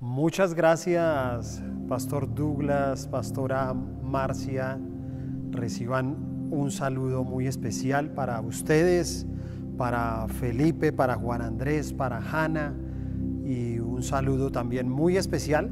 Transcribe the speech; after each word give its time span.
Muchas 0.00 0.52
gracias, 0.52 1.62
Pastor 1.88 2.34
Douglas, 2.34 3.06
Pastora 3.06 3.72
Marcia. 3.72 4.78
Reciban 5.50 6.50
un 6.50 6.70
saludo 6.70 7.24
muy 7.24 7.46
especial 7.46 8.10
para 8.10 8.38
ustedes, 8.42 9.26
para 9.78 10.28
Felipe, 10.28 10.92
para 10.92 11.14
Juan 11.14 11.40
Andrés, 11.40 11.94
para 11.94 12.18
Hanna 12.18 12.74
y 13.42 13.78
un 13.78 14.02
saludo 14.02 14.52
también 14.52 14.86
muy 14.86 15.16
especial 15.16 15.70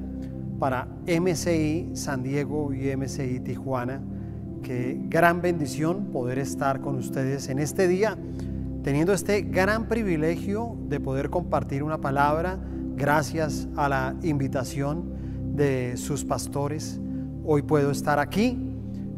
para 0.58 0.88
MCI 1.06 1.90
San 1.92 2.22
Diego 2.22 2.72
y 2.72 2.96
MCI 2.96 3.40
Tijuana. 3.40 4.00
Qué 4.62 4.98
gran 5.10 5.42
bendición 5.42 6.06
poder 6.06 6.38
estar 6.38 6.80
con 6.80 6.96
ustedes 6.96 7.50
en 7.50 7.58
este 7.58 7.86
día, 7.88 8.16
teniendo 8.84 9.12
este 9.12 9.42
gran 9.42 9.86
privilegio 9.86 10.78
de 10.88 10.98
poder 10.98 11.28
compartir 11.28 11.82
una 11.82 11.98
palabra 12.00 12.58
gracias 12.96 13.68
a 13.76 13.88
la 13.88 14.14
invitación 14.22 15.54
de 15.56 15.96
sus 15.96 16.24
pastores. 16.24 17.00
Hoy 17.44 17.62
puedo 17.62 17.90
estar 17.90 18.18
aquí 18.18 18.58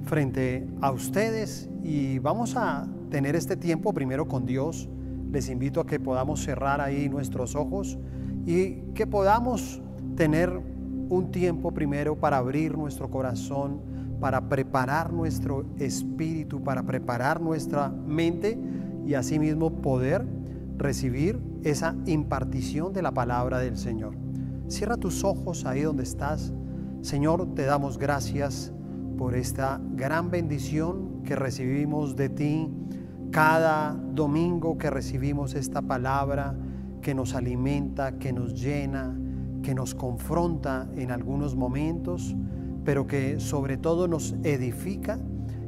frente 0.05 0.67
a 0.81 0.91
ustedes 0.93 1.69
y 1.83 2.19
vamos 2.19 2.57
a 2.57 2.89
tener 3.11 3.37
este 3.37 3.57
tiempo 3.57 3.93
primero 3.93 4.27
con 4.27 4.47
Dios. 4.47 4.89
Les 5.31 5.51
invito 5.51 5.81
a 5.81 5.87
que 5.87 6.01
podamos 6.01 6.43
cerrar 6.43 6.81
ahí 6.81 7.09
nuestros 7.09 7.55
ojos 7.55 7.99
y 8.47 8.77
que 8.95 9.07
podamos 9.07 9.83
tener 10.17 10.51
un 11.09 11.31
tiempo 11.31 11.73
primero 11.73 12.17
para 12.17 12.39
abrir 12.39 12.77
nuestro 12.77 13.11
corazón, 13.11 13.81
para 14.21 14.49
preparar 14.49 15.13
nuestro 15.13 15.67
espíritu, 15.79 16.63
para 16.63 16.83
preparar 16.83 17.41
nuestra 17.41 17.89
mente 17.89 18.59
y 19.05 19.15
asimismo 19.15 19.71
poder 19.83 20.27
recibir 20.79 21.39
esa 21.67 21.97
impartición 22.07 22.93
de 22.93 23.03
la 23.03 23.13
palabra 23.13 23.59
del 23.59 23.77
Señor. 23.77 24.17
Cierra 24.69 24.97
tus 24.97 25.25
ojos 25.25 25.67
ahí 25.67 25.83
donde 25.83 26.05
estás. 26.05 26.53
Señor, 27.01 27.55
te 27.57 27.65
damos 27.65 27.99
gracias 27.99 28.73
por 29.19 29.35
esta 29.35 29.81
gran 29.95 30.31
bendición 30.31 31.25
que 31.25 31.35
recibimos 31.35 32.15
de 32.15 32.29
ti 32.29 32.71
cada 33.33 33.95
domingo 34.13 34.79
que 34.79 34.91
recibimos 34.91 35.55
esta 35.55 35.83
palabra 35.83 36.55
que 37.03 37.17
nos 37.17 37.35
alimenta, 37.35 38.17
que 38.17 38.33
nos 38.33 38.55
llena, 38.55 39.19
que 39.65 39.75
nos 39.75 39.93
confronta 39.97 40.89
en 40.95 41.11
algunos 41.11 41.57
momentos, 41.57 42.37
pero 42.85 43.09
que 43.09 43.41
sobre 43.41 43.77
todo 43.77 44.07
nos 44.07 44.37
edifica 44.45 45.19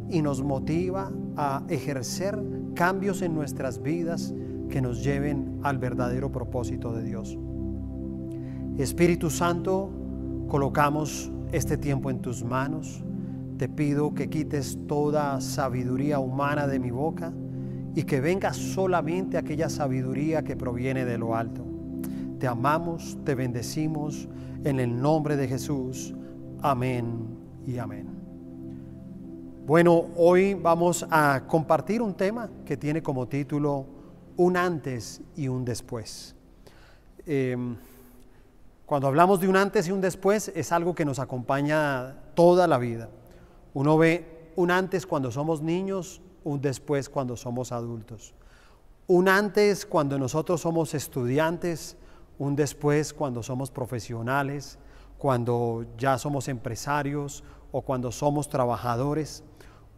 y 0.09 0.23
nos 0.23 0.45
motiva 0.45 1.11
a 1.37 1.65
ejercer 1.69 2.41
cambios 2.75 3.21
en 3.21 3.35
nuestras 3.35 3.83
vidas 3.83 4.33
que 4.69 4.81
nos 4.81 5.03
lleven 5.03 5.61
al 5.63 5.79
verdadero 5.79 6.31
propósito 6.31 6.93
de 6.93 7.05
Dios. 7.05 7.39
Espíritu 8.79 9.31
Santo, 9.31 9.91
colocamos 10.49 11.33
este 11.53 11.77
tiempo 11.77 12.11
en 12.11 12.21
tus 12.21 12.45
manos. 12.45 13.03
Te 13.57 13.69
pido 13.69 14.15
que 14.15 14.31
quites 14.31 14.79
toda 14.87 15.41
sabiduría 15.41 16.21
humana 16.21 16.67
de 16.67 16.79
mi 16.79 16.91
boca 16.91 17.33
y 17.95 18.05
que 18.05 18.21
venga 18.21 18.53
solamente 18.53 19.37
aquella 19.37 19.69
sabiduría 19.69 20.45
que 20.45 20.57
proviene 20.57 21.05
de 21.05 21.19
lo 21.19 21.35
alto. 21.35 21.65
Te 22.39 22.47
amamos, 22.47 23.19
te 23.25 23.35
bendecimos 23.35 24.29
en 24.63 24.79
el 24.79 25.01
nombre 25.01 25.37
de 25.37 25.49
Jesús. 25.49 26.15
Amén 26.63 27.27
y 27.67 27.79
amén. 27.79 28.07
Bueno, 29.67 30.07
hoy 30.17 30.55
vamos 30.55 31.07
a 31.11 31.43
compartir 31.47 32.01
un 32.01 32.15
tema 32.15 32.49
que 32.65 32.77
tiene 32.77 33.03
como 33.03 33.27
título 33.27 33.98
un 34.39 34.57
antes 34.57 35.21
y 35.37 35.49
un 35.49 35.65
después. 35.65 36.35
Em, 37.27 37.77
cuando 38.87 39.09
hablamos 39.09 39.41
de 39.41 39.49
un 39.49 39.57
antes 39.57 39.89
y 39.89 39.91
un 39.91 40.01
después 40.01 40.51
es 40.55 40.73
algo 40.73 40.95
que 40.95 41.05
nos 41.05 41.19
acompaña 41.19 42.17
toda 42.35 42.67
la 42.67 42.79
vida. 42.79 43.11
Uno 43.75 43.99
ve 43.99 44.53
un 44.57 44.71
antes 44.71 45.07
cuando 45.07 45.31
somos 45.31 45.61
niños, 45.61 46.23
un 46.45 46.61
después 46.61 47.09
cuando 47.09 47.37
somos 47.37 47.73
adultos. 47.73 48.33
Un 49.09 49.29
antes 49.29 49.85
cuando 49.85 50.19
nosotros 50.19 50.61
somos 50.61 50.95
estudiantes, 50.95 51.97
un 52.39 52.55
después 52.55 53.13
cuando 53.13 53.43
somos 53.43 53.73
profesionales, 53.73 54.79
cuando 55.19 55.85
ya 55.99 56.17
somos 56.17 56.47
empresarios 56.47 57.43
o 57.73 57.83
cuando 57.83 58.13
somos 58.13 58.49
trabajadores. 58.49 59.43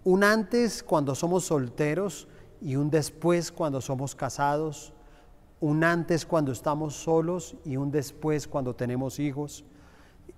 Un 0.02 0.24
antes 0.24 0.82
cuando 0.82 1.14
somos 1.14 1.44
solteros 1.44 2.26
y 2.60 2.76
un 2.76 2.90
después 2.90 3.50
cuando 3.52 3.80
somos 3.80 4.14
casados, 4.14 4.92
un 5.60 5.84
antes 5.84 6.24
cuando 6.24 6.52
estamos 6.52 6.94
solos 6.94 7.56
y 7.64 7.76
un 7.76 7.90
después 7.90 8.48
cuando 8.48 8.74
tenemos 8.74 9.18
hijos. 9.18 9.64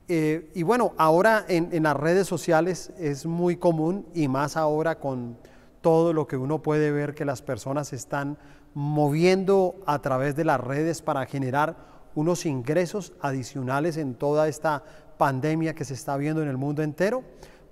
Eh, 0.08 0.50
y 0.54 0.62
bueno, 0.62 0.92
ahora 0.96 1.44
en, 1.48 1.68
en, 1.72 1.84
las 1.84 1.96
redes 1.96 2.26
sociales 2.26 2.92
es 2.98 3.24
muy 3.24 3.56
común 3.56 4.06
y 4.14 4.26
más 4.28 4.56
ahora 4.56 4.98
con 4.98 5.36
todo 5.80 6.12
lo 6.12 6.26
que 6.26 6.36
uno 6.36 6.62
puede 6.62 6.90
ver 6.90 7.14
que 7.14 7.24
las 7.24 7.42
personas 7.42 7.92
están 7.92 8.36
moviendo 8.74 9.76
a 9.86 10.00
través 10.00 10.34
de 10.34 10.44
las 10.44 10.60
redes 10.60 11.02
para 11.02 11.26
generar 11.26 11.76
unos 12.14 12.46
ingresos 12.46 13.12
adicionales 13.20 13.96
en 13.96 14.14
toda 14.14 14.48
esta 14.48 14.82
pandemia 15.18 15.74
que 15.74 15.84
se 15.84 15.94
está 15.94 16.16
viendo 16.16 16.42
en 16.42 16.48
el 16.48 16.56
mundo 16.56 16.82
entero, 16.82 17.22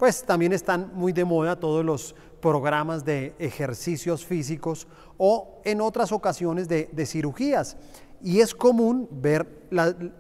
pues 0.01 0.23
también 0.23 0.55
están 0.55 0.93
muy 0.95 1.13
de 1.13 1.27
moda 1.27 1.61
todos 1.61 1.85
los 1.85 2.15
programas 2.41 3.05
de 3.05 3.35
ejercicios 3.39 4.25
físicos 4.25 4.89
o 5.19 5.61
en 5.63 5.83
otras 5.83 6.11
ocasiones 6.11 6.69
de, 6.69 6.89
cirugías. 7.05 7.77
Y 8.23 8.41
es 8.41 8.55
común 8.55 9.07
ver 9.11 9.69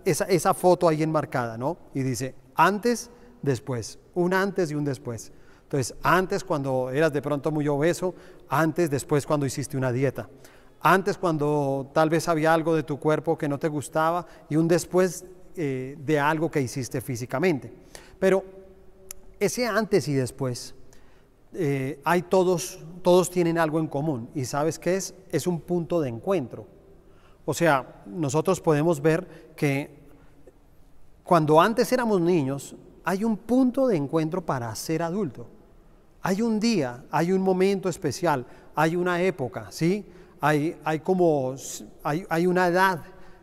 esa, 0.04 0.52
foto 0.52 0.86
ahí 0.86 1.02
enmarcada, 1.02 1.56
¿no? 1.56 1.78
Y 1.94 2.02
dice 2.02 2.34
antes, 2.54 3.08
después, 3.40 3.98
un 4.14 4.34
antes 4.34 4.70
y 4.70 4.74
un 4.74 4.84
después. 4.84 5.32
Entonces, 5.62 5.96
antes 6.02 6.44
cuando 6.44 6.90
eras 6.90 7.14
de 7.14 7.22
pronto 7.22 7.50
muy 7.50 7.66
obeso, 7.66 8.14
antes, 8.50 8.90
después 8.90 9.24
cuando 9.24 9.46
hiciste 9.46 9.78
una 9.78 9.92
dieta. 9.92 10.28
Antes 10.82 11.16
cuando 11.16 11.90
tal 11.94 12.10
vez 12.10 12.28
había 12.28 12.52
algo 12.52 12.76
de 12.76 12.82
tu 12.82 12.98
cuerpo 12.98 13.38
que 13.38 13.48
no 13.48 13.58
te 13.58 13.68
gustaba 13.68 14.26
y 14.50 14.56
un 14.56 14.68
después 14.68 15.24
eh, 15.56 15.96
de 15.98 16.20
algo 16.20 16.50
que 16.50 16.60
hiciste 16.60 17.00
físicamente. 17.00 17.72
Pero 18.18 18.59
ese 19.40 19.66
antes 19.66 20.06
y 20.06 20.14
después 20.14 20.74
eh, 21.52 22.00
hay 22.04 22.22
todos, 22.22 22.78
todos 23.02 23.30
tienen 23.30 23.58
algo 23.58 23.80
en 23.80 23.88
común. 23.88 24.28
¿Y 24.34 24.44
sabes 24.44 24.78
qué 24.78 24.96
es? 24.96 25.14
Es 25.30 25.46
un 25.46 25.60
punto 25.60 26.00
de 26.00 26.10
encuentro. 26.10 26.66
O 27.44 27.54
sea, 27.54 28.02
nosotros 28.06 28.60
podemos 28.60 29.00
ver 29.00 29.52
que 29.56 29.98
cuando 31.24 31.60
antes 31.60 31.90
éramos 31.92 32.20
niños, 32.20 32.76
hay 33.02 33.24
un 33.24 33.36
punto 33.36 33.88
de 33.88 33.96
encuentro 33.96 34.44
para 34.44 34.72
ser 34.74 35.02
adulto. 35.02 35.46
Hay 36.22 36.42
un 36.42 36.60
día, 36.60 37.04
hay 37.10 37.32
un 37.32 37.40
momento 37.40 37.88
especial, 37.88 38.46
hay 38.74 38.94
una 38.94 39.22
época, 39.22 39.68
¿sí? 39.70 40.04
Hay, 40.40 40.76
hay 40.84 41.00
como, 41.00 41.54
hay, 42.02 42.26
hay 42.28 42.46
una 42.46 42.66
edad 42.66 43.02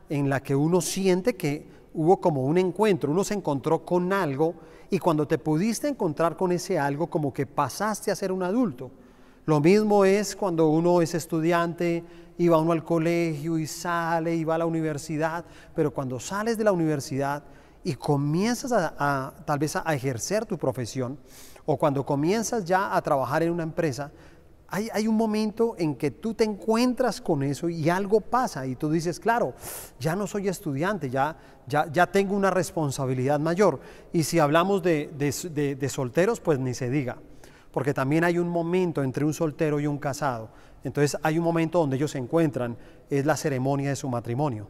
en 0.10 0.30
la 0.30 0.42
que 0.42 0.56
uno 0.56 0.80
siente 0.80 1.36
que 1.36 1.66
hubo 1.94 2.22
como 2.22 2.44
un 2.44 2.60
encuentro, 2.60 3.12
uno 3.12 3.24
se 3.24 3.34
encontró 3.34 3.84
con 3.84 4.14
algo 4.14 4.54
y 4.90 5.00
cuando 5.00 5.28
te 5.28 5.38
pudiste 5.38 5.88
encontrar 5.88 6.38
con 6.38 6.52
ese 6.52 6.80
algo, 6.80 7.08
como 7.08 7.34
que 7.34 7.46
pasaste 7.46 8.12
a 8.12 8.16
ser 8.16 8.32
un 8.32 8.44
adulto. 8.44 8.92
Lo 9.46 9.60
mismo 9.60 10.06
es 10.06 10.36
cuando 10.36 10.68
uno 10.70 11.02
es 11.02 11.14
estudiante 11.14 12.04
y 12.38 12.48
va 12.48 12.60
uno 12.60 12.74
al 12.74 12.84
colegio 12.84 13.58
y 13.58 13.66
sale 13.66 14.36
y 14.36 14.44
va 14.44 14.56
a 14.56 14.60
la 14.60 14.66
universidad, 14.66 15.46
pero 15.74 15.92
cuando 15.92 16.20
sales 16.20 16.58
de 16.58 16.64
la 16.64 16.72
universidad 16.72 17.44
y 17.84 17.96
comienzas 17.96 18.72
a, 18.74 19.34
tal 19.46 19.60
vez 19.60 19.76
a, 19.76 19.94
ejercer 19.94 20.46
tu 20.46 20.58
profesión 20.58 21.18
o 21.66 21.78
cuando 21.78 22.06
comienzas 22.06 22.66
ya 22.66 22.96
a 22.96 23.02
trabajar 23.02 23.44
en 23.44 23.52
una 23.52 23.64
empresa, 23.64 24.12
hay, 24.70 25.08
un 25.08 25.16
momento 25.16 25.76
en 25.78 25.96
que 25.96 26.12
tú 26.12 26.34
te 26.34 26.44
encuentras 26.44 27.22
con 27.22 27.42
eso 27.42 27.70
y 27.70 27.90
algo 27.90 28.20
pasa 28.20 28.68
y 28.68 28.76
tú 28.76 28.90
dices, 28.90 29.20
claro, 29.20 29.54
ya 30.00 30.16
no 30.16 30.28
soy 30.28 30.50
estudiante, 30.50 31.10
ya, 31.10 31.38
ya, 31.68 31.90
ya 31.92 32.08
tengo 32.08 32.36
una 32.36 32.52
responsabilidad 32.52 33.40
mayor. 33.40 33.80
Y 34.12 34.24
si 34.24 34.40
hablamos 34.40 34.84
de, 34.84 35.10
de, 35.18 35.90
solteros, 35.90 36.42
pues 36.42 36.60
ni 36.60 36.74
se 36.74 36.90
diga, 36.90 37.18
porque 37.72 37.94
también 37.94 38.26
hay 38.26 38.40
un 38.40 38.50
momento 38.50 39.04
entre 39.04 39.24
un 39.24 39.34
soltero 39.34 39.80
y 39.80 39.88
un 39.88 39.98
casado. 39.98 40.50
Entonces 40.84 41.18
hay 41.24 41.38
un 41.38 41.46
momento 41.46 41.80
donde 41.80 41.96
ellos 41.96 42.12
se 42.12 42.18
encuentran, 42.18 42.78
es 43.10 43.26
la 43.26 43.38
ceremonia 43.38 43.90
de 43.90 43.96
su 43.96 44.10
matrimonio. 44.10 44.68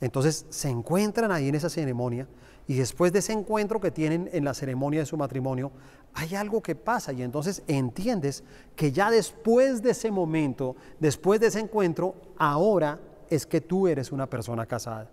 Entonces 0.00 0.46
se 0.48 0.68
encuentran 0.68 1.32
ahí 1.32 1.48
en 1.48 1.56
esa 1.56 1.68
ceremonia 1.68 2.28
y 2.70 2.76
después 2.76 3.12
de 3.12 3.18
ese 3.18 3.32
encuentro 3.32 3.80
que 3.80 3.90
tienen 3.90 4.30
en 4.32 4.44
la 4.44 4.54
ceremonia 4.54 5.00
de 5.00 5.06
su 5.06 5.16
matrimonio, 5.16 5.72
hay 6.14 6.36
algo 6.36 6.62
que 6.62 6.76
pasa 6.76 7.12
y 7.12 7.20
entonces 7.20 7.64
entiendes 7.66 8.44
que 8.76 8.92
ya 8.92 9.10
después 9.10 9.82
de 9.82 9.90
ese 9.90 10.12
momento, 10.12 10.76
después 11.00 11.40
de 11.40 11.48
ese 11.48 11.58
encuentro, 11.58 12.14
ahora 12.38 13.00
es 13.28 13.44
que 13.44 13.60
tú 13.60 13.88
eres 13.88 14.12
una 14.12 14.30
persona 14.30 14.66
casada. 14.66 15.10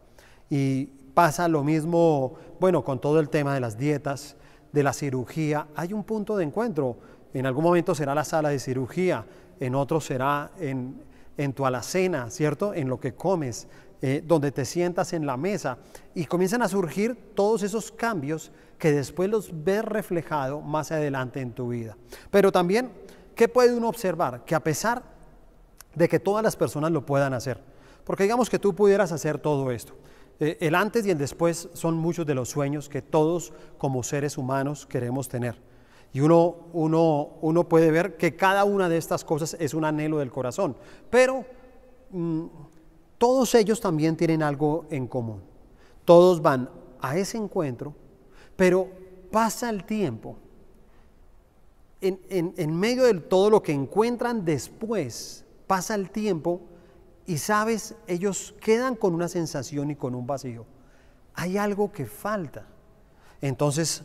Y 0.51 0.85
pasa 1.15 1.47
lo 1.47 1.63
mismo, 1.63 2.35
bueno, 2.59 2.83
con 2.83 3.01
todo 3.01 3.19
el 3.19 3.27
tema 3.27 3.55
de 3.55 3.59
las 3.59 3.75
dietas, 3.75 4.35
de 4.71 4.83
la 4.83 4.93
cirugía, 4.93 5.65
hay 5.75 5.93
un 5.93 6.03
punto 6.03 6.37
de 6.37 6.43
encuentro. 6.43 6.97
En 7.33 7.47
algún 7.47 7.63
momento 7.63 7.95
será 7.95 8.13
la 8.13 8.23
sala 8.23 8.49
de 8.49 8.59
cirugía, 8.59 9.25
en 9.59 9.73
otro 9.73 9.99
será 9.99 10.51
en, 10.59 11.01
en 11.37 11.53
tu 11.53 11.65
alacena, 11.65 12.29
¿cierto? 12.29 12.75
En 12.75 12.87
lo 12.87 12.99
que 12.99 13.15
comes, 13.15 13.67
eh, 14.01 14.23
donde 14.25 14.51
te 14.51 14.63
sientas 14.63 15.13
en 15.13 15.25
la 15.25 15.37
mesa 15.37 15.79
y 16.13 16.25
comienzan 16.25 16.61
a 16.61 16.67
surgir 16.67 17.33
todos 17.33 17.63
esos 17.63 17.91
cambios 17.91 18.51
que 18.77 18.91
después 18.91 19.29
los 19.29 19.63
ves 19.63 19.83
reflejado 19.83 20.61
más 20.61 20.91
adelante 20.91 21.41
en 21.41 21.51
tu 21.51 21.69
vida. 21.69 21.97
Pero 22.29 22.51
también, 22.51 22.91
¿qué 23.35 23.47
puede 23.47 23.73
uno 23.73 23.89
observar? 23.89 24.45
Que 24.45 24.53
a 24.53 24.63
pesar 24.63 25.01
de 25.95 26.07
que 26.07 26.19
todas 26.19 26.43
las 26.43 26.55
personas 26.55 26.91
lo 26.91 27.05
puedan 27.05 27.33
hacer, 27.33 27.59
porque 28.03 28.23
digamos 28.23 28.49
que 28.49 28.59
tú 28.59 28.75
pudieras 28.75 29.11
hacer 29.11 29.39
todo 29.39 29.71
esto, 29.71 29.93
eh, 30.39 30.57
el 30.61 30.75
antes 30.75 31.05
y 31.05 31.09
el 31.09 31.17
después 31.17 31.69
son 31.73 31.95
muchos 31.95 32.25
de 32.25 32.35
los 32.35 32.49
sueños 32.49 32.89
que 32.89 33.01
todos 33.01 33.51
como 33.79 34.03
seres 34.03 34.37
humanos 34.37 34.85
queremos 34.85 35.27
tener. 35.27 35.55
Y 36.13 36.19
uno, 36.19 36.67
uno, 36.73 37.29
uno 37.41 37.67
puede 37.67 37.91
ver 37.91 38.15
que 38.17 38.35
cada 38.35 38.63
una 38.63 38.89
de 38.89 38.97
estas 38.97 39.23
cosas 39.23 39.57
es 39.59 39.73
un 39.73 39.85
anhelo 39.85 40.19
del 40.19 40.31
corazón, 40.31 40.77
pero 41.09 41.45
mm, 42.11 42.45
todos 43.17 43.55
ellos 43.55 43.81
también 43.81 44.15
tienen 44.15 44.43
algo 44.43 44.85
en 44.89 45.07
común. 45.07 45.41
Todos 46.05 46.41
van 46.41 46.69
a 47.01 47.17
ese 47.17 47.37
encuentro, 47.37 47.93
pero 48.55 48.89
pasa 49.31 49.69
el 49.69 49.83
tiempo. 49.83 50.37
En, 51.99 52.19
en, 52.29 52.79
medio 52.79 53.05
de 53.05 53.15
todo 53.15 53.49
lo 53.49 53.63
que 53.63 53.71
encuentran 53.71 54.45
después, 54.45 55.45
pasa 55.65 55.95
el 55.95 56.11
tiempo 56.11 56.61
y 57.25 57.39
sabes, 57.39 57.95
ellos 58.05 58.53
quedan 58.61 58.95
con 58.95 59.15
una 59.15 59.27
sensación 59.27 59.89
y 59.89 59.95
con 59.95 60.13
un 60.13 60.27
vacío. 60.27 60.65
Hay 61.33 61.57
algo 61.57 61.91
que 61.91 62.05
falta. 62.05 62.67
Entonces, 63.41 64.03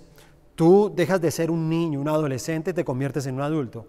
tú 0.54 0.90
dejas 0.94 1.20
de 1.20 1.30
ser 1.30 1.50
un 1.50 1.68
niño, 1.68 2.00
un 2.00 2.08
adolescente, 2.08 2.72
te 2.72 2.84
conviertes 2.84 3.26
en 3.26 3.34
un 3.34 3.42
adulto. 3.42 3.86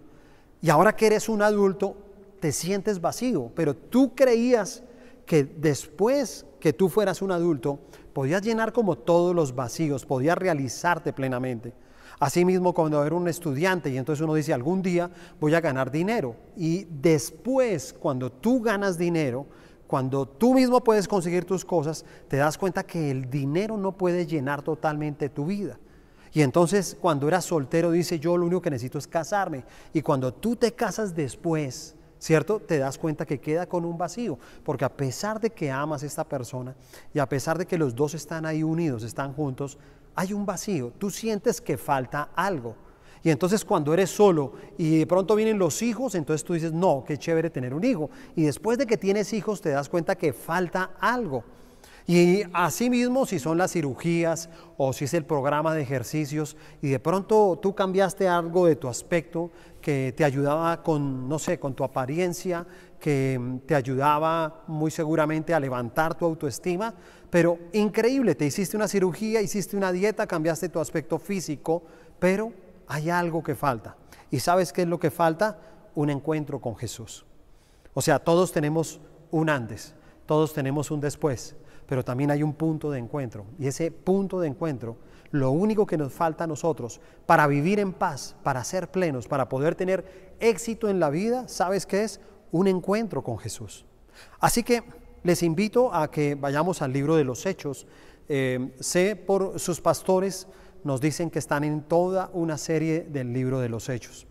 Y 0.60 0.68
ahora 0.68 0.94
que 0.94 1.06
eres 1.06 1.28
un 1.30 1.40
adulto, 1.40 1.96
te 2.40 2.52
sientes 2.52 3.00
vacío, 3.00 3.50
pero 3.54 3.74
tú 3.74 4.14
creías 4.14 4.82
que 5.26 5.44
después 5.44 6.46
que 6.60 6.72
tú 6.72 6.88
fueras 6.88 7.22
un 7.22 7.32
adulto, 7.32 7.78
podías 8.12 8.42
llenar 8.42 8.72
como 8.72 8.96
todos 8.96 9.34
los 9.34 9.54
vacíos, 9.54 10.06
podías 10.06 10.38
realizarte 10.38 11.12
plenamente. 11.12 11.72
Asimismo, 12.20 12.72
cuando 12.72 13.04
era 13.04 13.14
un 13.14 13.28
estudiante 13.28 13.90
y 13.90 13.98
entonces 13.98 14.22
uno 14.22 14.34
dice, 14.34 14.52
algún 14.52 14.82
día 14.82 15.10
voy 15.40 15.54
a 15.54 15.60
ganar 15.60 15.90
dinero. 15.90 16.36
Y 16.56 16.84
después, 16.84 17.92
cuando 17.92 18.30
tú 18.30 18.62
ganas 18.62 18.96
dinero, 18.96 19.46
cuando 19.86 20.26
tú 20.26 20.54
mismo 20.54 20.82
puedes 20.82 21.08
conseguir 21.08 21.44
tus 21.44 21.64
cosas, 21.64 22.04
te 22.28 22.36
das 22.36 22.56
cuenta 22.56 22.84
que 22.84 23.10
el 23.10 23.28
dinero 23.30 23.76
no 23.76 23.92
puede 23.92 24.26
llenar 24.26 24.62
totalmente 24.62 25.28
tu 25.28 25.46
vida. 25.46 25.78
Y 26.32 26.42
entonces 26.42 26.96
cuando 27.00 27.28
eras 27.28 27.44
soltero 27.44 27.92
dice, 27.92 28.18
yo 28.18 28.36
lo 28.36 28.46
único 28.46 28.62
que 28.62 28.70
necesito 28.70 28.98
es 28.98 29.06
casarme. 29.06 29.64
Y 29.92 30.02
cuando 30.02 30.34
tú 30.34 30.56
te 30.56 30.72
casas 30.72 31.14
después, 31.14 31.94
¿cierto? 32.24 32.58
Te 32.58 32.78
das 32.78 32.96
cuenta 32.96 33.26
que 33.26 33.38
queda 33.38 33.66
con 33.66 33.84
un 33.84 33.98
vacío, 33.98 34.38
porque 34.64 34.86
a 34.86 34.96
pesar 34.96 35.38
de 35.38 35.50
que 35.50 35.70
amas 35.70 36.02
a 36.02 36.06
esta 36.06 36.24
persona 36.24 36.74
y 37.12 37.18
a 37.18 37.28
pesar 37.28 37.58
de 37.58 37.66
que 37.66 37.76
los 37.76 37.94
dos 37.94 38.14
están 38.14 38.46
ahí 38.46 38.62
unidos, 38.62 39.02
están 39.02 39.34
juntos, 39.34 39.76
hay 40.14 40.32
un 40.32 40.46
vacío, 40.46 40.90
tú 40.96 41.10
sientes 41.10 41.60
que 41.60 41.76
falta 41.76 42.30
algo. 42.34 42.76
Y 43.22 43.28
entonces 43.28 43.62
cuando 43.62 43.92
eres 43.92 44.08
solo 44.08 44.54
y 44.78 45.00
de 45.00 45.06
pronto 45.06 45.36
vienen 45.36 45.58
los 45.58 45.82
hijos, 45.82 46.14
entonces 46.14 46.44
tú 46.44 46.54
dices, 46.54 46.72
no, 46.72 47.04
qué 47.06 47.18
chévere 47.18 47.50
tener 47.50 47.74
un 47.74 47.84
hijo. 47.84 48.08
Y 48.34 48.44
después 48.44 48.78
de 48.78 48.86
que 48.86 48.96
tienes 48.96 49.34
hijos 49.34 49.60
te 49.60 49.68
das 49.68 49.90
cuenta 49.90 50.14
que 50.14 50.32
falta 50.32 50.92
algo. 51.00 51.44
Y 52.06 52.42
asimismo, 52.52 53.24
si 53.24 53.38
son 53.38 53.56
las 53.56 53.72
cirugías 53.72 54.50
o 54.76 54.92
si 54.92 55.06
es 55.06 55.14
el 55.14 55.24
programa 55.24 55.74
de 55.74 55.82
ejercicios 55.82 56.56
y 56.82 56.88
de 56.88 56.98
pronto 56.98 57.58
tú 57.62 57.74
cambiaste 57.74 58.28
algo 58.28 58.66
de 58.66 58.76
tu 58.76 58.88
aspecto 58.88 59.50
que 59.84 60.14
te 60.16 60.24
ayudaba 60.24 60.82
con, 60.82 61.28
no 61.28 61.38
sé, 61.38 61.58
con 61.58 61.74
tu 61.74 61.84
apariencia, 61.84 62.66
que 62.98 63.60
te 63.66 63.74
ayudaba 63.74 64.62
muy 64.66 64.90
seguramente 64.90 65.52
a 65.52 65.60
levantar 65.60 66.14
tu 66.14 66.24
autoestima, 66.24 66.94
pero 67.28 67.58
increíble, 67.74 68.34
te 68.34 68.46
hiciste 68.46 68.78
una 68.78 68.88
cirugía, 68.88 69.42
hiciste 69.42 69.76
una 69.76 69.92
dieta, 69.92 70.26
cambiaste 70.26 70.70
tu 70.70 70.80
aspecto 70.80 71.18
físico, 71.18 71.82
pero 72.18 72.54
hay 72.86 73.10
algo 73.10 73.42
que 73.42 73.54
falta. 73.54 73.94
¿Y 74.30 74.40
sabes 74.40 74.72
qué 74.72 74.82
es 74.82 74.88
lo 74.88 74.98
que 74.98 75.10
falta? 75.10 75.58
Un 75.94 76.08
encuentro 76.08 76.62
con 76.62 76.76
Jesús. 76.76 77.26
O 77.92 78.00
sea, 78.00 78.18
todos 78.18 78.52
tenemos 78.52 79.02
un 79.30 79.50
antes, 79.50 79.94
todos 80.24 80.54
tenemos 80.54 80.90
un 80.90 81.00
después 81.00 81.56
pero 81.86 82.04
también 82.04 82.30
hay 82.30 82.42
un 82.42 82.54
punto 82.54 82.90
de 82.90 82.98
encuentro. 82.98 83.44
Y 83.58 83.66
ese 83.66 83.90
punto 83.90 84.40
de 84.40 84.48
encuentro, 84.48 84.96
lo 85.34 85.50
único 85.50 85.84
que 85.84 85.98
nos 85.98 86.12
falta 86.12 86.44
a 86.44 86.46
nosotros 86.46 87.00
para 87.26 87.48
vivir 87.48 87.80
en 87.80 87.92
paz, 87.92 88.36
para 88.44 88.62
ser 88.62 88.92
plenos, 88.92 89.26
para 89.26 89.48
poder 89.48 89.74
tener 89.74 90.36
éxito 90.38 90.88
en 90.88 91.00
la 91.00 91.10
vida, 91.10 91.48
¿sabes 91.48 91.86
qué 91.86 92.04
es? 92.04 92.20
Un 92.52 92.68
encuentro 92.68 93.24
con 93.24 93.36
Jesús. 93.38 93.84
Así 94.38 94.62
que 94.62 94.84
les 95.24 95.42
invito 95.42 95.92
a 95.92 96.08
que 96.08 96.36
vayamos 96.36 96.82
al 96.82 96.92
libro 96.92 97.16
de 97.16 97.24
los 97.24 97.46
Hechos. 97.46 97.88
Eh, 98.28 98.72
sé 98.78 99.16
por 99.16 99.58
sus 99.58 99.80
pastores, 99.80 100.46
nos 100.84 101.00
dicen 101.00 101.30
que 101.30 101.40
están 101.40 101.64
en 101.64 101.82
toda 101.82 102.30
una 102.32 102.56
serie 102.56 103.00
del 103.00 103.32
libro 103.32 103.58
de 103.58 103.68
los 103.68 103.88
Hechos. 103.88 104.28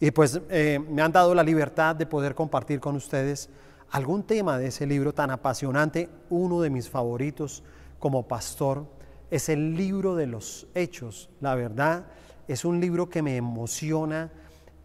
Y 0.00 0.10
pues 0.10 0.40
eh, 0.48 0.80
me 0.90 1.00
han 1.00 1.12
dado 1.12 1.32
la 1.32 1.44
libertad 1.44 1.94
de 1.94 2.06
poder 2.06 2.34
compartir 2.34 2.80
con 2.80 2.96
ustedes 2.96 3.50
algún 3.92 4.24
tema 4.24 4.58
de 4.58 4.66
ese 4.66 4.84
libro 4.84 5.12
tan 5.12 5.30
apasionante, 5.30 6.08
uno 6.28 6.60
de 6.60 6.70
mis 6.70 6.88
favoritos 6.88 7.62
como 8.00 8.26
pastor, 8.26 8.84
es 9.30 9.48
el 9.48 9.76
libro 9.76 10.16
de 10.16 10.26
los 10.26 10.66
hechos. 10.74 11.30
La 11.40 11.54
verdad, 11.54 12.06
es 12.48 12.64
un 12.64 12.80
libro 12.80 13.08
que 13.08 13.22
me 13.22 13.36
emociona, 13.36 14.30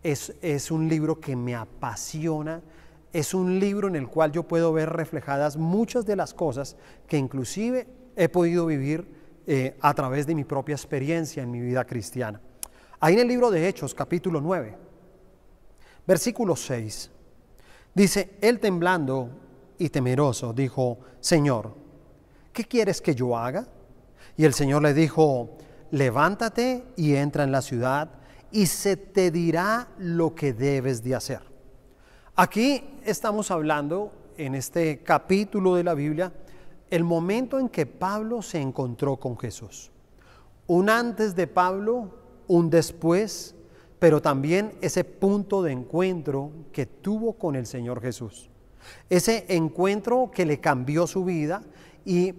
es, 0.03 0.35
es 0.41 0.71
un 0.71 0.87
libro 0.87 1.19
que 1.19 1.35
me 1.35 1.55
apasiona, 1.55 2.61
es 3.11 3.33
un 3.33 3.59
libro 3.59 3.87
en 3.87 3.95
el 3.95 4.07
cual 4.07 4.31
yo 4.31 4.43
puedo 4.43 4.71
ver 4.73 4.89
reflejadas 4.89 5.57
muchas 5.57 6.05
de 6.05 6.15
las 6.15 6.33
cosas 6.33 6.75
que 7.07 7.17
inclusive 7.17 7.87
he 8.15 8.29
podido 8.29 8.65
vivir 8.65 9.07
eh, 9.47 9.77
a 9.81 9.93
través 9.93 10.27
de 10.27 10.35
mi 10.35 10.43
propia 10.43 10.75
experiencia 10.75 11.41
en 11.41 11.51
mi 11.51 11.61
vida 11.61 11.85
cristiana. 11.85 12.41
Ahí 12.99 13.13
en 13.13 13.21
el 13.21 13.27
libro 13.27 13.51
de 13.51 13.67
Hechos, 13.67 13.93
capítulo 13.93 14.41
9, 14.41 14.77
versículo 16.05 16.55
6, 16.55 17.11
Dice, 17.95 18.35
él 18.41 18.59
temblando 18.59 19.29
y 19.77 19.87
temeroso 19.87 20.51
dijo, 20.51 20.99
Señor, 21.21 21.73
¿qué 22.51 22.65
quieres 22.65 23.01
que 23.01 23.15
yo 23.15 23.37
haga? 23.37 23.65
Y 24.37 24.45
el 24.45 24.53
Señor 24.53 24.81
le 24.81 24.93
dijo, 24.93 25.57
levántate 25.91 26.85
y 26.95 27.15
entra 27.15 27.43
en 27.43 27.51
la 27.51 27.61
ciudad 27.61 28.09
y 28.51 28.65
se 28.67 28.97
te 28.97 29.31
dirá 29.31 29.87
lo 29.97 30.35
que 30.35 30.53
debes 30.53 31.03
de 31.03 31.15
hacer. 31.15 31.41
Aquí 32.35 32.83
estamos 33.03 33.51
hablando 33.51 34.11
en 34.37 34.55
este 34.55 35.03
capítulo 35.03 35.75
de 35.75 35.83
la 35.83 35.93
Biblia 35.93 36.33
el 36.89 37.03
momento 37.03 37.59
en 37.59 37.69
que 37.69 37.85
Pablo 37.85 38.41
se 38.41 38.59
encontró 38.59 39.17
con 39.17 39.37
Jesús. 39.37 39.91
Un 40.67 40.89
antes 40.89 41.35
de 41.35 41.47
Pablo, 41.47 42.09
un 42.47 42.69
después 42.69 43.55
pero 43.99 44.21
también 44.21 44.73
ese 44.81 45.03
punto 45.03 45.63
de 45.63 45.71
encuentro 45.71 46.51
que 46.71 46.85
tuvo 46.85 47.33
con 47.33 47.55
el 47.55 47.65
Señor 47.65 48.01
Jesús. 48.01 48.49
Ese 49.09 49.45
encuentro 49.47 50.29
que 50.31 50.45
le 50.45 50.59
cambió 50.59 51.07
su 51.07 51.25
vida 51.25 51.63
y 52.05 52.33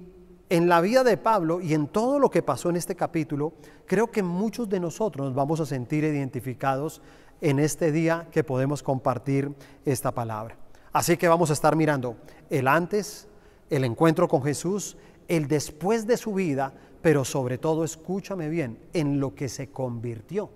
en 0.48 0.68
la 0.68 0.80
vida 0.80 1.02
de 1.02 1.16
Pablo 1.16 1.60
y 1.60 1.74
en 1.74 1.88
todo 1.88 2.18
lo 2.18 2.30
que 2.30 2.42
pasó 2.42 2.70
en 2.70 2.76
este 2.76 2.94
capítulo, 2.94 3.52
creo 3.86 4.10
que 4.10 4.22
muchos 4.22 4.68
de 4.68 4.80
nosotros 4.80 5.26
nos 5.26 5.34
vamos 5.34 5.60
a 5.60 5.66
sentir 5.66 6.04
identificados 6.04 7.02
en 7.40 7.58
este 7.58 7.92
día 7.92 8.28
que 8.30 8.44
podemos 8.44 8.82
compartir 8.82 9.52
esta 9.84 10.12
palabra. 10.12 10.56
Así 10.92 11.16
que 11.16 11.28
vamos 11.28 11.50
a 11.50 11.52
estar 11.52 11.76
mirando 11.76 12.16
el 12.48 12.68
antes, 12.68 13.28
el 13.70 13.84
encuentro 13.84 14.28
con 14.28 14.42
Jesús, 14.42 14.96
el 15.28 15.48
después 15.48 16.06
de 16.06 16.16
su 16.16 16.34
vida, 16.34 16.72
pero 17.02 17.24
sobre 17.24 17.58
todo, 17.58 17.84
escúchame 17.84 18.48
bien, 18.48 18.78
en 18.92 19.20
lo 19.20 19.34
que 19.34 19.48
se 19.48 19.70
convirtió. 19.70 20.48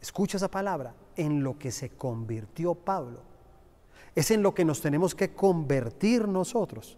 Escucha 0.00 0.36
esa 0.36 0.50
palabra, 0.50 0.94
en 1.16 1.42
lo 1.42 1.58
que 1.58 1.70
se 1.70 1.90
convirtió 1.90 2.74
Pablo. 2.74 3.20
Es 4.14 4.30
en 4.30 4.42
lo 4.42 4.54
que 4.54 4.64
nos 4.64 4.80
tenemos 4.80 5.14
que 5.14 5.34
convertir 5.34 6.28
nosotros. 6.28 6.96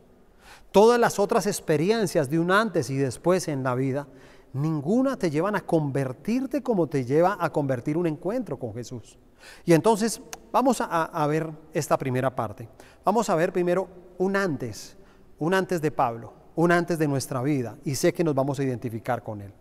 Todas 0.73 1.01
las 1.01 1.19
otras 1.19 1.47
experiencias 1.47 2.29
de 2.29 2.39
un 2.39 2.51
antes 2.51 2.91
y 2.91 2.97
después 2.97 3.49
en 3.49 3.63
la 3.63 3.75
vida, 3.75 4.07
ninguna 4.53 5.17
te 5.17 5.31
llevan 5.31 5.57
a 5.57 5.61
convertirte 5.61 6.63
como 6.63 6.87
te 6.87 7.05
lleva 7.05 7.37
a 7.41 7.51
convertir 7.51 7.97
un 7.97 8.07
encuentro 8.07 8.59
con 8.59 8.75
Jesús. 8.75 9.19
Y 9.65 9.73
entonces 9.73 10.21
vamos 10.53 10.81
a, 10.81 11.05
a, 11.05 11.27
ver 11.27 11.51
esta 11.73 11.97
primera 11.97 12.35
parte. 12.35 12.69
Vamos 13.05 13.31
a 13.31 13.35
ver 13.35 13.53
primero 13.53 13.89
un 14.19 14.37
antes, 14.37 14.97
un 15.39 15.55
antes 15.55 15.81
de 15.81 15.91
Pablo, 15.91 16.33
un 16.57 16.73
antes 16.73 16.99
de 16.99 17.07
nuestra 17.07 17.43
vida, 17.43 17.77
y 17.85 17.95
sé 17.95 18.13
que 18.13 18.25
nos 18.25 18.35
vamos 18.35 18.59
a 18.59 18.65
identificar 18.65 19.23
con 19.23 19.41
él. 19.41 19.53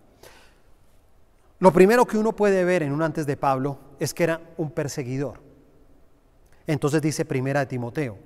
Lo 1.59 1.71
primero 1.71 2.05
que 2.05 2.17
uno 2.17 2.35
puede 2.35 2.63
ver 2.63 2.83
en 2.83 2.91
un 2.91 3.01
antes 3.01 3.25
de 3.25 3.37
Pablo 3.37 3.77
es 3.99 4.13
que 4.13 4.23
era 4.23 4.41
un 4.57 4.71
perseguidor. 4.71 5.39
Entonces 6.67 7.01
dice 7.01 7.25
Primera 7.25 7.61
de 7.61 7.65
Timoteo, 7.67 8.17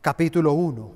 capítulo 0.00 0.52
1, 0.52 0.90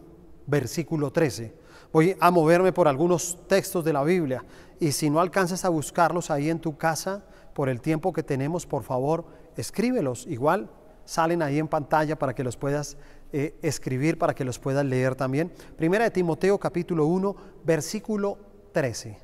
versículo 0.47 1.11
13. 1.11 1.55
Voy 1.93 2.17
a 2.21 2.31
moverme 2.31 2.73
por 2.73 2.89
algunos 2.89 3.39
textos 3.47 3.85
de 3.85 3.93
la 3.93 4.03
Biblia 4.03 4.45
y 4.81 4.93
si 4.93 5.11
no 5.11 5.21
alcanzas 5.21 5.65
a 5.65 5.69
buscarlos 5.69 6.31
ahí 6.31 6.49
en 6.49 6.59
tu 6.59 6.77
casa 6.77 7.25
por 7.55 7.69
el 7.69 7.81
tiempo 7.81 8.13
que 8.13 8.23
tenemos, 8.23 8.67
por 8.67 8.83
favor, 8.83 9.27
escríbelos. 9.57 10.27
Igual 10.27 10.71
salen 11.05 11.43
ahí 11.43 11.59
en 11.59 11.69
pantalla 11.69 12.19
para 12.19 12.35
que 12.35 12.45
los 12.45 12.57
puedas 12.57 12.97
eh, 13.35 13.55
escribir 13.63 14.19
para 14.19 14.35
que 14.35 14.45
los 14.45 14.59
puedas 14.59 14.85
leer 14.85 15.15
también. 15.15 15.51
Primera 15.77 16.05
de 16.05 16.11
Timoteo 16.11 16.59
capítulo 16.59 17.07
1, 17.07 17.35
versículo 17.65 18.39
13. 18.73 19.17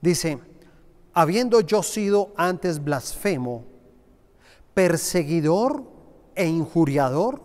Dice, 0.00 0.38
habiendo 1.12 1.60
yo 1.60 1.82
sido 1.82 2.32
antes 2.36 2.82
blasfemo, 2.82 3.64
perseguidor 4.74 5.82
e 6.36 6.46
injuriador, 6.46 7.42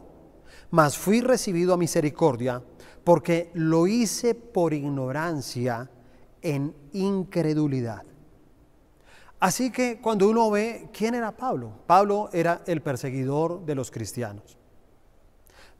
mas 0.69 0.97
fui 0.97 1.21
recibido 1.21 1.73
a 1.73 1.77
misericordia, 1.77 2.61
porque 3.07 3.51
lo 3.53 3.87
hice 3.87 4.35
por 4.35 4.73
ignorancia 4.73 5.89
en 6.41 6.75
incredulidad. 6.91 8.03
Así 9.39 9.71
que 9.71 10.01
cuando 10.01 10.27
uno 10.27 10.51
ve 10.51 10.89
quién 10.91 11.15
era 11.15 11.31
Pablo, 11.31 11.71
Pablo 11.87 12.29
era 12.33 12.63
el 12.65 12.81
perseguidor 12.81 13.65
de 13.65 13.75
los 13.75 13.91
cristianos. 13.91 14.57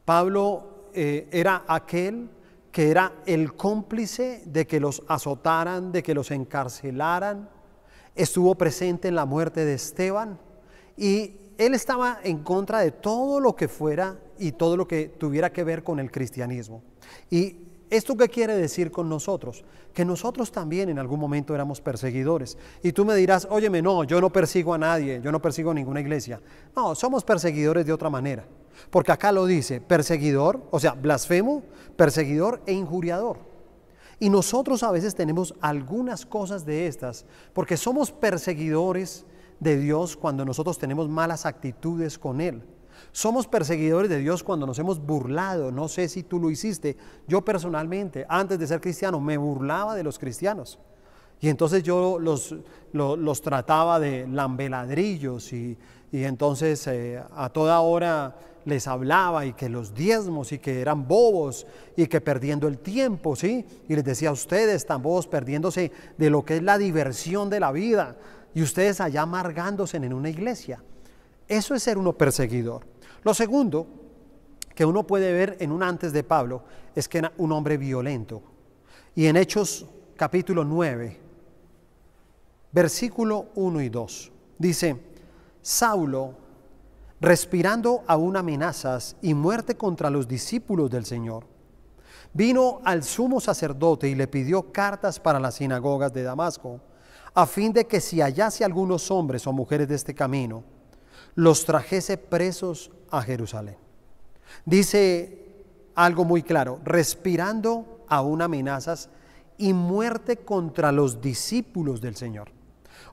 Pablo 0.06 0.86
eh, 0.94 1.28
era 1.30 1.66
aquel 1.68 2.30
que 2.72 2.92
era 2.92 3.12
el 3.26 3.56
cómplice 3.56 4.44
de 4.46 4.66
que 4.66 4.80
los 4.80 5.04
azotaran, 5.10 5.92
de 5.92 6.04
que 6.04 6.14
los 6.14 6.32
encarcelaran. 6.32 7.50
Estuvo 8.16 8.56
presente 8.56 9.10
en 9.10 9.16
la 9.16 9.26
muerte 9.26 9.66
de 9.66 9.74
Esteban 9.74 10.40
y 10.96 11.47
él 11.58 11.74
estaba 11.74 12.20
en 12.24 12.40
contra 12.40 12.80
de 12.80 12.92
todo 12.92 13.40
lo 13.40 13.56
que 13.56 13.68
fuera 13.68 14.18
y 14.38 14.52
todo 14.52 14.78
lo 14.78 14.88
que 14.88 15.08
tuviera 15.08 15.52
que 15.52 15.64
ver 15.64 15.84
con 15.84 16.00
el 16.00 16.12
cristianismo. 16.12 16.84
Y 17.30 17.68
¿Esto 17.90 18.18
qué 18.18 18.28
quiere 18.28 18.54
decir 18.58 18.92
con 18.92 19.08
nosotros? 19.08 19.64
Que 19.94 20.04
nosotros 20.04 20.52
también 20.52 20.90
en 20.90 21.00
algún 21.00 21.22
momento 21.22 21.56
éramos 21.56 21.80
perseguidores. 21.80 22.58
Y 22.84 22.92
tú 22.92 23.06
me 23.06 23.16
dirás, 23.16 23.48
óyeme, 23.50 23.82
no, 23.82 24.04
yo 24.04 24.20
no 24.20 24.30
persigo 24.30 24.74
a 24.74 24.78
nadie, 24.78 25.22
yo 25.24 25.32
no 25.32 25.42
persigo 25.42 25.72
a 25.72 25.74
ninguna 25.74 26.02
iglesia. 26.02 26.42
No, 26.76 26.96
somos 26.96 27.24
perseguidores 27.24 27.86
de 27.86 27.94
otra 27.94 28.10
manera. 28.10 28.46
Porque 28.90 29.14
acá 29.14 29.32
lo 29.32 29.46
dice, 29.46 29.80
perseguidor, 29.80 30.68
o 30.70 30.82
sea, 30.82 30.92
blasfemo, 30.92 31.64
perseguidor 31.96 32.62
e 32.66 32.74
injuriador. 32.74 33.40
Y 34.20 34.30
nosotros 34.30 34.84
a 34.84 34.92
veces 34.92 35.16
tenemos 35.16 35.54
algunas 35.62 36.26
cosas 36.26 36.66
de 36.66 36.88
estas, 36.88 37.26
porque 37.54 37.78
somos 37.78 38.12
perseguidores 38.12 39.26
de 39.60 39.78
Dios 39.78 40.18
cuando 40.18 40.46
nosotros 40.46 40.78
tenemos 40.78 41.10
malas 41.10 41.46
actitudes 41.46 42.18
con 42.18 42.42
Él. 42.42 42.64
Somos 43.12 43.48
perseguidores 43.48 44.10
de 44.10 44.20
Dios 44.20 44.44
cuando 44.44 44.66
nos 44.66 44.80
hemos 44.80 45.00
burlado. 45.00 45.72
No 45.72 45.88
sé 45.88 46.08
si 46.10 46.24
tú 46.24 46.40
lo 46.40 46.50
hiciste. 46.50 46.98
Yo 47.28 47.44
personalmente, 47.44 48.26
antes 48.30 48.60
de 48.60 48.68
ser 48.68 48.82
cristiano, 48.82 49.20
me 49.20 49.38
burlaba 49.38 49.96
de 49.96 50.04
los 50.04 50.20
cristianos. 50.20 50.80
Y 51.40 51.50
entonces 51.50 51.84
yo 51.84 52.18
los, 52.20 52.56
los, 52.94 53.42
trataba 53.42 54.00
de 54.00 54.28
lambeladrillos 54.28 55.54
y, 55.54 55.78
y 56.12 56.24
entonces 56.24 56.88
eh, 56.88 57.22
a 57.36 57.50
toda 57.50 57.80
hora 57.82 58.36
les 58.66 58.88
hablaba 58.88 59.46
y 59.46 59.54
que 59.54 59.70
los 59.70 59.94
diezmos 59.94 60.52
y 60.52 60.60
que 60.60 60.82
eran 60.82 61.08
bobos 61.08 61.68
y 61.96 62.08
que 62.08 62.22
perdiendo 62.22 62.68
el 62.68 62.80
tiempo, 62.80 63.36
¿sí? 63.36 63.66
Y 63.88 63.96
les 63.96 64.04
decía 64.04 64.30
a 64.30 64.34
ustedes 64.34 64.76
están 64.76 65.02
bobos 65.02 65.28
perdiéndose 65.28 65.92
de 66.18 66.30
lo 66.30 66.44
que 66.44 66.58
es 66.58 66.64
la 66.64 66.78
diversión 66.78 67.50
de 67.50 67.60
la 67.60 67.72
vida 67.72 68.18
y 68.54 68.62
ustedes 68.62 69.02
allá 69.02 69.22
amargándose 69.22 69.98
en 69.98 70.14
una 70.14 70.30
iglesia. 70.30 70.84
Eso 71.48 71.76
es 71.76 71.84
ser 71.84 71.98
uno 71.98 72.14
perseguidor. 72.14 72.86
Lo 73.24 73.34
segundo 73.34 73.88
que 74.76 74.86
uno 74.86 75.08
puede 75.08 75.34
ver 75.34 75.58
en 75.60 75.72
un 75.72 75.82
antes 75.82 76.14
de 76.14 76.24
Pablo 76.24 76.64
es 76.96 77.08
que 77.08 77.18
era 77.20 77.34
un 77.38 77.52
hombre 77.52 77.78
violento. 77.78 78.42
Y 79.16 79.26
en 79.26 79.38
Hechos 79.38 79.86
capítulo 80.16 80.64
9, 80.64 81.18
versículo 82.72 83.48
1 83.56 83.82
y 83.82 83.90
2, 83.90 84.32
dice, 84.60 84.98
Saulo, 85.62 86.36
respirando 87.20 88.04
aún 88.08 88.38
amenazas 88.38 89.16
y 89.22 89.34
muerte 89.34 89.76
contra 89.76 90.10
los 90.10 90.28
discípulos 90.28 90.92
del 90.92 91.06
Señor, 91.06 91.46
vino 92.34 92.82
al 92.84 93.04
sumo 93.04 93.40
sacerdote 93.40 94.08
y 94.08 94.16
le 94.16 94.28
pidió 94.28 94.72
cartas 94.72 95.20
para 95.20 95.40
las 95.40 95.56
sinagogas 95.56 96.14
de 96.14 96.24
Damasco, 96.24 96.80
a 97.38 97.46
fin 97.46 97.72
de 97.72 97.86
que 97.86 98.02
si 98.02 98.20
hallase 98.20 98.66
algunos 98.66 99.12
hombres 99.12 99.46
o 99.46 99.54
mujeres 99.54 99.88
de 99.88 99.94
este 99.94 100.16
camino, 100.16 100.64
los 101.36 101.66
trajese 101.66 102.18
presos 102.18 102.90
a 103.12 103.22
Jerusalén. 103.22 103.78
Dice 104.66 105.46
algo 105.94 106.26
muy 106.26 106.42
claro, 106.42 106.80
respirando 106.84 108.04
aún 108.08 108.42
amenazas 108.42 109.10
y 109.60 109.72
muerte 109.74 110.38
contra 110.38 110.92
los 110.92 111.22
discípulos 111.22 112.02
del 112.02 112.16
Señor. 112.16 112.50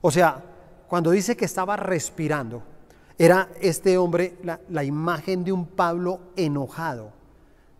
O 0.01 0.09
sea, 0.09 0.43
cuando 0.87 1.11
dice 1.11 1.37
que 1.37 1.45
estaba 1.45 1.75
respirando, 1.75 2.63
era 3.19 3.49
este 3.61 3.95
hombre 3.99 4.39
la, 4.41 4.59
la 4.69 4.83
imagen 4.83 5.43
de 5.43 5.51
un 5.51 5.67
Pablo 5.67 6.31
enojado. 6.35 7.11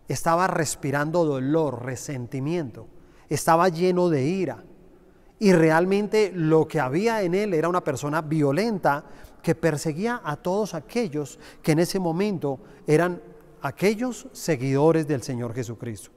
Estaba 0.08 0.46
respirando 0.46 1.26
dolor, 1.26 1.84
resentimiento, 1.84 2.86
estaba 3.30 3.68
lleno 3.70 4.10
de 4.10 4.26
ira. 4.26 4.64
Y 5.40 5.52
realmente 5.54 6.32
lo 6.34 6.68
que 6.68 6.80
había 6.80 7.22
en 7.22 7.36
él 7.36 7.54
era 7.54 7.68
una 7.68 7.84
persona 7.84 8.22
violenta 8.22 9.04
que 9.42 9.56
perseguía 9.56 10.22
a 10.24 10.38
todos 10.38 10.74
aquellos 10.74 11.40
que 11.62 11.74
en 11.74 11.80
ese 11.80 12.00
momento 12.00 12.60
eran 12.88 13.22
aquellos 13.62 14.28
seguidores 14.32 15.08
del 15.08 15.24
Señor 15.24 15.54
Jesucristo. 15.54 16.10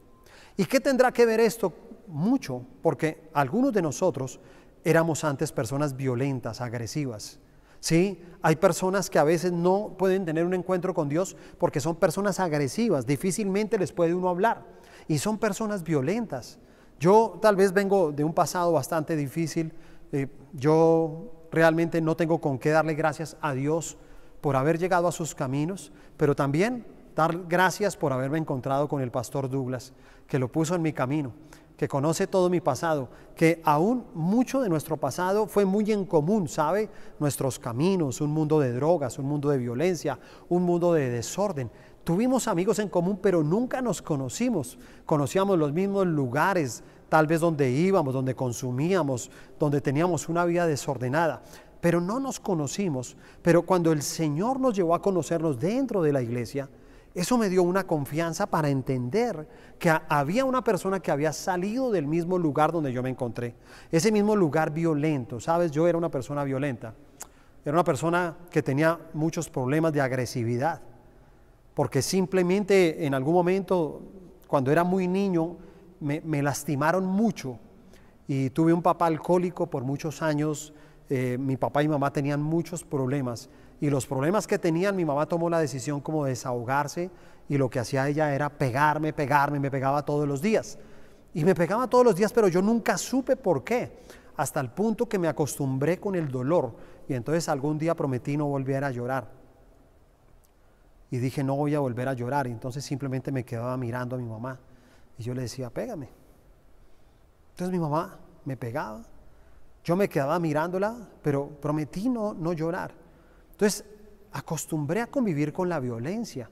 ¿Y 0.57 0.65
qué 0.65 0.81
tendrá 0.81 1.13
que 1.13 1.27
ver 1.27 1.41
esto? 1.41 1.73
Mucho, 2.07 2.65
porque 2.83 3.29
algunos 3.35 3.73
de 3.73 3.83
nosotros 3.83 4.41
éramos 4.85 5.25
antes 5.25 5.53
personas 5.53 5.97
violentas, 5.97 6.61
agresivas. 6.61 7.39
Sí, 7.81 8.21
hay 8.43 8.57
personas 8.57 9.09
que 9.09 9.19
a 9.19 9.25
veces 9.25 9.53
no 9.53 9.95
pueden 9.97 10.25
tener 10.25 10.45
un 10.45 10.55
encuentro 10.55 10.95
con 10.95 11.09
Dios 11.09 11.37
porque 11.59 11.81
son 11.81 11.97
personas 11.97 12.41
agresivas, 12.41 13.07
difícilmente 13.07 13.79
les 13.79 13.93
puede 13.93 14.15
uno 14.15 14.29
hablar 14.29 14.65
y 15.07 15.19
son 15.19 15.39
personas 15.39 15.83
violentas. 15.85 16.59
Yo 16.99 17.38
tal 17.40 17.55
vez 17.55 17.73
vengo 17.73 18.11
de 18.11 18.25
un 18.25 18.33
pasado 18.33 18.73
bastante 18.73 19.14
difícil, 19.14 19.73
eh, 20.11 20.26
yo 20.52 21.47
realmente 21.52 22.00
no 22.00 22.17
tengo 22.17 22.40
con 22.40 22.59
qué 22.59 22.71
darle 22.71 22.95
gracias 22.95 23.37
a 23.40 23.52
Dios 23.52 23.97
por 24.40 24.57
haber 24.57 24.78
llegado 24.78 25.07
a 25.07 25.12
sus 25.12 25.35
caminos, 25.35 25.93
pero 26.17 26.35
también 26.35 26.85
dar 27.14 27.47
gracias 27.49 27.97
por 27.97 28.12
haberme 28.12 28.38
encontrado 28.38 28.88
con 28.88 29.00
el 29.00 29.11
pastor 29.11 29.49
Douglas, 29.49 29.93
que 30.26 30.38
lo 30.38 30.50
puso 30.50 30.75
en 30.75 30.83
mi 30.83 30.93
camino, 30.93 31.33
que 31.76 31.87
conoce 31.87 32.26
todo 32.26 32.50
mi 32.50 32.61
pasado, 32.61 33.09
que 33.37 33.61
aún 33.64 34.05
mucho 34.14 34.61
de 34.61 34.69
nuestro 34.69 34.97
pasado 34.97 35.47
fue 35.47 35.64
muy 35.64 35.93
en 35.93 36.05
común, 36.05 36.49
¿sabe? 36.49 36.90
Nuestros 37.21 37.61
caminos, 37.61 38.21
un 38.21 38.31
mundo 38.31 38.59
de 38.59 38.73
drogas, 38.73 39.19
un 39.19 39.26
mundo 39.26 39.50
de 39.50 39.59
violencia, 39.59 40.19
un 40.49 40.64
mundo 40.64 40.93
de 40.93 41.11
desorden. 41.11 41.71
Tuvimos 42.09 42.49
amigos 42.49 42.79
en 42.79 42.88
común, 42.88 43.19
pero 43.21 43.43
nunca 43.43 43.83
nos 43.83 44.00
conocimos. 44.00 44.79
Conocíamos 45.05 45.59
los 45.59 45.75
mismos 45.75 46.07
lugares, 46.07 46.83
tal 47.11 47.27
vez 47.27 47.38
donde 47.38 47.71
íbamos, 47.71 48.15
donde 48.15 48.35
consumíamos, 48.35 49.31
donde 49.61 49.83
teníamos 49.83 50.27
una 50.31 50.47
vida 50.47 50.67
desordenada, 50.67 51.43
pero 51.83 52.00
no 52.00 52.19
nos 52.19 52.41
conocimos. 52.41 53.15
Pero 53.43 53.61
cuando 53.61 53.93
el 53.93 54.00
Señor 54.00 54.59
nos 54.59 54.75
llevó 54.75 54.95
a 54.95 55.03
conocernos 55.03 55.61
dentro 55.61 56.00
de 56.00 56.15
la 56.15 56.23
iglesia, 56.23 56.71
eso 57.15 57.37
me 57.37 57.50
dio 57.50 57.62
una 57.62 57.87
confianza 57.87 58.47
para 58.47 58.71
entender 58.71 59.47
que 59.79 59.93
había 60.09 60.47
una 60.47 60.65
persona 60.65 61.00
que 61.00 61.11
había 61.11 61.35
salido 61.35 61.91
del 61.91 62.07
mismo 62.07 62.38
lugar 62.38 62.73
donde 62.73 62.91
yo 62.91 63.03
me 63.03 63.11
encontré. 63.11 63.55
Ese 63.93 64.11
mismo 64.11 64.35
lugar 64.35 64.73
violento, 64.73 65.41
¿sabes? 65.41 65.73
Yo 65.73 65.87
era 65.87 65.99
una 65.99 66.11
persona 66.11 66.43
violenta. 66.43 66.95
Era 67.67 67.75
una 67.75 67.85
persona 67.85 68.35
que 68.50 68.62
tenía 68.62 68.99
muchos 69.12 69.50
problemas 69.50 69.93
de 69.93 70.00
agresividad. 70.00 70.88
Porque 71.79 72.03
simplemente 72.03 73.07
en 73.07 73.15
algún 73.15 73.35
momento, 73.35 74.03
cuando 74.49 74.73
era 74.73 74.83
muy 74.83 75.07
niño, 75.07 75.59
me, 76.01 76.43
lastimaron 76.43 77.07
mucho 77.07 77.61
y 78.27 78.51
tuve 78.51 78.73
un 78.73 78.83
papá 78.83 79.07
alcohólico 79.07 79.69
por 79.71 79.85
muchos 79.85 80.21
años. 80.21 80.75
Eh, 81.09 81.39
mi 81.39 81.57
papá 81.57 81.85
y 81.85 81.87
mamá 81.87 82.13
tenían 82.13 82.43
muchos 82.43 82.83
problemas 82.83 83.49
y 83.81 83.91
los 83.91 84.07
problemas 84.09 84.49
que 84.49 84.59
tenían, 84.59 84.97
mi 84.97 85.05
mamá 85.05 85.27
tomó 85.27 85.49
la 85.49 85.61
decisión 85.61 86.01
como 86.01 86.25
de 86.25 86.31
desahogarse 86.31 87.13
y 87.49 87.57
lo 87.57 87.71
que 87.71 87.79
hacía 87.79 88.09
ella 88.09 88.35
era 88.35 88.49
pegarme, 88.49 89.13
pegarme, 89.13 89.61
me 89.61 89.71
pegaba 89.71 90.05
todos 90.05 90.27
los 90.27 90.43
días. 90.43 90.81
Y 91.33 91.45
me 91.45 91.55
pegaba 91.55 91.87
todos 91.87 92.05
los 92.05 92.17
días, 92.17 92.33
pero 92.33 92.49
yo 92.49 92.61
nunca 92.61 92.99
supe 92.99 93.37
por 93.37 93.63
qué, 93.63 94.01
hasta 94.37 94.59
el 94.59 94.71
punto 94.71 95.09
que 95.09 95.21
me 95.21 95.29
acostumbré 95.29 96.01
con 96.01 96.17
el 96.17 96.29
dolor 96.29 96.75
y 97.09 97.15
entonces 97.15 97.49
algún 97.49 97.79
día 97.79 97.95
prometí 97.95 98.37
no 98.37 98.47
volver 98.47 98.83
a 98.83 98.91
llorar. 98.91 99.38
Y 101.11 101.19
dije, 101.19 101.43
no 101.43 101.57
voy 101.57 101.75
a 101.75 101.81
volver 101.81 102.09
a 102.09 102.12
llorar, 102.12 102.47
y 102.47 102.50
entonces 102.50 102.85
simplemente 102.85 103.33
me 103.33 103.45
quedaba 103.45 103.77
mirando 103.77 104.17
a 104.17 104.19
mi 104.19 104.27
mamá. 104.27 104.59
Y 105.17 105.23
yo 105.23 105.35
le 105.35 105.43
decía, 105.43 105.71
pégame. 105.71 106.09
Entonces 107.50 107.73
mi 107.73 107.79
mamá 107.79 108.19
me 108.45 108.57
pegaba. 108.57 109.03
Yo 109.85 109.97
me 109.97 110.09
quedaba 110.09 110.38
mirándola, 110.38 111.09
pero 111.23 111.49
prometí 111.49 112.09
no, 112.09 112.35
no 112.35 112.53
llorar. 112.53 112.93
Entonces 113.53 113.85
acostumbré 114.33 115.00
a 115.00 115.07
convivir 115.07 115.53
con 115.53 115.69
la 115.69 115.81
violencia. 115.81 116.50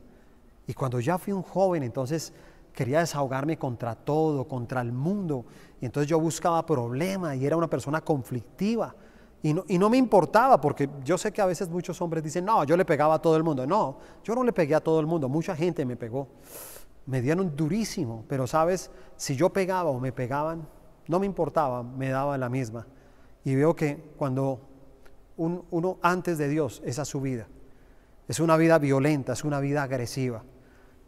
Y 0.67 0.75
cuando 0.75 1.01
ya 1.01 1.19
fui 1.19 1.33
un 1.33 1.43
joven, 1.43 1.83
entonces 1.83 2.33
quería 2.73 3.01
desahogarme 3.01 3.57
contra 3.57 3.95
todo, 3.95 4.47
contra 4.49 4.81
el 4.81 4.93
mundo. 4.93 5.45
Y 5.81 5.87
entonces 5.87 6.09
yo 6.09 6.19
buscaba 6.19 6.65
problemas 6.67 7.37
y 7.37 7.47
era 7.47 7.57
una 7.57 7.69
persona 7.69 8.01
conflictiva. 8.01 8.95
Y 9.43 9.55
no, 9.55 9.65
y 9.69 9.79
no, 9.79 9.89
me 9.91 9.97
importaba, 9.97 10.61
porque 10.61 10.89
yo 11.05 11.19
sé 11.19 11.33
que 11.33 11.41
a 11.41 11.47
veces 11.47 11.69
muchos 11.69 12.01
hombres 12.01 12.25
dicen, 12.25 12.45
no, 12.45 12.65
yo 12.65 12.77
le 12.77 12.85
pegaba 12.85 13.15
a 13.15 13.19
todo 13.21 13.37
el 13.37 13.43
mundo. 13.43 13.67
No, 13.67 13.99
yo 14.25 14.35
no 14.35 14.43
le 14.43 14.53
pegué 14.53 14.75
a 14.75 14.81
todo 14.81 14.99
el 15.01 15.07
mundo, 15.07 15.29
mucha 15.29 15.55
gente 15.55 15.85
me 15.85 15.97
pegó. 15.97 16.29
Me 17.07 17.21
dieron 17.21 17.55
durísimo, 17.55 18.25
pero 18.29 18.47
sabes, 18.47 18.91
si 19.17 19.37
yo 19.37 19.51
pegaba 19.51 19.91
o 19.91 20.01
me 20.01 20.11
pegaban, 20.11 20.67
no 21.07 21.21
me 21.21 21.27
importaba, 21.27 21.83
me 21.83 22.09
daba 22.09 22.37
la 22.37 22.49
misma. 22.49 22.87
Y 23.45 23.55
veo 23.55 23.77
que 23.77 24.13
cuando 24.17 24.61
uno 25.37 25.99
antes 26.03 26.39
de 26.39 26.49
Dios, 26.49 26.83
esa 26.85 27.03
es 27.03 27.09
su 27.09 27.21
vida. 27.21 27.47
Es 28.27 28.41
una 28.41 28.57
vida 28.57 28.79
violenta, 28.79 29.35
es 29.35 29.45
una 29.45 29.61
vida 29.61 29.85
agresiva. 29.85 30.43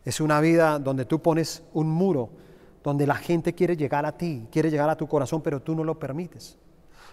Es 0.04 0.20
una 0.20 0.40
vida 0.40 0.78
donde 0.78 1.04
tú 1.04 1.20
pones 1.20 1.64
un 1.72 1.88
muro, 1.88 2.30
donde 2.82 3.06
la 3.06 3.16
gente 3.16 3.54
quiere 3.54 3.76
llegar 3.76 4.06
a 4.06 4.16
ti, 4.16 4.46
quiere 4.50 4.70
llegar 4.70 4.88
a 4.88 4.96
tu 4.96 5.08
corazón, 5.08 5.42
pero 5.42 5.60
tú 5.60 5.74
no 5.74 5.84
lo 5.84 5.98
permites. 5.98 6.56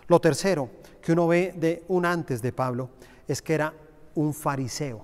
Lo 0.07 0.19
tercero 0.19 0.69
que 1.01 1.11
uno 1.11 1.27
ve 1.27 1.53
de 1.55 1.83
un 1.87 2.05
antes 2.05 2.41
de 2.41 2.51
Pablo 2.51 2.89
es 3.27 3.41
que 3.41 3.53
era 3.53 3.73
un 4.15 4.33
fariseo. 4.33 5.01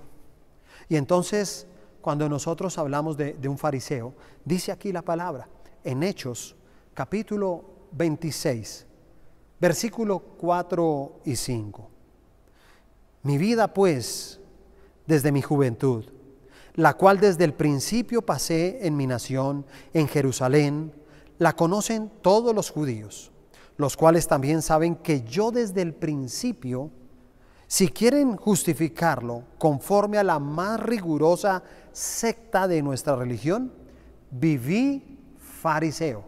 Y 0.89 0.95
entonces, 0.95 1.67
cuando 2.01 2.27
nosotros 2.27 2.77
hablamos 2.77 3.17
de, 3.17 3.37
un 3.47 3.57
fariseo, 3.57 4.13
dice 4.43 4.71
aquí 4.71 4.91
la 4.91 5.01
palabra, 5.01 5.47
en 5.83 6.03
Hechos, 6.03 6.55
capítulo 6.93 7.63
26, 7.93 8.85
versículo 9.59 10.19
4 10.19 11.21
y 11.25 11.35
5. 11.35 11.89
Mi 13.23 13.37
vida 13.37 13.73
pues, 13.73 14.39
desde 15.07 15.31
mi 15.31 15.41
juventud, 15.41 16.05
la 16.75 16.95
cual 16.95 17.19
desde 17.19 17.43
el 17.43 17.53
principio 17.53 18.21
pasé 18.21 18.85
en 18.85 18.95
mi 18.95 19.07
nación, 19.07 19.65
en 19.93 20.07
Jerusalén, 20.07 20.93
la 21.37 21.55
conocen 21.55 22.11
todos 22.21 22.55
los 22.55 22.69
judíos, 22.69 23.31
los 23.81 23.97
cuales 23.97 24.27
también 24.27 24.61
saben 24.61 24.95
que 24.95 25.23
yo 25.23 25.51
desde 25.51 25.81
el 25.81 25.93
principio, 25.93 26.91
si 27.67 27.89
quieren 27.89 28.37
justificarlo 28.37 29.43
conforme 29.57 30.17
a 30.17 30.23
la 30.23 30.39
más 30.39 30.79
rigurosa 30.79 31.63
secta 31.91 32.67
de 32.67 32.81
nuestra 32.81 33.15
religión, 33.15 33.73
viví 34.29 35.19
fariseo. 35.37 36.23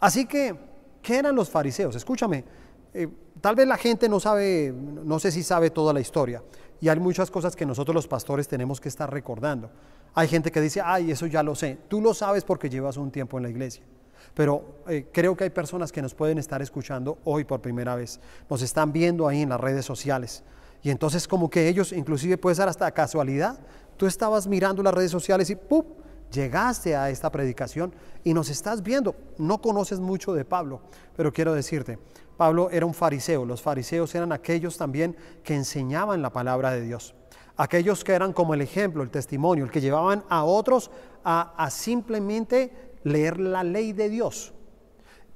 Así 0.00 0.26
que, 0.26 0.54
¿qué 1.02 1.18
eran 1.18 1.34
los 1.34 1.48
fariseos? 1.48 1.94
Escúchame, 1.96 2.44
eh, 2.92 3.08
tal 3.40 3.54
vez 3.54 3.66
la 3.66 3.76
gente 3.76 4.08
no 4.08 4.20
sabe, 4.20 4.72
no 4.72 5.18
sé 5.18 5.30
si 5.30 5.42
sabe 5.42 5.70
toda 5.70 5.92
la 5.92 6.00
historia, 6.00 6.42
y 6.80 6.88
hay 6.88 6.98
muchas 6.98 7.30
cosas 7.30 7.54
que 7.56 7.66
nosotros 7.66 7.94
los 7.94 8.08
pastores 8.08 8.48
tenemos 8.48 8.80
que 8.80 8.88
estar 8.88 9.10
recordando. 9.12 9.70
Hay 10.14 10.28
gente 10.28 10.50
que 10.50 10.60
dice, 10.60 10.80
ay, 10.84 11.10
eso 11.10 11.26
ya 11.26 11.42
lo 11.42 11.54
sé, 11.54 11.78
tú 11.88 12.00
lo 12.00 12.14
sabes 12.14 12.44
porque 12.44 12.70
llevas 12.70 12.96
un 12.96 13.10
tiempo 13.10 13.36
en 13.38 13.44
la 13.44 13.50
iglesia. 13.50 13.84
Pero 14.32 14.80
eh, 14.88 15.06
creo 15.12 15.36
que 15.36 15.44
hay 15.44 15.50
personas 15.50 15.92
que 15.92 16.00
nos 16.00 16.14
pueden 16.14 16.38
estar 16.38 16.62
escuchando 16.62 17.18
hoy 17.24 17.44
por 17.44 17.60
primera 17.60 17.94
vez, 17.94 18.20
nos 18.48 18.62
están 18.62 18.92
viendo 18.92 19.28
ahí 19.28 19.42
en 19.42 19.50
las 19.50 19.60
redes 19.60 19.84
sociales. 19.84 20.42
Y 20.82 20.90
entonces 20.90 21.28
como 21.28 21.50
que 21.50 21.68
ellos, 21.68 21.92
inclusive 21.92 22.38
puede 22.38 22.56
ser 22.56 22.68
hasta 22.68 22.90
casualidad, 22.90 23.58
tú 23.96 24.06
estabas 24.06 24.46
mirando 24.46 24.82
las 24.82 24.94
redes 24.94 25.10
sociales 25.10 25.50
y 25.50 25.56
¡pum! 25.56 25.84
llegaste 26.30 26.96
a 26.96 27.10
esta 27.10 27.30
predicación 27.30 27.94
y 28.24 28.34
nos 28.34 28.50
estás 28.50 28.82
viendo. 28.82 29.14
No 29.38 29.60
conoces 29.60 30.00
mucho 30.00 30.34
de 30.34 30.44
Pablo, 30.44 30.80
pero 31.16 31.32
quiero 31.32 31.54
decirte, 31.54 31.98
Pablo 32.36 32.68
era 32.70 32.84
un 32.84 32.94
fariseo. 32.94 33.44
Los 33.44 33.62
fariseos 33.62 34.14
eran 34.14 34.32
aquellos 34.32 34.76
también 34.76 35.16
que 35.42 35.54
enseñaban 35.54 36.22
la 36.22 36.30
palabra 36.30 36.72
de 36.72 36.82
Dios. 36.82 37.14
Aquellos 37.56 38.02
que 38.02 38.12
eran 38.12 38.32
como 38.32 38.52
el 38.54 38.60
ejemplo, 38.60 39.02
el 39.02 39.10
testimonio, 39.10 39.64
el 39.64 39.70
que 39.70 39.80
llevaban 39.80 40.24
a 40.28 40.44
otros 40.44 40.90
a, 41.24 41.68
simplemente 41.70 42.93
leer 43.04 43.38
la 43.38 43.62
ley 43.62 43.92
de 43.92 44.08
Dios. 44.08 44.52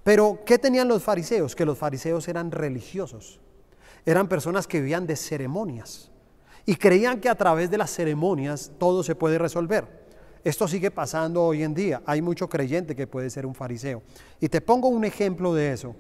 Pero, 0.03 0.41
¿qué 0.45 0.59
tenían 0.59 0.89
los 0.89 1.03
fariseos? 1.03 1.55
Que 1.55 1.65
los 1.65 1.79
fariseos 1.79 2.27
eran 2.29 2.51
religiosos. 2.51 3.41
Eran 4.05 4.29
personas 4.29 4.67
que 4.67 4.81
vivían 4.81 5.07
de 5.07 5.17
ceremonias 5.17 6.11
y 6.65 6.77
creían 6.77 7.21
que 7.21 7.29
a 7.29 7.35
través 7.35 7.71
de 7.71 7.79
las 7.79 7.91
ceremonias 7.91 8.73
todo 8.79 9.03
se 9.03 9.15
puede 9.15 9.39
resolver. 9.39 10.07
Esto 10.45 10.67
sigue 10.67 10.91
pasando 10.91 11.43
hoy 11.45 11.63
en 11.63 11.75
día. 11.75 12.03
Hay 12.07 12.23
mucho 12.23 12.49
creyente 12.49 12.97
que 12.97 13.07
puede 13.07 13.29
ser 13.29 13.45
un 13.45 13.55
fariseo. 13.55 14.03
Y 14.41 14.49
te 14.49 14.61
pongo 14.61 14.89
un 14.89 15.05
ejemplo 15.05 15.53
de 15.55 15.73
eso. 15.73 15.95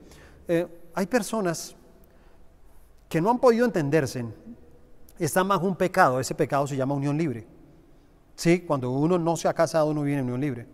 Eh, 0.46 0.66
hay 0.94 1.06
personas 1.06 1.76
que 3.08 3.20
no 3.20 3.30
han 3.30 3.38
podido 3.38 3.64
entenderse, 3.64 4.24
están 5.18 5.48
bajo 5.48 5.66
un 5.66 5.76
pecado, 5.76 6.20
ese 6.20 6.34
pecado 6.34 6.66
se 6.66 6.76
llama 6.76 6.94
unión 6.94 7.16
libre. 7.16 7.46
¿Sí? 8.36 8.60
Cuando 8.60 8.90
uno 8.90 9.18
no 9.18 9.36
se 9.36 9.48
ha 9.48 9.54
casado, 9.54 9.90
uno 9.90 10.02
viene 10.02 10.20
en 10.20 10.26
unión 10.26 10.40
libre. 10.40 10.66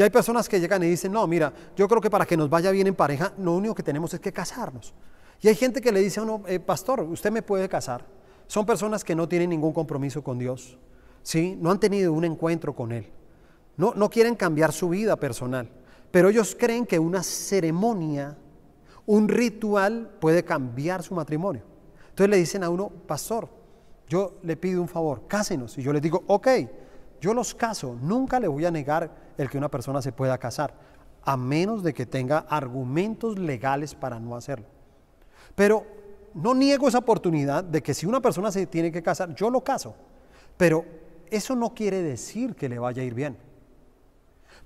Y 0.00 0.02
hay 0.02 0.08
personas 0.08 0.48
que 0.48 0.58
llegan 0.58 0.82
y 0.82 0.86
dicen, 0.86 1.12
no, 1.12 1.26
mira, 1.26 1.52
yo 1.76 1.86
creo 1.86 2.00
que 2.00 2.08
para 2.08 2.24
que 2.24 2.34
nos 2.34 2.48
vaya 2.48 2.70
bien 2.70 2.86
en 2.86 2.94
pareja, 2.94 3.34
lo 3.36 3.52
único 3.52 3.74
que 3.74 3.82
tenemos 3.82 4.14
es 4.14 4.20
que 4.20 4.32
casarnos. 4.32 4.94
Y 5.42 5.48
hay 5.48 5.54
gente 5.54 5.82
que 5.82 5.92
le 5.92 6.00
dice 6.00 6.20
a 6.20 6.22
uno, 6.22 6.42
eh, 6.46 6.58
pastor, 6.58 7.00
usted 7.02 7.30
me 7.30 7.42
puede 7.42 7.68
casar. 7.68 8.06
Son 8.46 8.64
personas 8.64 9.04
que 9.04 9.14
no 9.14 9.28
tienen 9.28 9.50
ningún 9.50 9.74
compromiso 9.74 10.24
con 10.24 10.38
Dios, 10.38 10.78
¿sí? 11.22 11.54
No 11.60 11.70
han 11.70 11.78
tenido 11.78 12.14
un 12.14 12.24
encuentro 12.24 12.74
con 12.74 12.92
Él. 12.92 13.10
No, 13.76 13.92
no 13.94 14.08
quieren 14.08 14.36
cambiar 14.36 14.72
su 14.72 14.88
vida 14.88 15.16
personal, 15.16 15.68
pero 16.10 16.30
ellos 16.30 16.56
creen 16.58 16.86
que 16.86 16.98
una 16.98 17.22
ceremonia 17.22 18.38
un 19.04 19.28
ritual 19.28 20.16
puede 20.18 20.46
cambiar 20.46 21.02
su 21.02 21.14
matrimonio. 21.14 21.62
Entonces 22.08 22.30
le 22.30 22.38
dicen 22.38 22.64
a 22.64 22.70
uno, 22.70 22.88
pastor, 22.88 23.50
yo 24.08 24.38
le 24.44 24.56
pido 24.56 24.80
un 24.80 24.88
favor, 24.88 25.24
cásenos. 25.28 25.76
Y 25.76 25.82
yo 25.82 25.92
les 25.92 26.00
digo, 26.00 26.24
ok, 26.26 26.48
yo 27.20 27.34
los 27.34 27.54
caso, 27.54 27.98
nunca 28.00 28.40
le 28.40 28.48
voy 28.48 28.64
a 28.64 28.70
negar 28.70 29.29
el 29.40 29.48
que 29.48 29.56
una 29.56 29.70
persona 29.70 30.02
se 30.02 30.12
pueda 30.12 30.36
casar, 30.36 30.74
a 31.22 31.36
menos 31.36 31.82
de 31.82 31.94
que 31.94 32.04
tenga 32.04 32.40
argumentos 32.48 33.38
legales 33.38 33.94
para 33.94 34.20
no 34.20 34.36
hacerlo. 34.36 34.66
Pero 35.54 35.86
no 36.34 36.54
niego 36.54 36.88
esa 36.88 36.98
oportunidad 36.98 37.64
de 37.64 37.82
que 37.82 37.94
si 37.94 38.04
una 38.04 38.20
persona 38.20 38.52
se 38.52 38.66
tiene 38.66 38.92
que 38.92 39.02
casar, 39.02 39.34
yo 39.34 39.48
lo 39.48 39.62
caso. 39.62 39.94
Pero 40.58 40.84
eso 41.30 41.56
no 41.56 41.72
quiere 41.72 42.02
decir 42.02 42.54
que 42.54 42.68
le 42.68 42.78
vaya 42.78 43.02
a 43.02 43.04
ir 43.06 43.14
bien. 43.14 43.38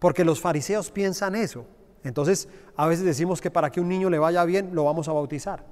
Porque 0.00 0.24
los 0.24 0.40
fariseos 0.40 0.90
piensan 0.90 1.36
eso. 1.36 1.66
Entonces, 2.02 2.48
a 2.76 2.88
veces 2.88 3.04
decimos 3.04 3.40
que 3.40 3.50
para 3.50 3.70
que 3.70 3.80
un 3.80 3.88
niño 3.88 4.10
le 4.10 4.18
vaya 4.18 4.44
bien, 4.44 4.74
lo 4.74 4.84
vamos 4.84 5.06
a 5.06 5.12
bautizar. 5.12 5.64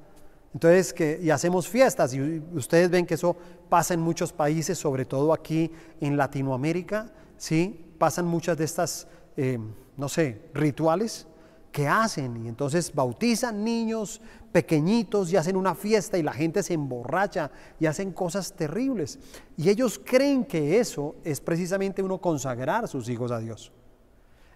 Entonces, 0.54 0.92
que, 0.92 1.18
y 1.20 1.30
hacemos 1.30 1.66
fiestas, 1.66 2.14
y 2.14 2.40
ustedes 2.54 2.88
ven 2.88 3.04
que 3.04 3.14
eso 3.14 3.36
pasa 3.68 3.94
en 3.94 4.00
muchos 4.00 4.32
países, 4.32 4.78
sobre 4.78 5.04
todo 5.04 5.32
aquí 5.32 5.72
en 6.00 6.16
Latinoamérica, 6.16 7.10
¿sí? 7.36 7.91
Pasan 8.02 8.26
muchas 8.26 8.58
de 8.58 8.64
estas, 8.64 9.06
eh, 9.36 9.60
no 9.96 10.08
sé, 10.08 10.50
rituales 10.54 11.24
que 11.70 11.86
hacen, 11.86 12.44
y 12.44 12.48
entonces 12.48 12.92
bautizan 12.92 13.62
niños 13.62 14.20
pequeñitos 14.50 15.32
y 15.32 15.36
hacen 15.36 15.54
una 15.54 15.76
fiesta 15.76 16.18
y 16.18 16.24
la 16.24 16.32
gente 16.32 16.64
se 16.64 16.74
emborracha 16.74 17.52
y 17.78 17.86
hacen 17.86 18.10
cosas 18.10 18.54
terribles. 18.54 19.20
Y 19.56 19.68
ellos 19.68 20.00
creen 20.04 20.44
que 20.44 20.80
eso 20.80 21.14
es 21.22 21.40
precisamente 21.40 22.02
uno 22.02 22.18
consagrar 22.18 22.82
a 22.82 22.88
sus 22.88 23.08
hijos 23.08 23.30
a 23.30 23.38
Dios. 23.38 23.70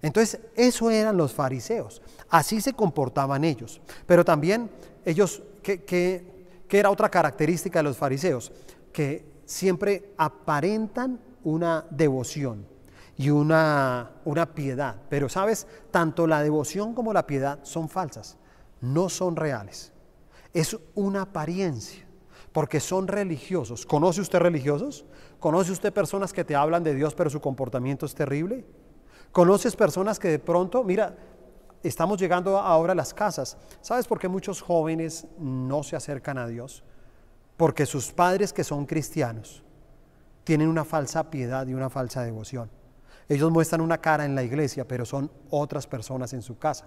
Entonces, 0.02 0.40
eso 0.56 0.90
eran 0.90 1.16
los 1.16 1.32
fariseos. 1.32 2.02
Así 2.28 2.60
se 2.60 2.72
comportaban 2.72 3.44
ellos. 3.44 3.80
Pero 4.06 4.24
también 4.24 4.68
ellos, 5.04 5.40
¿qué, 5.62 6.24
era 6.68 6.90
otra 6.90 7.08
característica 7.08 7.78
de 7.78 7.84
los 7.84 7.96
fariseos? 7.96 8.50
Que 8.92 9.24
siempre 9.44 10.10
aparentan 10.16 11.20
una 11.44 11.86
devoción 11.90 12.74
y 13.16 13.30
una, 13.30 14.10
una 14.24 14.54
piedad. 14.54 14.96
Pero, 15.08 15.28
¿sabes? 15.28 15.66
Tanto 15.90 16.26
la 16.26 16.42
devoción 16.42 16.94
como 16.94 17.12
la 17.12 17.26
piedad 17.26 17.60
son 17.62 17.88
falsas. 17.88 18.38
No 18.80 19.08
son 19.08 19.36
reales. 19.36 19.92
Es 20.52 20.76
una 20.94 21.22
apariencia 21.22 22.06
porque 22.52 22.80
son 22.80 23.08
religiosos. 23.08 23.84
¿Conoce 23.84 24.20
usted 24.20 24.38
religiosos? 24.38 25.04
¿Conoce 25.38 25.72
usted 25.72 25.92
personas 25.92 26.32
que 26.32 26.44
te 26.44 26.54
hablan 26.54 26.82
de 26.82 26.94
Dios 26.94 27.14
pero 27.14 27.28
su 27.28 27.40
comportamiento 27.40 28.06
es 28.06 28.14
terrible? 28.14 28.64
Conoces 29.32 29.76
personas 29.76 30.18
que 30.18 30.28
de 30.28 30.38
pronto, 30.38 30.82
mira, 30.82 31.16
estamos 31.82 32.18
llegando 32.18 32.58
ahora 32.58 32.92
a 32.92 32.96
las 32.96 33.12
casas. 33.12 33.58
¿Sabes 33.82 34.06
por 34.06 34.18
qué 34.18 34.28
muchos 34.28 34.62
jóvenes 34.62 35.26
no 35.38 35.82
se 35.82 35.96
acercan 35.96 36.38
a 36.38 36.46
Dios? 36.46 36.82
Porque 37.56 37.84
sus 37.84 38.12
padres 38.12 38.52
que 38.52 38.64
son 38.64 38.86
cristianos 38.86 39.62
tienen 40.44 40.68
una 40.68 40.84
falsa 40.84 41.30
piedad 41.30 41.66
y 41.66 41.74
una 41.74 41.90
falsa 41.90 42.22
devoción. 42.22 42.70
Ellos 43.28 43.50
muestran 43.50 43.80
una 43.80 43.98
cara 43.98 44.24
en 44.24 44.34
la 44.34 44.42
iglesia, 44.42 44.86
pero 44.86 45.04
son 45.04 45.30
otras 45.50 45.86
personas 45.86 46.32
en 46.32 46.42
su 46.42 46.58
casa. 46.58 46.86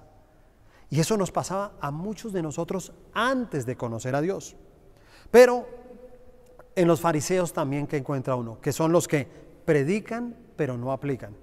Y 0.89 0.99
eso 0.99 1.17
nos 1.17 1.31
pasaba 1.31 1.73
a 1.79 1.91
muchos 1.91 2.33
de 2.33 2.41
nosotros 2.41 2.93
antes 3.13 3.65
de 3.65 3.75
conocer 3.75 4.15
a 4.15 4.21
Dios. 4.21 4.55
Pero 5.29 5.67
en 6.75 6.87
los 6.87 7.01
fariseos 7.01 7.53
también 7.53 7.87
que 7.87 7.97
encuentra 7.97 8.35
uno, 8.35 8.59
que 8.61 8.71
son 8.71 8.91
los 8.91 9.07
que 9.07 9.27
predican 9.65 10.35
pero 10.55 10.77
no 10.77 10.91
aplican. 10.91 11.33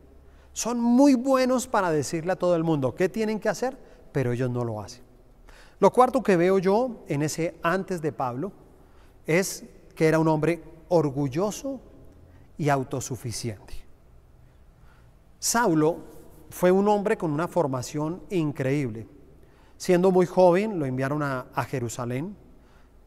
Son 0.53 0.79
muy 0.79 1.15
buenos 1.15 1.67
para 1.67 1.91
decirle 1.91 2.33
a 2.33 2.37
todo 2.37 2.55
el 2.55 2.65
mundo 2.65 2.95
qué 2.95 3.09
tienen 3.09 3.41
que 3.41 3.49
hacer, 3.49 3.79
pero 4.13 4.33
ellos 4.33 4.51
no 4.51 4.63
lo 4.63 4.83
hacen. 4.83 5.03
Lo 5.79 5.91
cuarto 5.91 6.23
que 6.23 6.37
veo 6.37 6.59
yo 6.59 7.03
en 7.09 7.23
ese 7.23 7.59
antes 7.63 8.03
de 8.03 8.13
Pablo 8.13 8.53
es 9.27 9.65
que 9.95 10.07
era 10.07 10.19
un 10.19 10.29
hombre 10.29 10.63
orgulloso 10.89 11.81
y 12.59 12.69
autosuficiente. 12.69 13.86
Saulo 15.47 15.99
fue 16.51 16.73
un 16.73 16.89
hombre 16.89 17.17
con 17.17 17.31
una 17.31 17.47
formación 17.47 18.21
increíble. 18.31 19.07
Siendo 19.77 20.11
muy 20.11 20.27
joven, 20.27 20.81
lo 20.81 20.87
enviaron 20.87 21.23
a, 21.23 21.47
Jerusalén. 21.71 22.37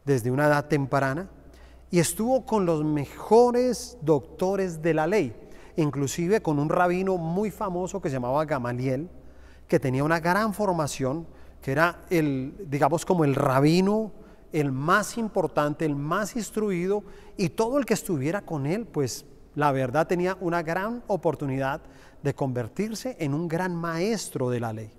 desde 0.06 0.30
una 0.30 0.46
edad 0.46 0.64
temprana 0.64 1.28
y 1.90 1.98
estuvo 1.98 2.46
con 2.46 2.64
los 2.64 2.82
mejores 2.82 3.98
doctores 4.00 4.80
de 4.80 4.94
la 4.94 5.06
ley, 5.06 5.36
inclusive 5.76 6.40
con 6.40 6.58
un 6.58 6.70
rabino 6.70 7.18
muy 7.18 7.50
famoso 7.50 8.00
que 8.00 8.08
se 8.08 8.14
llamaba 8.14 8.46
Gamaliel, 8.46 9.10
que 9.68 9.78
tenía 9.78 10.02
una 10.02 10.18
gran 10.18 10.54
formación, 10.54 11.26
que 11.60 11.72
era 11.72 12.06
el, 12.08 12.54
digamos, 12.70 13.04
como 13.04 13.26
el 13.26 13.34
rabino, 13.34 14.12
el 14.50 14.72
más 14.72 15.18
importante, 15.18 15.84
el 15.84 15.94
más 15.94 16.34
instruido, 16.36 17.04
y 17.36 17.50
todo 17.50 17.76
el 17.76 17.84
que 17.84 17.92
estuviera 17.92 18.40
con 18.40 18.64
él, 18.64 18.86
pues 18.86 19.26
la 19.54 19.72
verdad 19.72 20.06
tenía 20.06 20.38
una 20.40 20.62
gran 20.62 21.02
oportunidad 21.06 21.82
de 22.22 22.34
convertirse 22.34 23.16
en 23.18 23.34
un 23.34 23.48
gran 23.48 23.74
maestro 23.74 24.50
de 24.50 24.60
la 24.60 24.72
ley. 24.72 24.90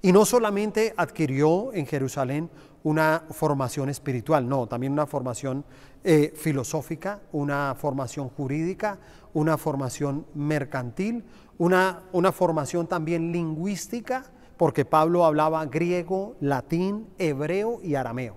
Y 0.00 0.12
no 0.12 0.24
solamente 0.24 0.94
adquirió 0.96 1.72
en 1.72 1.86
Jerusalén 1.86 2.50
una 2.84 3.24
formación 3.30 3.88
espiritual, 3.88 4.48
no, 4.48 4.66
también 4.66 4.92
una 4.92 5.06
formación 5.06 5.64
eh, 6.04 6.32
filosófica, 6.36 7.20
una 7.32 7.74
formación 7.74 8.28
jurídica, 8.28 8.98
una 9.34 9.58
formación 9.58 10.26
mercantil, 10.34 11.24
una, 11.58 12.02
una 12.12 12.30
formación 12.30 12.86
también 12.86 13.32
lingüística, 13.32 14.24
porque 14.56 14.84
Pablo 14.84 15.24
hablaba 15.24 15.64
griego, 15.66 16.36
latín, 16.40 17.08
hebreo 17.18 17.80
y 17.82 17.96
arameo. 17.96 18.36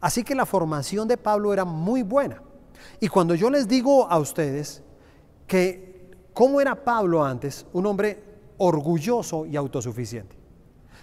Así 0.00 0.22
que 0.22 0.34
la 0.34 0.46
formación 0.46 1.08
de 1.08 1.16
Pablo 1.16 1.52
era 1.52 1.64
muy 1.64 2.02
buena. 2.02 2.42
Y 3.00 3.08
cuando 3.08 3.34
yo 3.34 3.50
les 3.50 3.66
digo 3.66 4.08
a 4.08 4.18
ustedes 4.18 4.82
que 5.48 5.87
cómo 6.32 6.60
era 6.60 6.84
Pablo 6.84 7.24
antes, 7.24 7.66
un 7.72 7.86
hombre 7.86 8.22
orgulloso 8.58 9.46
y 9.46 9.56
autosuficiente. 9.56 10.36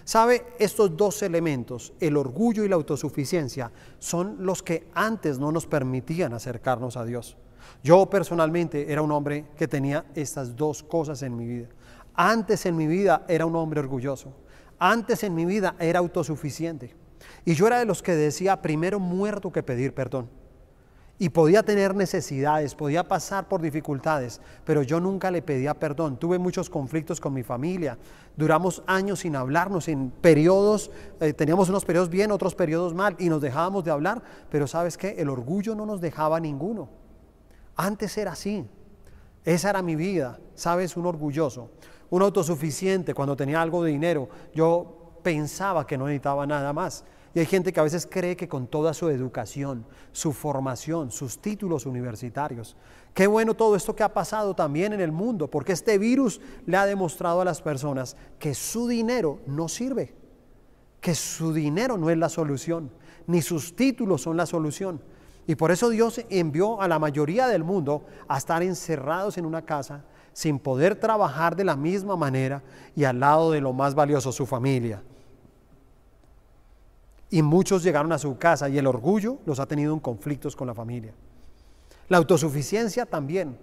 ¿Sabe? 0.04 0.46
Estos 0.58 0.96
dos 0.96 1.22
elementos, 1.22 1.92
el 1.98 2.16
orgullo 2.16 2.64
y 2.64 2.68
la 2.68 2.76
autosuficiencia, 2.76 3.72
son 3.98 4.36
los 4.46 4.62
que 4.62 4.88
antes 4.94 5.38
no 5.38 5.50
nos 5.50 5.66
permitían 5.66 6.32
acercarnos 6.32 6.96
a 6.96 7.04
Dios. 7.04 7.36
Yo 7.82 8.08
personalmente 8.08 8.92
era 8.92 9.02
un 9.02 9.10
hombre 9.10 9.46
que 9.56 9.66
tenía 9.66 10.04
estas 10.14 10.54
dos 10.54 10.84
cosas 10.84 11.22
en 11.22 11.36
mi 11.36 11.46
vida. 11.46 11.68
Antes 12.14 12.66
en 12.66 12.76
mi 12.76 12.86
vida 12.86 13.24
era 13.26 13.46
un 13.46 13.56
hombre 13.56 13.80
orgulloso. 13.80 14.32
Antes 14.78 15.24
en 15.24 15.34
mi 15.34 15.44
vida 15.44 15.74
era 15.80 15.98
autosuficiente. 15.98 16.94
Y 17.44 17.54
yo 17.54 17.66
era 17.66 17.80
de 17.80 17.84
los 17.84 18.02
que 18.02 18.14
decía, 18.14 18.62
primero 18.62 19.00
muerto 19.00 19.50
que 19.50 19.64
pedir 19.64 19.92
perdón 19.92 20.28
y 21.18 21.30
podía 21.30 21.62
tener 21.62 21.94
necesidades, 21.94 22.74
podía 22.74 23.08
pasar 23.08 23.48
por 23.48 23.62
dificultades, 23.62 24.40
pero 24.64 24.82
yo 24.82 25.00
nunca 25.00 25.30
le 25.30 25.40
pedía 25.40 25.72
perdón. 25.72 26.18
Tuve 26.18 26.38
muchos 26.38 26.68
conflictos 26.68 27.20
con 27.20 27.32
mi 27.32 27.42
familia, 27.42 27.96
duramos 28.36 28.82
años 28.86 29.20
sin 29.20 29.34
hablarnos, 29.34 29.88
en 29.88 30.10
periodos, 30.10 30.90
eh, 31.20 31.32
teníamos 31.32 31.70
unos 31.70 31.84
periodos 31.84 32.10
bien, 32.10 32.30
otros 32.32 32.54
periodos 32.54 32.92
mal, 32.92 33.16
y 33.18 33.30
nos 33.30 33.40
dejábamos 33.40 33.84
de 33.84 33.90
hablar, 33.90 34.22
pero 34.50 34.66
sabes 34.66 34.98
qué, 34.98 35.16
el 35.18 35.30
orgullo 35.30 35.74
no 35.74 35.86
nos 35.86 36.00
dejaba 36.00 36.38
ninguno. 36.38 36.88
Antes 37.76 38.16
era 38.18 38.32
así, 38.32 38.66
esa 39.44 39.70
era 39.70 39.80
mi 39.80 39.96
vida, 39.96 40.38
sabes, 40.54 40.96
un 40.98 41.06
orgulloso, 41.06 41.70
un 42.10 42.22
autosuficiente, 42.22 43.14
cuando 43.14 43.36
tenía 43.36 43.62
algo 43.62 43.82
de 43.82 43.90
dinero, 43.90 44.28
yo 44.54 45.18
pensaba 45.22 45.86
que 45.86 45.96
no 45.96 46.06
necesitaba 46.06 46.46
nada 46.46 46.72
más. 46.72 47.04
Y 47.36 47.38
hay 47.38 47.44
gente 47.44 47.70
que 47.70 47.80
a 47.80 47.82
veces 47.82 48.08
cree 48.10 48.34
que 48.34 48.48
con 48.48 48.66
toda 48.66 48.94
su 48.94 49.10
educación, 49.10 49.84
su 50.10 50.32
formación, 50.32 51.10
sus 51.10 51.38
títulos 51.38 51.84
universitarios, 51.84 52.78
qué 53.12 53.26
bueno 53.26 53.52
todo 53.52 53.76
esto 53.76 53.94
que 53.94 54.02
ha 54.02 54.14
pasado 54.14 54.54
también 54.54 54.94
en 54.94 55.02
el 55.02 55.12
mundo, 55.12 55.46
porque 55.46 55.72
este 55.72 55.98
virus 55.98 56.40
le 56.64 56.78
ha 56.78 56.86
demostrado 56.86 57.42
a 57.42 57.44
las 57.44 57.60
personas 57.60 58.16
que 58.38 58.54
su 58.54 58.88
dinero 58.88 59.40
no 59.46 59.68
sirve, 59.68 60.14
que 60.98 61.14
su 61.14 61.52
dinero 61.52 61.98
no 61.98 62.08
es 62.08 62.16
la 62.16 62.30
solución, 62.30 62.90
ni 63.26 63.42
sus 63.42 63.76
títulos 63.76 64.22
son 64.22 64.38
la 64.38 64.46
solución. 64.46 65.02
Y 65.46 65.56
por 65.56 65.70
eso 65.72 65.90
Dios 65.90 66.22
envió 66.30 66.80
a 66.80 66.88
la 66.88 66.98
mayoría 66.98 67.48
del 67.48 67.64
mundo 67.64 68.06
a 68.28 68.38
estar 68.38 68.62
encerrados 68.62 69.36
en 69.36 69.44
una 69.44 69.60
casa 69.60 70.06
sin 70.32 70.58
poder 70.58 70.96
trabajar 70.96 71.54
de 71.54 71.64
la 71.64 71.76
misma 71.76 72.16
manera 72.16 72.62
y 72.94 73.04
al 73.04 73.20
lado 73.20 73.50
de 73.50 73.60
lo 73.60 73.74
más 73.74 73.94
valioso, 73.94 74.32
su 74.32 74.46
familia. 74.46 75.02
Y 77.30 77.42
muchos 77.42 77.82
llegaron 77.82 78.12
a 78.12 78.18
su 78.18 78.38
casa 78.38 78.68
y 78.68 78.78
el 78.78 78.86
orgullo 78.86 79.38
los 79.46 79.58
ha 79.58 79.66
tenido 79.66 79.92
en 79.92 80.00
conflictos 80.00 80.54
con 80.54 80.66
la 80.66 80.74
familia. 80.74 81.12
La 82.08 82.18
autosuficiencia 82.18 83.06
también. 83.06 83.58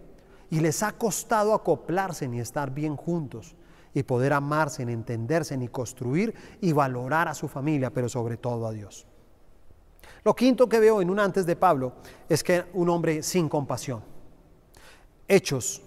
Y 0.49 0.59
les 0.59 0.83
ha 0.83 0.91
costado 0.91 1.53
acoplarse 1.53 2.27
ni 2.27 2.39
estar 2.39 2.71
bien 2.71 2.95
juntos 2.95 3.55
y 3.93 4.03
poder 4.03 4.33
amarse, 4.33 4.85
ni 4.85 4.93
entenderse, 4.93 5.57
ni 5.57 5.67
construir 5.67 6.33
y 6.61 6.73
valorar 6.73 7.27
a 7.27 7.33
su 7.33 7.47
familia, 7.47 7.91
pero 7.91 8.09
sobre 8.09 8.37
todo 8.37 8.67
a 8.67 8.71
Dios. 8.71 9.07
Lo 10.23 10.35
quinto 10.35 10.69
que 10.69 10.79
veo 10.79 11.01
en 11.01 11.09
un 11.09 11.19
antes 11.19 11.45
de 11.45 11.55
Pablo 11.55 11.93
es 12.29 12.43
que 12.43 12.65
un 12.73 12.89
hombre 12.89 13.23
sin 13.23 13.49
compasión. 13.49 14.03
Hechos, 15.27 15.81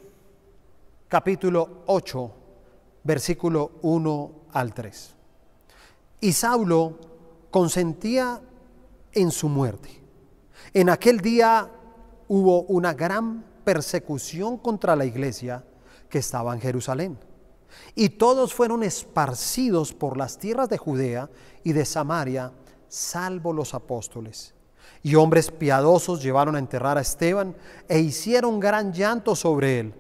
capítulo 1.08 1.82
8, 1.86 2.32
versículo 3.04 3.72
1 3.82 4.32
al 4.52 4.74
3. 4.74 5.14
Y 6.20 6.32
Saulo 6.32 6.98
consentía 7.56 8.42
en 9.12 9.30
su 9.30 9.48
muerte. 9.48 9.88
En 10.74 10.90
aquel 10.90 11.22
día 11.22 11.70
hubo 12.28 12.64
una 12.64 12.92
gran 12.92 13.46
persecución 13.64 14.58
contra 14.58 14.94
la 14.94 15.06
iglesia 15.06 15.64
que 16.10 16.18
estaba 16.18 16.52
en 16.52 16.60
Jerusalén. 16.60 17.18
Y 17.94 18.10
todos 18.10 18.52
fueron 18.52 18.82
esparcidos 18.82 19.94
por 19.94 20.18
las 20.18 20.36
tierras 20.36 20.68
de 20.68 20.76
Judea 20.76 21.30
y 21.64 21.72
de 21.72 21.86
Samaria, 21.86 22.52
salvo 22.88 23.54
los 23.54 23.72
apóstoles. 23.72 24.54
Y 25.02 25.14
hombres 25.14 25.50
piadosos 25.50 26.22
llevaron 26.22 26.56
a 26.56 26.58
enterrar 26.58 26.98
a 26.98 27.00
Esteban 27.00 27.56
e 27.88 28.00
hicieron 28.00 28.60
gran 28.60 28.92
llanto 28.92 29.34
sobre 29.34 29.80
él. 29.80 29.94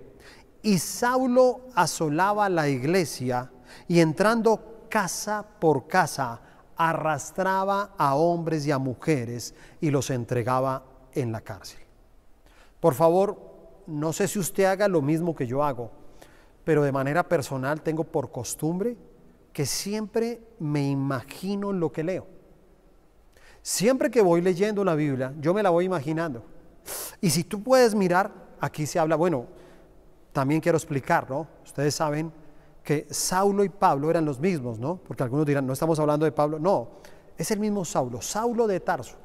Y 0.60 0.78
Saulo 0.78 1.62
asolaba 1.74 2.50
la 2.50 2.68
iglesia 2.68 3.50
y 3.88 4.00
entrando 4.00 4.76
casa 4.90 5.42
por 5.58 5.86
casa, 5.86 6.42
arrastraba 6.76 7.94
a 7.96 8.14
hombres 8.14 8.66
y 8.66 8.70
a 8.70 8.78
mujeres 8.78 9.54
y 9.80 9.90
los 9.90 10.10
entregaba 10.10 10.84
en 11.12 11.32
la 11.32 11.40
cárcel. 11.40 11.80
Por 12.80 12.94
favor, 12.94 13.38
no 13.86 14.12
sé 14.12 14.28
si 14.28 14.38
usted 14.38 14.64
haga 14.64 14.88
lo 14.88 15.02
mismo 15.02 15.34
que 15.34 15.46
yo 15.46 15.64
hago, 15.64 15.90
pero 16.64 16.82
de 16.82 16.92
manera 16.92 17.28
personal 17.28 17.80
tengo 17.80 18.04
por 18.04 18.30
costumbre 18.30 18.96
que 19.52 19.64
siempre 19.64 20.40
me 20.58 20.88
imagino 20.88 21.72
lo 21.72 21.90
que 21.90 22.04
leo. 22.04 22.26
Siempre 23.62 24.10
que 24.10 24.20
voy 24.20 24.42
leyendo 24.42 24.84
la 24.84 24.94
Biblia, 24.94 25.32
yo 25.40 25.54
me 25.54 25.62
la 25.62 25.70
voy 25.70 25.86
imaginando. 25.86 26.44
Y 27.20 27.30
si 27.30 27.42
tú 27.42 27.62
puedes 27.62 27.94
mirar, 27.94 28.30
aquí 28.60 28.86
se 28.86 28.98
habla, 28.98 29.16
bueno, 29.16 29.46
también 30.32 30.60
quiero 30.60 30.76
explicar, 30.76 31.28
¿no? 31.30 31.48
Ustedes 31.64 31.94
saben 31.94 32.30
que 32.86 33.08
Saulo 33.10 33.64
y 33.64 33.68
Pablo 33.68 34.08
eran 34.10 34.24
los 34.24 34.38
mismos, 34.38 34.78
¿no? 34.78 34.98
Porque 34.98 35.24
algunos 35.24 35.44
dirán, 35.44 35.66
no 35.66 35.72
estamos 35.72 35.98
hablando 35.98 36.24
de 36.24 36.30
Pablo. 36.30 36.60
No, 36.60 36.90
es 37.36 37.50
el 37.50 37.58
mismo 37.58 37.84
Saulo, 37.84 38.22
Saulo 38.22 38.68
de 38.68 38.78
Tarso, 38.78 39.16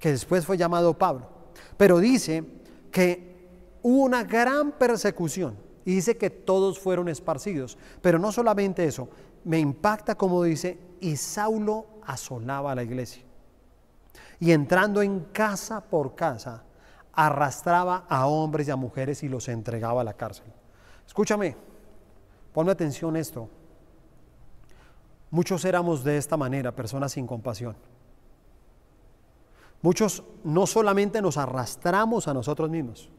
que 0.00 0.10
después 0.10 0.44
fue 0.44 0.56
llamado 0.56 0.98
Pablo. 0.98 1.28
Pero 1.76 2.00
dice 2.00 2.44
que 2.90 3.78
hubo 3.82 4.02
una 4.02 4.24
gran 4.24 4.72
persecución 4.72 5.56
y 5.84 5.94
dice 5.94 6.16
que 6.16 6.30
todos 6.30 6.80
fueron 6.80 7.08
esparcidos. 7.08 7.78
Pero 8.02 8.18
no 8.18 8.32
solamente 8.32 8.84
eso, 8.84 9.08
me 9.44 9.60
impacta 9.60 10.16
como 10.16 10.42
dice, 10.42 10.76
y 11.00 11.14
Saulo 11.16 11.86
asolaba 12.04 12.72
a 12.72 12.74
la 12.74 12.82
iglesia. 12.82 13.22
Y 14.40 14.50
entrando 14.50 15.00
en 15.00 15.20
casa 15.32 15.80
por 15.80 16.16
casa, 16.16 16.64
arrastraba 17.12 18.04
a 18.08 18.26
hombres 18.26 18.66
y 18.66 18.72
a 18.72 18.76
mujeres 18.76 19.22
y 19.22 19.28
los 19.28 19.46
entregaba 19.46 20.00
a 20.00 20.04
la 20.04 20.14
cárcel. 20.14 20.46
Escúchame, 21.06 21.54
Ponme 22.56 22.72
atención 22.72 23.18
esto. 23.18 23.50
Muchos 25.30 25.62
éramos 25.66 26.02
de 26.02 26.16
esta 26.16 26.38
manera, 26.38 26.74
personas 26.74 27.12
sin 27.12 27.26
compasión. 27.26 27.76
Muchos 29.82 30.22
no 30.42 30.66
solamente 30.66 31.20
nos 31.20 31.36
arrastramos 31.36 32.28
a 32.28 32.32
nosotros 32.32 32.70
mismos, 32.70 33.10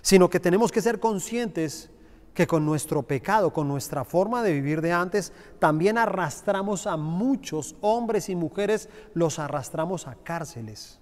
sino 0.00 0.30
que 0.30 0.40
tenemos 0.40 0.72
que 0.72 0.80
ser 0.80 1.00
conscientes 1.00 1.90
que 2.32 2.46
con 2.46 2.64
nuestro 2.64 3.02
pecado, 3.02 3.52
con 3.52 3.68
nuestra 3.68 4.06
forma 4.06 4.42
de 4.42 4.54
vivir 4.54 4.80
de 4.80 4.94
antes, 4.94 5.34
también 5.58 5.98
arrastramos 5.98 6.86
a 6.86 6.96
muchos 6.96 7.76
hombres 7.82 8.30
y 8.30 8.36
mujeres, 8.36 8.88
los 9.12 9.38
arrastramos 9.38 10.06
a 10.06 10.14
cárceles. 10.14 10.98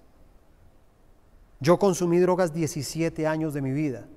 Yo 1.61 1.79
consumí 1.79 2.19
drogas 2.19 2.53
17 2.53 3.25
años 3.25 3.53
de 3.53 3.61
mi 3.61 3.71
vida 3.71 4.09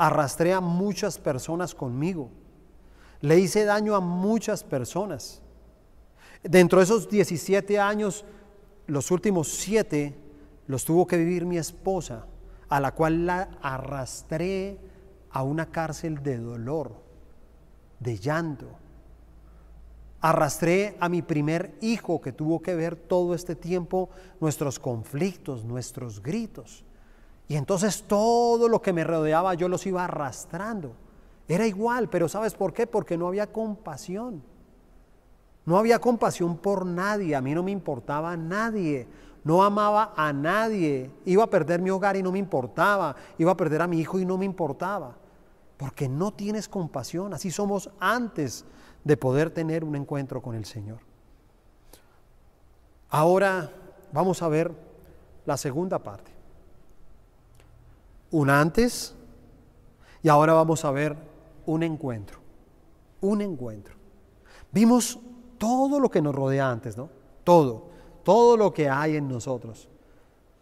arrastré 0.00 0.54
a 0.54 0.62
muchas 0.62 1.18
personas 1.18 1.74
conmigo. 1.74 2.30
Le 3.20 3.38
hice 3.38 3.66
daño 3.66 3.94
a 3.94 4.00
muchas 4.00 4.64
personas. 4.64 5.42
Dentro 6.42 6.78
de 6.78 6.84
esos 6.84 7.06
17 7.06 7.78
años, 7.78 8.24
los 8.86 9.10
últimos 9.10 9.48
7 9.48 10.14
los 10.68 10.86
tuvo 10.86 11.06
que 11.06 11.18
vivir 11.18 11.44
mi 11.44 11.58
esposa, 11.58 12.24
a 12.70 12.80
la 12.80 12.94
cual 12.94 13.26
la 13.26 13.50
arrastré 13.60 14.78
a 15.32 15.42
una 15.42 15.66
cárcel 15.66 16.22
de 16.22 16.38
dolor, 16.38 16.94
de 17.98 18.16
llanto. 18.16 18.70
Arrastré 20.22 20.96
a 20.98 21.10
mi 21.10 21.20
primer 21.20 21.76
hijo 21.82 22.22
que 22.22 22.32
tuvo 22.32 22.62
que 22.62 22.74
ver 22.74 22.96
todo 22.96 23.34
este 23.34 23.54
tiempo 23.54 24.08
nuestros 24.40 24.78
conflictos, 24.78 25.62
nuestros 25.62 26.22
gritos. 26.22 26.86
Y 27.50 27.56
entonces 27.56 28.04
todo 28.04 28.68
lo 28.68 28.80
que 28.80 28.92
me 28.92 29.02
rodeaba 29.02 29.54
yo 29.54 29.68
los 29.68 29.84
iba 29.84 30.04
arrastrando. 30.04 30.92
Era 31.48 31.66
igual, 31.66 32.08
pero 32.08 32.28
¿sabes 32.28 32.54
por 32.54 32.72
qué? 32.72 32.86
Porque 32.86 33.18
no 33.18 33.26
había 33.26 33.50
compasión. 33.50 34.40
No 35.64 35.76
había 35.76 35.98
compasión 35.98 36.58
por 36.58 36.86
nadie, 36.86 37.34
a 37.34 37.40
mí 37.40 37.52
no 37.52 37.64
me 37.64 37.72
importaba 37.72 38.36
nadie, 38.36 39.08
no 39.42 39.64
amaba 39.64 40.14
a 40.16 40.32
nadie, 40.32 41.10
iba 41.24 41.42
a 41.42 41.50
perder 41.50 41.82
mi 41.82 41.90
hogar 41.90 42.14
y 42.14 42.22
no 42.22 42.30
me 42.30 42.38
importaba, 42.38 43.16
iba 43.36 43.50
a 43.50 43.56
perder 43.56 43.82
a 43.82 43.88
mi 43.88 43.98
hijo 43.98 44.20
y 44.20 44.24
no 44.24 44.38
me 44.38 44.44
importaba, 44.44 45.16
porque 45.76 46.08
no 46.08 46.32
tienes 46.32 46.68
compasión, 46.68 47.34
así 47.34 47.50
somos 47.50 47.90
antes 47.98 48.64
de 49.02 49.16
poder 49.16 49.50
tener 49.50 49.82
un 49.82 49.96
encuentro 49.96 50.40
con 50.40 50.54
el 50.54 50.66
Señor. 50.66 51.00
Ahora 53.08 53.72
vamos 54.12 54.40
a 54.40 54.48
ver 54.48 54.72
la 55.46 55.56
segunda 55.56 55.98
parte. 55.98 56.39
Un 58.30 58.50
antes 58.50 59.14
y 60.22 60.28
ahora 60.28 60.52
vamos 60.52 60.84
a 60.84 60.90
ver 60.90 61.16
un 61.66 61.82
encuentro. 61.82 62.40
Un 63.20 63.40
encuentro. 63.40 63.94
Vimos 64.72 65.18
todo 65.58 66.00
lo 66.00 66.10
que 66.10 66.22
nos 66.22 66.34
rodea 66.34 66.70
antes, 66.70 66.96
¿no? 66.96 67.10
Todo, 67.44 67.88
todo 68.22 68.56
lo 68.56 68.72
que 68.72 68.88
hay 68.88 69.16
en 69.16 69.28
nosotros. 69.28 69.88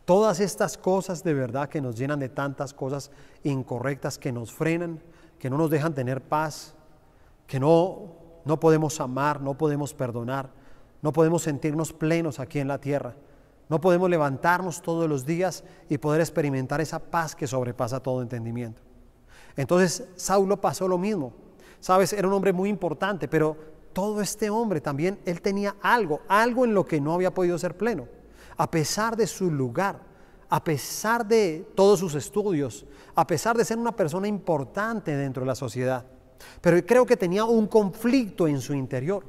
Todas 0.04 0.40
estas 0.40 0.78
cosas 0.78 1.22
de 1.22 1.34
verdad 1.34 1.68
que 1.68 1.80
nos 1.80 1.96
llenan 1.96 2.18
de 2.18 2.30
tantas 2.30 2.72
cosas 2.72 3.10
incorrectas 3.44 4.18
que 4.18 4.32
nos 4.32 4.52
frenan, 4.52 5.02
que 5.38 5.50
no 5.50 5.58
nos 5.58 5.70
dejan 5.70 5.94
tener 5.94 6.22
paz, 6.22 6.74
que 7.46 7.60
no, 7.60 8.14
no 8.44 8.58
podemos 8.58 9.00
amar, 9.00 9.42
no 9.42 9.54
podemos 9.54 9.92
perdonar, 9.92 10.50
no 11.02 11.12
podemos 11.12 11.42
sentirnos 11.42 11.92
plenos 11.92 12.40
aquí 12.40 12.58
en 12.58 12.68
la 12.68 12.78
tierra. 12.78 13.14
No 13.68 13.80
podemos 13.80 14.08
levantarnos 14.08 14.80
todos 14.80 15.08
los 15.08 15.26
días 15.26 15.62
y 15.88 15.98
poder 15.98 16.20
experimentar 16.20 16.80
esa 16.80 16.98
paz 16.98 17.34
que 17.34 17.46
sobrepasa 17.46 18.00
todo 18.00 18.22
entendimiento. 18.22 18.82
Entonces 19.56 20.04
Saulo 20.16 20.60
pasó 20.60 20.88
lo 20.88 20.98
mismo. 20.98 21.32
Sabes, 21.80 22.12
era 22.12 22.26
un 22.26 22.34
hombre 22.34 22.52
muy 22.52 22.68
importante, 22.68 23.28
pero 23.28 23.56
todo 23.92 24.20
este 24.20 24.50
hombre 24.50 24.80
también, 24.80 25.18
él 25.24 25.42
tenía 25.42 25.76
algo, 25.82 26.20
algo 26.28 26.64
en 26.64 26.74
lo 26.74 26.86
que 26.86 27.00
no 27.00 27.14
había 27.14 27.34
podido 27.34 27.58
ser 27.58 27.76
pleno. 27.76 28.06
A 28.56 28.70
pesar 28.70 29.16
de 29.16 29.26
su 29.26 29.50
lugar, 29.50 30.00
a 30.48 30.62
pesar 30.62 31.26
de 31.26 31.70
todos 31.74 31.98
sus 31.98 32.14
estudios, 32.14 32.86
a 33.14 33.26
pesar 33.26 33.56
de 33.56 33.64
ser 33.64 33.78
una 33.78 33.94
persona 33.94 34.28
importante 34.28 35.16
dentro 35.16 35.42
de 35.42 35.48
la 35.48 35.54
sociedad. 35.54 36.06
Pero 36.60 36.84
creo 36.86 37.04
que 37.04 37.16
tenía 37.16 37.44
un 37.44 37.66
conflicto 37.66 38.48
en 38.48 38.60
su 38.60 38.74
interior. 38.74 39.24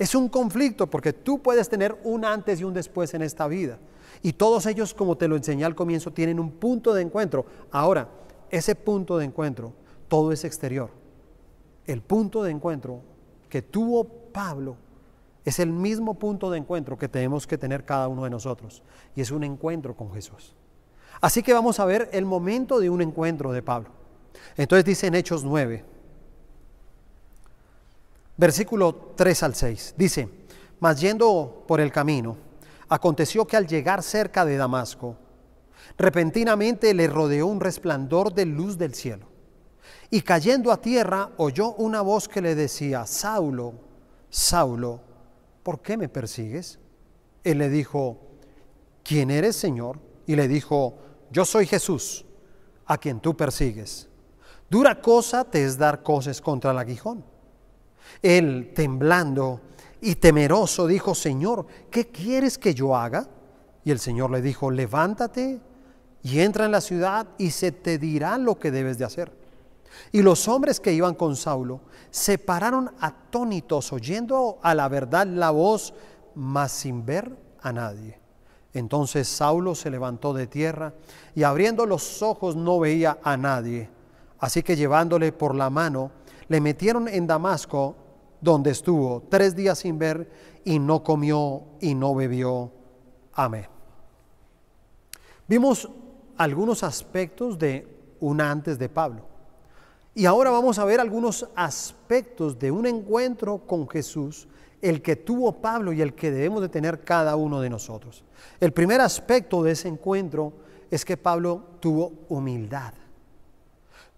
Es 0.00 0.14
un 0.14 0.30
conflicto 0.30 0.88
porque 0.88 1.12
tú 1.12 1.42
puedes 1.42 1.68
tener 1.68 2.00
un 2.04 2.24
antes 2.24 2.58
y 2.58 2.64
un 2.64 2.72
después 2.72 3.12
en 3.12 3.20
esta 3.20 3.46
vida. 3.46 3.78
Y 4.22 4.32
todos 4.32 4.64
ellos, 4.64 4.94
como 4.94 5.18
te 5.18 5.28
lo 5.28 5.36
enseñé 5.36 5.66
al 5.66 5.74
comienzo, 5.74 6.10
tienen 6.10 6.40
un 6.40 6.52
punto 6.52 6.94
de 6.94 7.02
encuentro. 7.02 7.44
Ahora, 7.70 8.08
ese 8.48 8.74
punto 8.74 9.18
de 9.18 9.26
encuentro, 9.26 9.74
todo 10.08 10.32
es 10.32 10.42
exterior. 10.44 10.88
El 11.84 12.00
punto 12.00 12.42
de 12.42 12.50
encuentro 12.50 13.02
que 13.50 13.60
tuvo 13.60 14.04
Pablo 14.04 14.76
es 15.44 15.58
el 15.58 15.70
mismo 15.70 16.14
punto 16.14 16.50
de 16.50 16.56
encuentro 16.56 16.96
que 16.96 17.08
tenemos 17.08 17.46
que 17.46 17.58
tener 17.58 17.84
cada 17.84 18.08
uno 18.08 18.24
de 18.24 18.30
nosotros, 18.30 18.82
y 19.14 19.20
es 19.20 19.30
un 19.30 19.44
encuentro 19.44 19.94
con 19.94 20.14
Jesús. 20.14 20.56
Así 21.20 21.42
que 21.42 21.52
vamos 21.52 21.78
a 21.78 21.84
ver 21.84 22.08
el 22.12 22.24
momento 22.24 22.80
de 22.80 22.88
un 22.88 23.02
encuentro 23.02 23.52
de 23.52 23.62
Pablo. 23.62 23.90
Entonces 24.56 24.86
dice 24.86 25.08
en 25.08 25.16
Hechos 25.16 25.44
9, 25.44 25.84
versículo 28.40 29.12
3 29.16 29.42
al 29.42 29.54
6, 29.54 29.94
dice, 29.98 30.28
mas 30.80 30.98
yendo 30.98 31.64
por 31.68 31.78
el 31.78 31.92
camino, 31.92 32.38
aconteció 32.88 33.46
que 33.46 33.58
al 33.58 33.66
llegar 33.66 34.02
cerca 34.02 34.46
de 34.46 34.56
Damasco, 34.56 35.16
repentinamente 35.98 36.94
le 36.94 37.06
rodeó 37.06 37.46
un 37.46 37.60
resplandor 37.60 38.32
de 38.32 38.46
luz 38.46 38.78
del 38.78 38.94
cielo 38.94 39.26
y 40.08 40.22
cayendo 40.22 40.72
a 40.72 40.80
tierra 40.80 41.30
oyó 41.36 41.74
una 41.74 42.00
voz 42.00 42.28
que 42.28 42.40
le 42.40 42.54
decía, 42.54 43.04
Saulo, 43.04 43.74
Saulo, 44.30 45.00
¿por 45.62 45.82
qué 45.82 45.98
me 45.98 46.08
persigues? 46.08 46.78
Él 47.44 47.58
le 47.58 47.68
dijo, 47.68 48.18
¿quién 49.04 49.30
eres, 49.30 49.54
Señor? 49.54 49.98
Y 50.26 50.34
le 50.34 50.48
dijo, 50.48 50.96
yo 51.30 51.44
soy 51.44 51.66
Jesús, 51.66 52.24
a 52.86 52.96
quien 52.96 53.20
tú 53.20 53.36
persigues. 53.36 54.08
Dura 54.70 55.02
cosa 55.02 55.44
te 55.44 55.62
es 55.64 55.76
dar 55.76 56.02
cosas 56.02 56.40
contra 56.40 56.70
el 56.70 56.78
aguijón. 56.78 57.22
Él, 58.22 58.72
temblando 58.74 59.60
y 60.00 60.16
temeroso, 60.16 60.86
dijo, 60.86 61.14
Señor, 61.14 61.66
¿qué 61.90 62.08
quieres 62.08 62.58
que 62.58 62.74
yo 62.74 62.96
haga? 62.96 63.28
Y 63.84 63.90
el 63.90 63.98
Señor 63.98 64.30
le 64.30 64.42
dijo, 64.42 64.70
levántate 64.70 65.60
y 66.22 66.40
entra 66.40 66.66
en 66.66 66.72
la 66.72 66.80
ciudad 66.80 67.28
y 67.38 67.50
se 67.50 67.72
te 67.72 67.98
dirá 67.98 68.38
lo 68.38 68.58
que 68.58 68.70
debes 68.70 68.98
de 68.98 69.04
hacer. 69.04 69.32
Y 70.12 70.22
los 70.22 70.48
hombres 70.48 70.80
que 70.80 70.92
iban 70.92 71.14
con 71.14 71.36
Saulo 71.36 71.80
se 72.10 72.38
pararon 72.38 72.90
atónitos 73.00 73.92
oyendo 73.92 74.58
a 74.62 74.74
la 74.74 74.88
verdad 74.88 75.26
la 75.26 75.50
voz, 75.50 75.94
mas 76.34 76.72
sin 76.72 77.04
ver 77.04 77.36
a 77.62 77.72
nadie. 77.72 78.18
Entonces 78.72 79.28
Saulo 79.28 79.74
se 79.74 79.90
levantó 79.90 80.32
de 80.32 80.46
tierra 80.46 80.94
y 81.34 81.42
abriendo 81.42 81.86
los 81.86 82.22
ojos 82.22 82.56
no 82.56 82.78
veía 82.78 83.18
a 83.22 83.36
nadie. 83.36 83.88
Así 84.38 84.62
que 84.62 84.76
llevándole 84.76 85.32
por 85.32 85.54
la 85.54 85.70
mano, 85.70 86.10
le 86.50 86.60
metieron 86.60 87.06
en 87.06 87.28
Damasco, 87.28 87.94
donde 88.40 88.72
estuvo 88.72 89.22
tres 89.28 89.54
días 89.54 89.78
sin 89.78 90.00
ver 90.00 90.28
y 90.64 90.80
no 90.80 91.04
comió 91.04 91.62
y 91.80 91.94
no 91.94 92.12
bebió. 92.12 92.72
Amén. 93.34 93.68
Vimos 95.46 95.88
algunos 96.36 96.82
aspectos 96.82 97.56
de 97.56 97.86
un 98.18 98.40
antes 98.40 98.80
de 98.80 98.88
Pablo. 98.88 99.22
Y 100.12 100.26
ahora 100.26 100.50
vamos 100.50 100.80
a 100.80 100.84
ver 100.84 100.98
algunos 100.98 101.48
aspectos 101.54 102.58
de 102.58 102.72
un 102.72 102.84
encuentro 102.86 103.58
con 103.58 103.88
Jesús, 103.88 104.48
el 104.82 105.02
que 105.02 105.14
tuvo 105.14 105.52
Pablo 105.60 105.92
y 105.92 106.02
el 106.02 106.14
que 106.14 106.32
debemos 106.32 106.62
de 106.62 106.68
tener 106.68 107.04
cada 107.04 107.36
uno 107.36 107.60
de 107.60 107.70
nosotros. 107.70 108.24
El 108.58 108.72
primer 108.72 109.00
aspecto 109.00 109.62
de 109.62 109.70
ese 109.70 109.86
encuentro 109.86 110.52
es 110.90 111.04
que 111.04 111.16
Pablo 111.16 111.62
tuvo 111.78 112.12
humildad. 112.28 112.92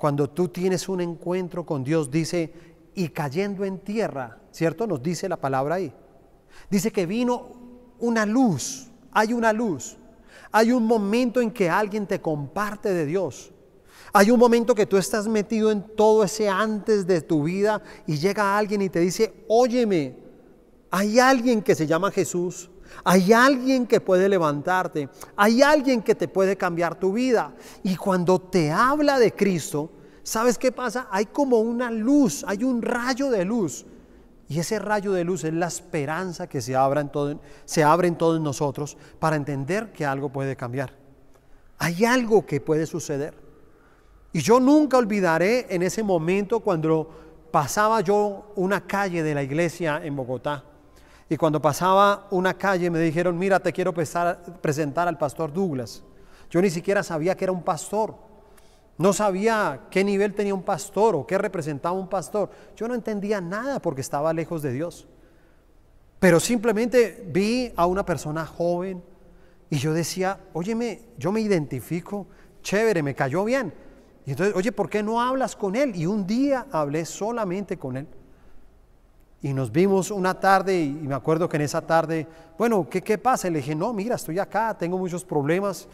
Cuando 0.02 0.28
tú 0.28 0.48
tienes 0.48 0.88
un 0.88 1.00
encuentro 1.00 1.64
con 1.64 1.84
Dios, 1.84 2.10
dice, 2.10 2.52
y 2.92 3.10
cayendo 3.10 3.64
en 3.64 3.78
tierra, 3.78 4.40
¿cierto? 4.50 4.84
Nos 4.84 5.00
dice 5.00 5.28
la 5.28 5.36
palabra 5.36 5.76
ahí. 5.76 5.94
Dice 6.68 6.90
que 6.90 7.06
vino 7.06 7.52
una 8.00 8.26
luz, 8.26 8.88
hay 9.12 9.32
una 9.32 9.52
luz. 9.52 9.96
Hay 10.50 10.72
un 10.72 10.86
momento 10.88 11.40
en 11.40 11.52
que 11.52 11.70
alguien 11.70 12.08
te 12.08 12.20
comparte 12.20 12.92
de 12.92 13.06
Dios. 13.06 13.52
Hay 14.12 14.32
un 14.32 14.40
momento 14.40 14.74
que 14.74 14.86
tú 14.86 14.96
estás 14.96 15.28
metido 15.28 15.70
en 15.70 15.84
todo 15.94 16.24
ese 16.24 16.48
antes 16.48 17.06
de 17.06 17.20
tu 17.20 17.44
vida 17.44 17.80
y 18.04 18.16
llega 18.16 18.58
alguien 18.58 18.82
y 18.82 18.88
te 18.88 18.98
dice, 18.98 19.32
óyeme, 19.46 20.16
hay 20.90 21.20
alguien 21.20 21.62
que 21.62 21.76
se 21.76 21.86
llama 21.86 22.10
Jesús, 22.10 22.71
hay 23.04 23.32
alguien 23.32 23.86
que 23.86 24.00
puede 24.00 24.28
levantarte, 24.28 25.08
hay 25.36 25.62
alguien 25.62 26.02
que 26.02 26.14
te 26.14 26.28
puede 26.28 26.56
cambiar 26.56 26.94
tu 26.94 27.12
vida. 27.12 27.52
Y 27.82 27.96
cuando 27.96 28.40
te 28.40 28.70
habla 28.70 29.18
de 29.18 29.32
Cristo, 29.32 29.90
¿sabes 30.22 30.58
qué 30.58 30.72
pasa? 30.72 31.08
Hay 31.10 31.26
como 31.26 31.58
una 31.60 31.90
luz, 31.90 32.44
hay 32.46 32.64
un 32.64 32.82
rayo 32.82 33.30
de 33.30 33.44
luz. 33.44 33.84
Y 34.48 34.58
ese 34.58 34.78
rayo 34.78 35.12
de 35.12 35.24
luz 35.24 35.44
es 35.44 35.54
la 35.54 35.66
esperanza 35.66 36.46
que 36.46 36.60
se, 36.60 36.76
abra 36.76 37.00
en 37.00 37.10
todo, 37.10 37.40
se 37.64 37.82
abre 37.82 38.08
en 38.08 38.16
todos 38.16 38.40
nosotros 38.40 38.96
para 39.18 39.36
entender 39.36 39.92
que 39.92 40.04
algo 40.04 40.30
puede 40.30 40.56
cambiar. 40.56 40.92
Hay 41.78 42.04
algo 42.04 42.44
que 42.44 42.60
puede 42.60 42.86
suceder. 42.86 43.34
Y 44.32 44.40
yo 44.40 44.60
nunca 44.60 44.98
olvidaré 44.98 45.66
en 45.70 45.82
ese 45.82 46.02
momento 46.02 46.60
cuando 46.60 47.08
pasaba 47.50 48.00
yo 48.00 48.52
una 48.56 48.86
calle 48.86 49.22
de 49.22 49.34
la 49.34 49.42
iglesia 49.42 50.00
en 50.02 50.16
Bogotá. 50.16 50.64
Y 51.32 51.38
cuando 51.38 51.62
pasaba 51.62 52.26
una 52.30 52.52
calle 52.52 52.90
me 52.90 52.98
dijeron, 52.98 53.38
mira, 53.38 53.58
te 53.58 53.72
quiero 53.72 53.94
presentar 53.94 55.08
al 55.08 55.16
pastor 55.16 55.50
Douglas. 55.50 56.04
Yo 56.50 56.60
ni 56.60 56.68
siquiera 56.68 57.02
sabía 57.02 57.34
que 57.34 57.46
era 57.46 57.52
un 57.52 57.62
pastor. 57.62 58.14
No 58.98 59.14
sabía 59.14 59.86
qué 59.90 60.04
nivel 60.04 60.34
tenía 60.34 60.52
un 60.52 60.62
pastor 60.62 61.16
o 61.16 61.26
qué 61.26 61.38
representaba 61.38 61.98
un 61.98 62.06
pastor. 62.06 62.50
Yo 62.76 62.86
no 62.86 62.92
entendía 62.92 63.40
nada 63.40 63.80
porque 63.80 64.02
estaba 64.02 64.34
lejos 64.34 64.60
de 64.60 64.72
Dios. 64.74 65.08
Pero 66.18 66.38
simplemente 66.38 67.26
vi 67.26 67.72
a 67.76 67.86
una 67.86 68.04
persona 68.04 68.44
joven 68.44 69.02
y 69.70 69.78
yo 69.78 69.94
decía, 69.94 70.38
óyeme, 70.52 71.00
yo 71.16 71.32
me 71.32 71.40
identifico, 71.40 72.26
chévere, 72.60 73.02
me 73.02 73.14
cayó 73.14 73.42
bien. 73.42 73.72
Y 74.26 74.32
entonces, 74.32 74.54
oye, 74.54 74.70
¿por 74.70 74.90
qué 74.90 75.02
no 75.02 75.18
hablas 75.18 75.56
con 75.56 75.76
él? 75.76 75.96
Y 75.96 76.04
un 76.04 76.26
día 76.26 76.66
hablé 76.70 77.06
solamente 77.06 77.78
con 77.78 77.96
él. 77.96 78.06
Y 79.42 79.52
nos 79.52 79.72
vimos 79.72 80.12
una 80.12 80.38
tarde 80.38 80.80
y, 80.80 80.90
me 80.92 81.16
acuerdo 81.16 81.48
que 81.48 81.56
en 81.56 81.62
esa 81.62 81.80
tarde, 81.80 82.28
bueno, 82.56 82.88
¿qué, 82.88 83.02
qué 83.02 83.18
pasa? 83.18 83.50
le 83.50 83.58
dije, 83.58 83.74
no, 83.74 83.92
mira, 83.92 84.14
estoy 84.14 84.38
acá, 84.38 84.76
tengo 84.78 84.96
muchos 84.96 85.24
problemas, 85.24 85.88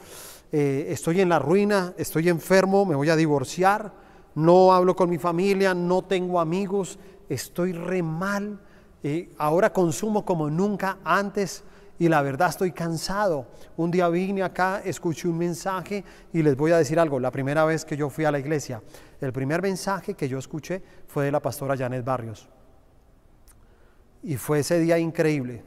eh, 0.53 0.87
estoy 0.91 1.23
en 1.23 1.31
la 1.31 1.39
ruina, 1.39 1.95
estoy 1.97 2.29
enfermo, 2.29 2.85
me 2.85 2.95
voy 2.95 3.09
a 3.09 3.17
divorciar, 3.17 3.91
no 4.35 4.73
hablo 4.73 4.95
con 4.95 5.09
mi 5.09 5.17
familia, 5.17 5.73
no 5.73 6.03
tengo 6.03 6.41
amigos, 6.41 6.99
estoy 7.29 7.73
re 7.73 8.03
mal, 8.03 8.61
Y 9.03 9.31
ahora 9.39 9.73
consumo 9.73 10.25
como 10.25 10.51
nunca 10.51 10.99
antes 11.05 11.65
y 11.99 12.09
la 12.09 12.21
verdad 12.21 12.51
estoy 12.51 12.73
cansado. 12.73 13.47
Un 13.77 13.91
día 13.91 14.09
vine 14.09 14.43
acá, 14.43 14.83
escuché 14.85 15.29
un 15.29 15.39
mensaje 15.39 16.05
y 16.33 16.43
les 16.43 16.57
voy 16.57 16.73
a 16.73 16.79
decir 16.79 16.99
algo. 16.99 17.19
La 17.19 17.31
primera 17.31 17.65
vez 17.65 17.85
que 17.85 17.97
yo 17.97 18.11
fui 18.11 18.25
a 18.25 18.31
la 18.31 18.39
iglesia, 18.39 18.83
el 19.21 19.33
primer 19.33 19.63
mensaje 19.63 20.15
que 20.15 20.29
yo 20.29 20.39
escuché 20.39 20.83
fue 21.07 21.25
de 21.25 21.33
la 21.33 21.41
pastora 21.41 21.77
Janet 21.77 22.05
Barrios. 22.05 22.49
Y 24.23 24.37
fue 24.37 24.61
ese 24.61 24.79
día 24.81 24.99
increíble, 24.99 25.63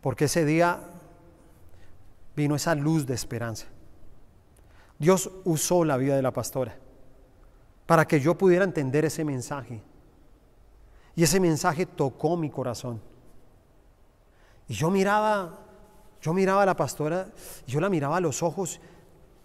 porque 0.00 0.26
ese 0.26 0.44
día 0.44 0.80
vino 2.36 2.54
esa 2.54 2.74
luz 2.74 3.06
de 3.06 3.14
esperanza. 3.14 3.66
Dios 4.98 5.30
usó 5.44 5.84
la 5.84 5.96
vida 5.96 6.14
de 6.14 6.22
la 6.22 6.32
pastora 6.32 6.76
para 7.86 8.06
que 8.06 8.20
yo 8.20 8.38
pudiera 8.38 8.64
entender 8.64 9.04
ese 9.04 9.24
mensaje. 9.24 9.82
Y 11.14 11.24
ese 11.24 11.40
mensaje 11.40 11.84
tocó 11.86 12.36
mi 12.36 12.48
corazón. 12.48 13.00
Y 14.68 14.74
yo 14.74 14.90
miraba, 14.90 15.58
yo 16.20 16.32
miraba 16.32 16.62
a 16.62 16.66
la 16.66 16.76
pastora, 16.76 17.28
yo 17.66 17.80
la 17.80 17.90
miraba 17.90 18.16
a 18.16 18.20
los 18.20 18.42
ojos. 18.42 18.80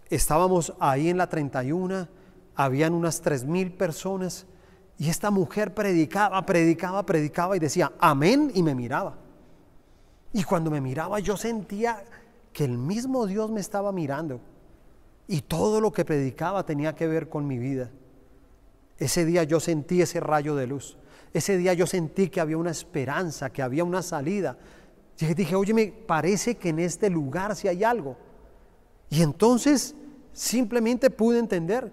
Estábamos 0.09 0.73
ahí 0.79 1.09
en 1.09 1.17
la 1.17 1.27
31, 1.27 2.07
habían 2.55 2.93
unas 2.93 3.19
tres 3.21 3.43
mil 3.43 3.73
personas 3.73 4.45
y 4.97 5.09
esta 5.09 5.29
mujer 5.29 5.73
predicaba, 5.73 6.45
predicaba, 6.45 7.05
predicaba 7.05 7.55
y 7.55 7.59
decía 7.59 7.91
amén 7.99 8.51
y 8.53 8.63
me 8.63 8.73
miraba. 8.73 9.15
Y 10.33 10.43
cuando 10.43 10.71
me 10.71 10.81
miraba 10.81 11.19
yo 11.19 11.37
sentía 11.37 12.03
que 12.51 12.65
el 12.65 12.77
mismo 12.77 13.27
Dios 13.27 13.51
me 13.51 13.59
estaba 13.59 13.91
mirando 13.91 14.39
y 15.27 15.41
todo 15.41 15.81
lo 15.81 15.91
que 15.91 16.05
predicaba 16.05 16.65
tenía 16.65 16.95
que 16.95 17.07
ver 17.07 17.29
con 17.29 17.45
mi 17.45 17.59
vida. 17.59 17.91
Ese 18.97 19.25
día 19.25 19.43
yo 19.43 19.59
sentí 19.59 20.01
ese 20.01 20.19
rayo 20.19 20.55
de 20.55 20.65
luz. 20.65 20.97
Ese 21.33 21.57
día 21.57 21.73
yo 21.73 21.85
sentí 21.85 22.29
que 22.29 22.41
había 22.41 22.57
una 22.57 22.71
esperanza, 22.71 23.51
que 23.51 23.61
había 23.61 23.83
una 23.83 24.01
salida. 24.01 24.57
Y 25.19 25.25
dije, 25.33 25.55
oye, 25.55 25.73
me 25.73 25.87
parece 25.87 26.55
que 26.55 26.69
en 26.69 26.79
este 26.79 27.09
lugar 27.09 27.55
sí 27.55 27.67
hay 27.67 27.83
algo. 27.83 28.17
Y 29.09 29.21
entonces 29.21 29.93
simplemente 30.33 31.09
pude 31.09 31.39
entender 31.39 31.91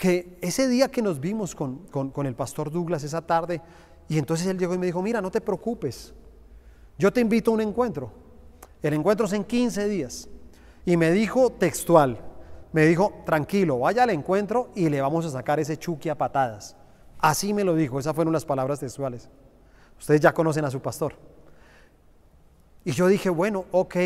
que 0.00 0.38
ese 0.40 0.66
día 0.66 0.90
que 0.90 1.02
nos 1.02 1.20
vimos 1.20 1.54
con, 1.54 2.26
el 2.26 2.34
pastor 2.34 2.70
Douglas 2.70 3.04
esa 3.04 3.20
tarde, 3.20 3.60
y 4.08 4.16
entonces 4.16 4.46
él 4.46 4.58
llegó 4.58 4.72
y 4.72 4.78
me 4.78 4.86
dijo, 4.86 5.02
mira, 5.02 5.20
no 5.20 5.30
te 5.30 5.42
preocupes, 5.42 6.14
yo 6.98 7.12
te 7.12 7.20
invito 7.20 7.50
a 7.50 7.54
un 7.54 7.60
encuentro. 7.60 8.10
El 8.82 8.94
encuentro 8.94 9.26
es 9.26 9.34
en 9.34 9.44
15 9.44 9.88
días. 9.88 10.26
Y 10.86 10.96
me 10.96 11.10
dijo 11.12 11.50
textual, 11.50 12.18
me 12.72 12.86
dijo, 12.86 13.12
tranquilo, 13.26 13.80
vaya 13.80 14.04
al 14.04 14.10
encuentro 14.10 14.70
y 14.74 14.88
le 14.88 15.02
vamos 15.02 15.26
a 15.26 15.30
sacar 15.30 15.60
ese 15.60 15.76
chuki 15.76 16.08
a 16.08 16.16
patadas. 16.16 16.76
Así 17.18 17.52
me 17.52 17.62
lo 17.62 17.74
dijo, 17.74 18.00
esas 18.00 18.14
fueron 18.14 18.32
las 18.32 18.46
palabras 18.46 18.80
textuales. 18.80 19.28
Ustedes 19.98 20.22
ya 20.22 20.32
conocen 20.32 20.64
a 20.64 20.70
su 20.70 20.80
pastor. 20.80 21.12
Y 22.86 22.92
yo 22.92 23.06
dije, 23.06 23.28
bueno, 23.28 23.66
ok, 23.70 23.96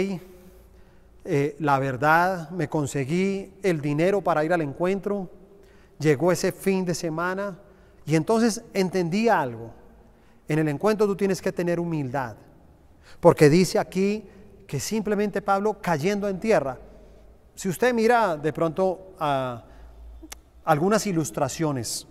eh, 1.24 1.54
la 1.60 1.78
verdad, 1.78 2.50
me 2.50 2.68
conseguí 2.68 3.54
el 3.62 3.80
dinero 3.80 4.22
para 4.22 4.44
ir 4.44 4.52
al 4.52 4.62
encuentro, 4.62 5.30
llegó 5.98 6.32
ese 6.32 6.52
fin 6.52 6.84
de 6.84 6.94
semana 6.94 7.58
y 8.06 8.16
entonces 8.16 8.62
entendí 8.72 9.28
algo. 9.28 9.72
En 10.48 10.58
el 10.58 10.68
encuentro 10.68 11.06
tú 11.06 11.16
tienes 11.16 11.40
que 11.40 11.52
tener 11.52 11.80
humildad, 11.80 12.36
porque 13.20 13.48
dice 13.48 13.78
aquí 13.78 14.24
que 14.66 14.78
simplemente 14.80 15.40
Pablo 15.40 15.80
cayendo 15.80 16.28
en 16.28 16.38
tierra, 16.38 16.78
si 17.54 17.68
usted 17.68 17.94
mira 17.94 18.36
de 18.36 18.52
pronto 18.52 19.14
a 19.18 19.64
algunas 20.64 21.06
ilustraciones 21.06 22.06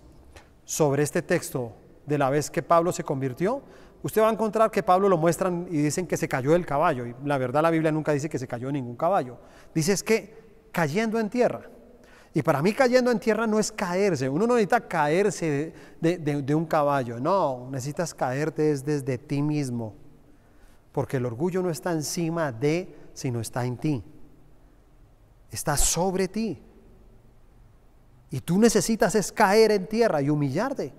sobre 0.64 1.02
este 1.02 1.22
texto 1.22 1.72
de 2.06 2.18
la 2.18 2.30
vez 2.30 2.50
que 2.50 2.62
Pablo 2.62 2.92
se 2.92 3.04
convirtió, 3.04 3.62
usted 4.02 4.22
va 4.22 4.28
a 4.28 4.32
encontrar 4.32 4.70
que 4.70 4.82
Pablo 4.82 5.08
lo 5.08 5.18
muestran 5.18 5.66
y 5.70 5.78
dicen 5.78 6.06
que 6.06 6.16
se 6.16 6.28
cayó 6.28 6.52
del 6.52 6.66
caballo. 6.66 7.06
Y 7.06 7.14
la 7.24 7.38
verdad 7.38 7.62
la 7.62 7.70
Biblia 7.70 7.92
nunca 7.92 8.12
dice 8.12 8.28
que 8.28 8.38
se 8.38 8.46
cayó 8.46 8.72
ningún 8.72 8.96
caballo. 8.96 9.38
Dice 9.74 9.92
es 9.92 10.02
que 10.02 10.68
cayendo 10.72 11.18
en 11.20 11.30
tierra. 11.30 11.68
Y 12.36 12.42
para 12.42 12.60
mí 12.60 12.72
cayendo 12.72 13.12
en 13.12 13.20
tierra 13.20 13.46
no 13.46 13.60
es 13.60 13.70
caerse. 13.70 14.28
Uno 14.28 14.44
no 14.44 14.54
necesita 14.54 14.80
caerse 14.80 15.72
de, 16.00 16.54
un 16.56 16.66
caballo. 16.66 17.20
No, 17.20 17.68
necesitas 17.70 18.12
caerte 18.12 18.74
desde 18.74 19.18
ti 19.18 19.40
mismo. 19.40 19.94
Porque 20.90 21.18
el 21.18 21.26
orgullo 21.26 21.62
no 21.62 21.70
está 21.70 21.92
encima 21.92 22.50
de, 22.50 22.92
sino 23.14 23.40
está 23.40 23.64
en 23.64 23.76
ti. 23.76 24.02
Está 25.52 25.76
sobre 25.76 26.26
ti. 26.26 26.60
Y 28.30 28.40
tú 28.40 28.58
necesitas 28.58 29.14
es 29.14 29.30
caer 29.30 29.70
en 29.70 29.86
tierra 29.86 30.20
y 30.20 30.28
humillarte. 30.28 30.92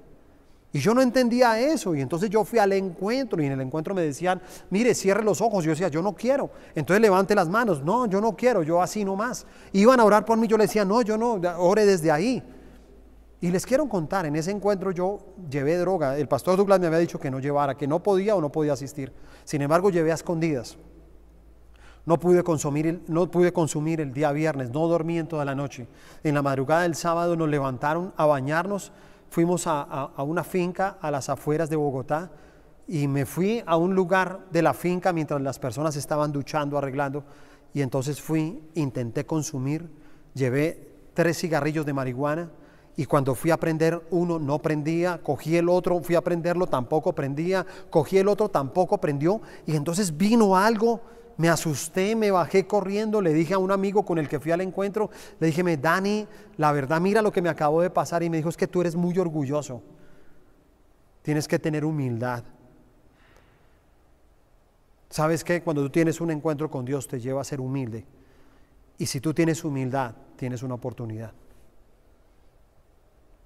Y 0.76 0.80
yo 0.80 0.94
no 0.94 1.02
entendía 1.02 1.58
eso 1.58 1.96
y 1.96 2.02
entonces 2.02 2.30
yo 2.30 2.44
fui 2.44 2.60
al 2.60 2.74
encuentro 2.74 3.42
y 3.42 3.46
en 3.46 3.54
el 3.54 3.62
encuentro 3.62 3.96
me 3.96 4.02
decían, 4.02 4.42
mire, 4.70 4.94
cierre 4.94 5.24
los 5.24 5.40
ojos. 5.40 5.64
Yo 5.64 5.70
decía, 5.70 5.88
yo 5.88 6.02
no 6.02 6.14
quiero. 6.14 6.52
Entonces 6.76 7.02
levante 7.02 7.34
las 7.34 7.48
manos. 7.48 7.82
No, 7.82 8.08
yo 8.08 8.20
no 8.20 8.36
quiero, 8.36 8.62
yo 8.62 8.82
así 8.82 9.06
nomás. 9.06 9.48
Iban 9.72 10.02
a 10.02 10.04
orar 10.04 10.26
por 10.26 10.38
mí, 10.38 10.50
yo 10.50 10.58
le 10.58 10.66
decía, 10.66 10.84
no, 10.84 11.02
yo 11.02 11.18
no, 11.18 11.40
ore 11.60 11.86
desde 11.86 12.12
ahí. 12.12 12.44
Y 13.40 13.52
les 13.52 13.66
quiero 13.66 13.88
contar, 13.88 14.26
en 14.26 14.36
ese 14.36 14.52
encuentro 14.52 14.92
yo 14.92 15.20
llevé 15.50 15.78
droga. 15.78 16.18
El 16.18 16.28
pastor 16.28 16.58
Douglas 16.58 16.82
me 16.82 16.88
había 16.88 17.00
dicho 17.00 17.22
que 17.22 17.32
no 17.32 17.40
llevara, 17.40 17.78
que 17.78 17.88
no 17.88 18.04
podía 18.04 18.36
o 18.36 18.42
no 18.42 18.52
podía 18.52 18.74
asistir. 18.74 19.14
Sin 19.46 19.62
embargo, 19.62 19.92
llevé 19.92 20.12
a 20.12 20.16
escondidas. 20.16 20.78
No 22.06 22.20
pude, 22.20 22.44
consumir, 22.44 23.02
no 23.08 23.32
pude 23.32 23.54
consumir 23.54 24.02
el 24.02 24.12
día 24.12 24.34
viernes, 24.34 24.72
no 24.72 24.90
dormí 24.90 25.20
en 25.20 25.28
toda 25.28 25.46
la 25.46 25.56
noche. 25.56 25.88
En 26.22 26.36
la 26.36 26.42
madrugada 26.42 26.82
del 26.82 26.96
sábado 26.96 27.38
nos 27.38 27.48
levantaron 27.48 28.14
a 28.18 28.26
bañarnos 28.26 28.92
fuimos 29.30 29.68
a, 29.68 30.12
una 30.18 30.44
finca 30.44 30.98
a 31.02 31.12
las 31.12 31.30
afueras 31.30 31.70
de 31.70 31.76
Bogotá 31.76 32.32
y 32.88 33.08
me 33.08 33.26
fui 33.26 33.64
a 33.66 33.78
un 33.78 33.96
lugar 33.96 34.46
de 34.52 34.62
la 34.62 34.74
finca 34.74 35.12
mientras 35.12 35.42
las 35.42 35.60
personas 35.60 35.96
estaban 35.96 36.32
duchando, 36.32 36.78
arreglando, 36.78 37.24
y 37.74 37.82
entonces 37.82 38.22
fui, 38.22 38.64
intenté 38.76 39.26
consumir, 39.26 39.90
llevé 40.34 40.94
tres 41.14 41.40
cigarrillos 41.40 41.86
de 41.86 41.94
marihuana 41.94 42.50
y 42.96 43.06
cuando 43.06 43.36
fui 43.36 43.52
a 43.52 43.58
prender 43.58 44.02
uno 44.12 44.40
no 44.40 44.60
prendía, 44.60 45.20
cogí 45.22 45.58
el 45.58 45.68
otro, 45.68 46.00
fui 46.02 46.16
a 46.16 46.22
prenderlo, 46.22 46.68
tampoco 46.68 47.14
prendía, 47.14 47.66
cogí 47.90 48.18
el 48.18 48.28
otro, 48.28 48.50
tampoco 48.50 49.00
prendió, 49.00 49.42
y 49.66 49.76
entonces 49.76 50.16
vino 50.16 50.56
algo 50.56 51.02
me 51.38 51.50
asusté, 51.50 52.16
me 52.16 52.32
bajé 52.32 52.66
corriendo, 52.66 53.22
le 53.22 53.34
dije 53.34 53.54
a 53.54 53.58
un 53.58 53.72
amigo 53.72 54.06
con 54.06 54.18
el 54.18 54.30
que 54.30 54.40
fui 54.40 54.52
al 54.52 54.62
encuentro, 54.62 55.10
le 55.40 55.48
dije, 55.48 55.78
Dani, 55.78 56.28
la 56.58 56.72
verdad 56.72 57.02
mira 57.02 57.22
lo 57.22 57.32
que 57.32 57.42
me 57.42 57.50
acabó 57.50 57.82
de 57.82 57.90
pasar 57.90 58.24
y 58.24 58.30
me 58.30 58.38
dijo, 58.38 58.50
es 58.50 58.58
que 58.58 58.68
tú 58.68 58.82
eres 58.82 58.96
muy 58.96 59.18
orgulloso, 59.20 59.82
tienes 61.22 61.48
que 61.48 61.60
tener 61.60 61.84
humildad. 61.84 62.44
¿Sabes 65.10 65.44
qué? 65.44 65.62
Cuando 65.62 65.82
tú 65.84 65.90
tienes 65.90 66.20
un 66.20 66.32
encuentro 66.32 66.70
con 66.70 66.84
Dios 66.84 67.08
te 67.08 67.20
lleva 67.20 67.42
a 67.42 67.46
ser 67.46 67.62
humilde. 67.62 68.06
Y 68.98 69.06
si 69.06 69.20
tú 69.20 69.34
tienes 69.34 69.64
humildad, 69.64 70.14
tienes 70.36 70.64
una 70.64 70.76
oportunidad. 70.76 71.32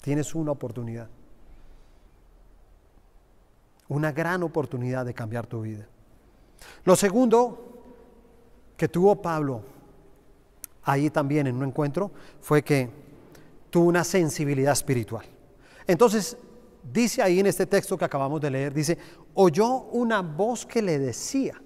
Tienes 0.01 0.33
una 0.33 0.51
oportunidad. 0.51 1.09
Una 3.87 4.11
gran 4.11 4.43
oportunidad 4.43 5.05
de 5.05 5.13
cambiar 5.13 5.45
tu 5.47 5.61
vida. 5.61 5.87
Lo 6.85 6.95
segundo 6.95 7.68
que 8.79 8.87
tuvo 8.87 9.21
Pablo 9.21 9.61
ahí 10.83 11.09
también 11.09 11.47
en 11.47 11.57
un 11.57 11.65
encuentro 11.65 12.11
fue 12.39 12.63
que 12.63 12.89
tuvo 13.69 13.89
una 13.89 14.05
sensibilidad 14.05 14.71
espiritual. 14.71 15.25
Entonces, 15.85 16.37
dice 16.81 17.21
ahí 17.21 17.41
en 17.41 17.47
este 17.47 17.65
texto 17.65 17.97
que 17.97 18.05
acabamos 18.05 18.39
de 18.39 18.49
leer, 18.49 18.73
dice, 18.73 18.97
oyó 19.33 19.81
una 19.91 20.21
voz 20.21 20.65
que 20.65 20.81
le 20.81 20.97
decía, 20.97 21.61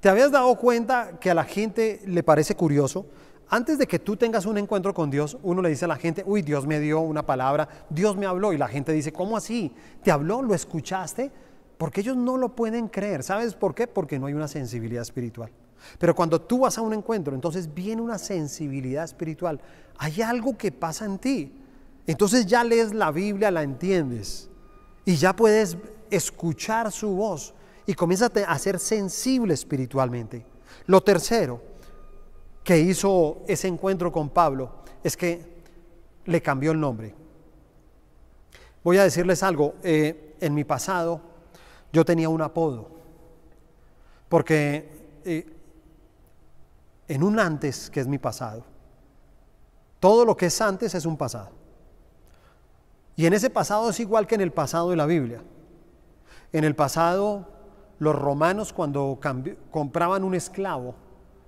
¿te 0.00 0.08
habías 0.08 0.32
dado 0.32 0.56
cuenta 0.56 1.20
que 1.20 1.30
a 1.30 1.34
la 1.34 1.44
gente 1.44 2.02
le 2.04 2.24
parece 2.24 2.56
curioso? 2.56 3.06
Antes 3.48 3.78
de 3.78 3.86
que 3.86 4.00
tú 4.00 4.16
tengas 4.16 4.46
un 4.46 4.58
encuentro 4.58 4.92
con 4.92 5.12
Dios, 5.12 5.38
uno 5.44 5.62
le 5.62 5.68
dice 5.68 5.84
a 5.84 5.88
la 5.88 5.96
gente, 5.96 6.24
uy, 6.26 6.42
Dios 6.42 6.66
me 6.66 6.80
dio 6.80 6.98
una 6.98 7.24
palabra, 7.24 7.68
Dios 7.88 8.16
me 8.16 8.26
habló, 8.26 8.52
y 8.52 8.58
la 8.58 8.66
gente 8.66 8.90
dice, 8.90 9.12
¿cómo 9.12 9.36
así? 9.36 9.72
¿Te 10.02 10.10
habló? 10.10 10.42
¿Lo 10.42 10.54
escuchaste? 10.54 11.30
Porque 11.78 12.00
ellos 12.00 12.16
no 12.16 12.36
lo 12.36 12.56
pueden 12.56 12.88
creer. 12.88 13.22
¿Sabes 13.22 13.54
por 13.54 13.76
qué? 13.76 13.86
Porque 13.86 14.18
no 14.18 14.26
hay 14.26 14.34
una 14.34 14.48
sensibilidad 14.48 15.02
espiritual. 15.02 15.52
Pero 15.98 16.14
cuando 16.14 16.40
tú 16.40 16.60
vas 16.60 16.78
a 16.78 16.82
un 16.82 16.94
encuentro, 16.94 17.34
entonces 17.34 17.72
viene 17.72 18.02
una 18.02 18.18
sensibilidad 18.18 19.04
espiritual. 19.04 19.60
Hay 19.98 20.22
algo 20.22 20.56
que 20.56 20.72
pasa 20.72 21.04
en 21.04 21.18
ti. 21.18 21.52
Entonces 22.06 22.46
ya 22.46 22.64
lees 22.64 22.94
la 22.94 23.10
Biblia, 23.10 23.50
la 23.50 23.62
entiendes 23.62 24.48
y 25.04 25.16
ya 25.16 25.34
puedes 25.34 25.76
escuchar 26.10 26.90
su 26.92 27.10
voz 27.10 27.54
y 27.86 27.94
comienzas 27.94 28.30
a 28.46 28.58
ser 28.58 28.78
sensible 28.78 29.54
espiritualmente. 29.54 30.44
Lo 30.86 31.02
tercero 31.02 31.62
que 32.64 32.78
hizo 32.78 33.42
ese 33.46 33.68
encuentro 33.68 34.12
con 34.12 34.30
Pablo 34.30 34.70
es 35.02 35.16
que 35.16 35.60
le 36.26 36.42
cambió 36.42 36.72
el 36.72 36.80
nombre. 36.80 37.14
Voy 38.82 38.98
a 38.98 39.04
decirles 39.04 39.42
algo, 39.42 39.74
eh, 39.82 40.36
en 40.40 40.54
mi 40.54 40.64
pasado 40.64 41.20
yo 41.92 42.04
tenía 42.04 42.28
un 42.28 42.40
apodo, 42.40 42.88
porque 44.28 44.88
eh, 45.24 45.46
en 47.10 47.24
un 47.24 47.40
antes 47.40 47.90
que 47.90 47.98
es 47.98 48.06
mi 48.06 48.18
pasado. 48.18 48.62
Todo 49.98 50.24
lo 50.24 50.36
que 50.36 50.46
es 50.46 50.60
antes 50.60 50.94
es 50.94 51.04
un 51.04 51.16
pasado. 51.16 51.50
Y 53.16 53.26
en 53.26 53.32
ese 53.32 53.50
pasado 53.50 53.90
es 53.90 53.98
igual 53.98 54.28
que 54.28 54.36
en 54.36 54.42
el 54.42 54.52
pasado 54.52 54.90
de 54.90 54.96
la 54.96 55.06
Biblia. 55.06 55.42
En 56.52 56.62
el 56.62 56.76
pasado, 56.76 57.48
los 57.98 58.14
romanos 58.14 58.72
cuando 58.72 59.18
compraban 59.72 60.22
un 60.22 60.36
esclavo, 60.36 60.94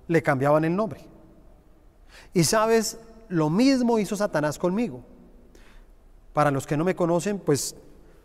le 0.09 0.21
cambiaban 0.21 0.65
el 0.65 0.75
nombre. 0.75 0.99
Y 2.33 2.43
sabes, 2.43 2.99
lo 3.29 3.49
mismo 3.49 3.99
hizo 3.99 4.17
Satanás 4.17 4.59
conmigo. 4.59 4.99
Para 6.33 6.51
los 6.51 6.67
que 6.67 6.75
no 6.75 6.83
me 6.83 6.93
conocen, 6.93 7.39
pues 7.39 7.73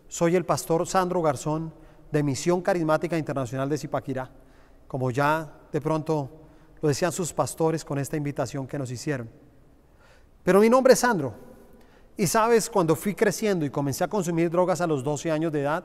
soy 0.09 0.35
el 0.35 0.43
pastor 0.43 0.85
Sandro 0.85 1.21
Garzón 1.21 1.73
de 2.11 2.21
Misión 2.21 2.61
Carismática 2.61 3.17
Internacional 3.17 3.69
de 3.69 3.77
Zipaquirá, 3.77 4.29
como 4.89 5.09
ya 5.09 5.53
de 5.71 5.79
pronto 5.79 6.38
lo 6.81 6.89
decían 6.89 7.11
sus 7.11 7.33
pastores 7.33 7.83
con 7.83 7.97
esta 7.97 8.17
invitación 8.17 8.67
que 8.67 8.79
nos 8.79 8.91
hicieron. 8.91 9.29
Pero 10.43 10.59
mi 10.59 10.69
nombre 10.69 10.93
es 10.93 10.99
Sandro. 10.99 11.33
Y 12.17 12.27
sabes, 12.27 12.69
cuando 12.69 12.95
fui 12.95 13.15
creciendo 13.15 13.65
y 13.65 13.69
comencé 13.69 14.03
a 14.03 14.07
consumir 14.07 14.49
drogas 14.49 14.81
a 14.81 14.87
los 14.87 15.03
12 15.03 15.31
años 15.31 15.51
de 15.51 15.61
edad, 15.61 15.83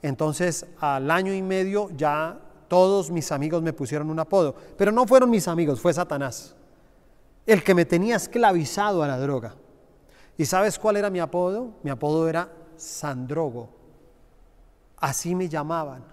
entonces 0.00 0.66
al 0.78 1.10
año 1.10 1.32
y 1.32 1.42
medio 1.42 1.90
ya 1.96 2.38
todos 2.68 3.10
mis 3.10 3.30
amigos 3.32 3.62
me 3.62 3.72
pusieron 3.72 4.10
un 4.10 4.18
apodo. 4.18 4.54
Pero 4.76 4.92
no 4.92 5.06
fueron 5.06 5.30
mis 5.30 5.48
amigos, 5.48 5.80
fue 5.80 5.92
Satanás, 5.92 6.54
el 7.46 7.62
que 7.62 7.74
me 7.74 7.84
tenía 7.84 8.16
esclavizado 8.16 9.02
a 9.02 9.08
la 9.08 9.18
droga. 9.18 9.54
¿Y 10.38 10.46
sabes 10.46 10.78
cuál 10.78 10.96
era 10.96 11.10
mi 11.10 11.20
apodo? 11.20 11.74
Mi 11.82 11.90
apodo 11.90 12.28
era 12.28 12.48
Sandrogo. 12.76 13.70
Así 14.96 15.34
me 15.34 15.48
llamaban, 15.48 16.04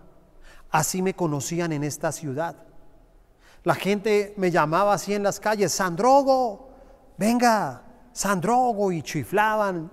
así 0.71 1.01
me 1.01 1.13
conocían 1.13 1.71
en 1.71 1.83
esta 1.83 2.11
ciudad. 2.11 2.55
La 3.63 3.75
gente 3.75 4.33
me 4.37 4.51
llamaba 4.51 4.93
así 4.93 5.13
en 5.13 5.23
las 5.23 5.39
calles, 5.39 5.71
Sandrogo, 5.71 6.69
venga, 7.17 7.83
Sandrogo, 8.13 8.91
y 8.91 9.01
chiflaban 9.01 9.91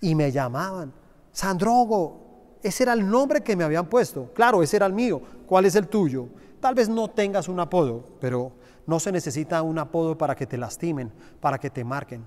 y 0.00 0.14
me 0.14 0.32
llamaban, 0.32 0.92
Sandrogo. 1.32 2.18
Ese 2.62 2.82
era 2.82 2.92
el 2.92 3.08
nombre 3.08 3.40
que 3.42 3.56
me 3.56 3.64
habían 3.64 3.86
puesto. 3.86 4.30
Claro, 4.34 4.62
ese 4.62 4.76
era 4.76 4.86
el 4.86 4.92
mío. 4.92 5.22
¿Cuál 5.46 5.64
es 5.64 5.74
el 5.76 5.88
tuyo? 5.88 6.28
Tal 6.60 6.74
vez 6.74 6.88
no 6.88 7.08
tengas 7.08 7.48
un 7.48 7.58
apodo, 7.58 8.04
pero 8.20 8.52
no 8.86 9.00
se 9.00 9.12
necesita 9.12 9.62
un 9.62 9.78
apodo 9.78 10.18
para 10.18 10.34
que 10.34 10.46
te 10.46 10.58
lastimen, 10.58 11.10
para 11.40 11.58
que 11.58 11.70
te 11.70 11.84
marquen. 11.84 12.26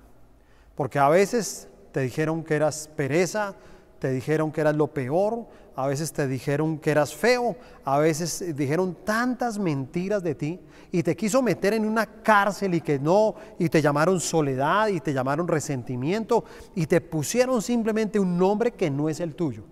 Porque 0.76 0.98
a 0.98 1.10
veces 1.10 1.68
te 1.92 2.00
dijeron 2.00 2.44
que 2.44 2.56
eras 2.56 2.90
pereza, 2.96 3.54
te 4.00 4.10
dijeron 4.10 4.52
que 4.52 4.62
eras 4.62 4.76
lo 4.76 4.88
peor, 4.88 5.46
a 5.76 5.88
veces 5.88 6.14
te 6.14 6.28
dijeron 6.28 6.78
que 6.78 6.92
eras 6.92 7.16
feo, 7.16 7.56
a 7.84 7.98
veces 7.98 8.56
dijeron 8.56 8.96
tantas 9.04 9.58
mentiras 9.58 10.22
de 10.22 10.36
ti 10.36 10.60
y 10.92 11.02
te 11.02 11.16
quiso 11.16 11.42
meter 11.42 11.74
en 11.74 11.86
una 11.86 12.06
cárcel 12.06 12.76
y 12.76 12.82
que 12.82 13.00
no, 13.00 13.34
y 13.58 13.70
te 13.70 13.82
llamaron 13.82 14.20
soledad 14.20 14.88
y 14.88 15.00
te 15.00 15.14
llamaron 15.14 15.48
resentimiento 15.48 16.44
y 16.76 16.86
te 16.86 17.02
pusieron 17.02 17.62
simplemente 17.62 18.20
un 18.20 18.38
nombre 18.38 18.72
que 18.74 18.92
no 18.92 19.10
es 19.10 19.20
el 19.20 19.34
tuyo. 19.34 19.64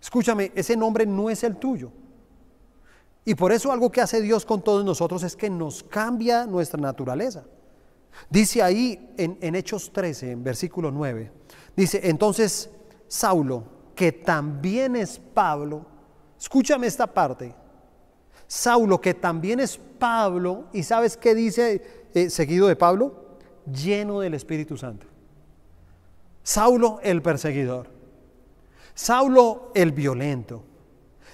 Escúchame, 0.00 0.50
ese 0.54 0.76
nombre 0.76 1.06
no 1.06 1.30
es 1.30 1.44
el 1.44 1.56
tuyo. 1.56 1.92
Y 3.24 3.36
por 3.36 3.52
eso 3.52 3.72
algo 3.72 3.90
que 3.90 4.00
hace 4.00 4.20
Dios 4.20 4.44
con 4.44 4.62
todos 4.62 4.84
nosotros 4.84 5.22
es 5.22 5.36
que 5.36 5.48
nos 5.48 5.82
cambia 5.84 6.46
nuestra 6.46 6.80
naturaleza. 6.80 7.44
Dice 8.28 8.62
ahí 8.62 9.14
en, 9.16 9.38
en 9.40 9.54
Hechos 9.54 9.92
13, 9.92 10.32
en 10.32 10.44
versículo 10.44 10.90
9, 10.90 11.32
dice, 11.74 12.00
entonces 12.04 12.70
Saulo, 13.08 13.73
que 13.94 14.12
también 14.12 14.96
es 14.96 15.18
Pablo, 15.18 15.86
escúchame 16.38 16.86
esta 16.86 17.06
parte, 17.06 17.54
Saulo, 18.46 19.00
que 19.00 19.14
también 19.14 19.60
es 19.60 19.78
Pablo, 19.98 20.66
y 20.72 20.82
sabes 20.82 21.16
qué 21.16 21.34
dice 21.34 22.08
eh, 22.14 22.30
seguido 22.30 22.68
de 22.68 22.76
Pablo, 22.76 23.38
lleno 23.66 24.20
del 24.20 24.34
Espíritu 24.34 24.76
Santo. 24.76 25.06
Saulo 26.42 27.00
el 27.02 27.22
perseguidor, 27.22 27.88
Saulo 28.94 29.72
el 29.74 29.92
violento, 29.92 30.62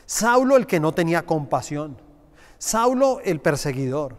Saulo 0.07 0.57
el 0.57 0.67
que 0.67 0.79
no 0.79 0.93
tenía 0.93 1.27
compasión, 1.27 1.97
Saulo 2.59 3.21
el 3.25 3.41
perseguidor, 3.41 4.17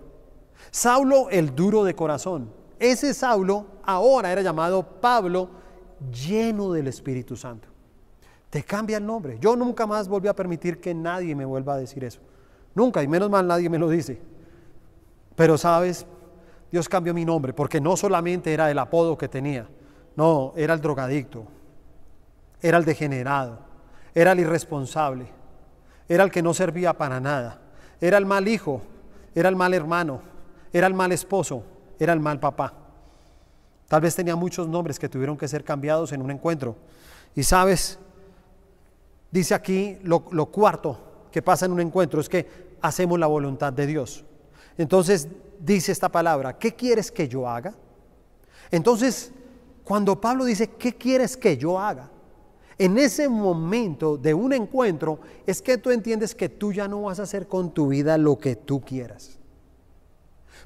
Saulo 0.69 1.29
el 1.29 1.55
duro 1.55 1.83
de 1.83 1.95
corazón. 1.95 2.51
Ese 2.77 3.13
Saulo 3.13 3.67
ahora 3.83 4.31
era 4.31 4.41
llamado 4.41 4.83
Pablo 4.99 5.49
lleno 6.11 6.73
del 6.73 6.87
Espíritu 6.87 7.37
Santo. 7.37 7.70
Te 8.51 8.63
cambia 8.63 8.97
el 8.97 9.05
nombre. 9.05 9.39
Yo 9.39 9.55
nunca 9.55 9.87
más 9.87 10.09
volví 10.09 10.27
a 10.27 10.35
permitir 10.35 10.79
que 10.79 10.93
nadie 10.93 11.33
me 11.35 11.45
vuelva 11.45 11.73
a 11.73 11.77
decir 11.77 12.03
eso. 12.03 12.19
Nunca, 12.75 13.01
y 13.01 13.07
menos 13.07 13.29
mal 13.29 13.47
nadie 13.47 13.69
me 13.69 13.79
lo 13.79 13.89
dice. 13.89 14.21
Pero 15.37 15.57
sabes, 15.57 16.05
Dios 16.69 16.87
cambió 16.89 17.13
mi 17.13 17.23
nombre 17.23 17.53
porque 17.53 17.79
no 17.79 17.95
solamente 17.95 18.53
era 18.53 18.69
el 18.69 18.77
apodo 18.77 19.17
que 19.17 19.29
tenía, 19.29 19.67
no, 20.17 20.53
era 20.57 20.73
el 20.73 20.81
drogadicto, 20.81 21.45
era 22.61 22.77
el 22.77 22.83
degenerado, 22.83 23.59
era 24.13 24.33
el 24.33 24.41
irresponsable, 24.41 25.27
era 26.09 26.25
el 26.25 26.29
que 26.29 26.41
no 26.41 26.53
servía 26.53 26.93
para 26.93 27.21
nada, 27.21 27.61
era 28.01 28.17
el 28.17 28.25
mal 28.25 28.49
hijo, 28.49 28.81
era 29.33 29.47
el 29.47 29.55
mal 29.55 29.73
hermano, 29.73 30.21
era 30.73 30.87
el 30.87 30.93
mal 30.93 31.13
esposo, 31.13 31.63
era 31.97 32.11
el 32.11 32.19
mal 32.19 32.39
papá. 32.39 32.73
Tal 33.87 34.01
vez 34.01 34.13
tenía 34.13 34.35
muchos 34.35 34.67
nombres 34.67 34.99
que 34.99 35.07
tuvieron 35.07 35.37
que 35.37 35.47
ser 35.47 35.63
cambiados 35.63 36.11
en 36.11 36.21
un 36.21 36.31
encuentro. 36.31 36.75
Y 37.35 37.43
sabes, 37.43 37.99
dice 39.31 39.53
aquí 39.53 39.97
lo, 40.03 40.21
cuarto 40.51 41.27
que 41.31 41.41
pasa 41.41 41.65
en 41.65 41.71
un 41.71 41.79
encuentro 41.79 42.21
es 42.21 42.29
que 42.29 42.47
hacemos 42.81 43.17
la 43.17 43.27
voluntad 43.27 43.73
de 43.73 43.87
Dios. 43.87 44.25
Entonces 44.77 45.27
dice 45.59 45.91
esta 45.91 46.09
palabra, 46.09 46.57
¿qué 46.57 46.75
quieres 46.75 47.11
que 47.11 47.27
yo 47.27 47.47
haga? 47.47 47.73
Entonces, 48.69 49.31
cuando 49.83 50.19
Pablo 50.19 50.45
dice, 50.45 50.67
¿qué 50.71 50.93
quieres 50.93 51.35
que 51.37 51.57
yo 51.57 51.79
haga? 51.79 52.09
En 52.77 52.97
ese 52.97 53.29
momento 53.29 54.17
de 54.17 54.33
un 54.33 54.53
encuentro 54.53 55.19
es 55.45 55.61
que 55.61 55.77
tú 55.77 55.91
entiendes 55.91 56.33
que 56.33 56.49
tú 56.49 56.73
ya 56.73 56.87
no 56.87 57.03
vas 57.03 57.19
a 57.19 57.23
hacer 57.23 57.47
con 57.47 57.71
tu 57.73 57.89
vida 57.89 58.17
lo 58.17 58.37
que 58.37 58.55
tú 58.55 58.81
quieras. 58.81 59.37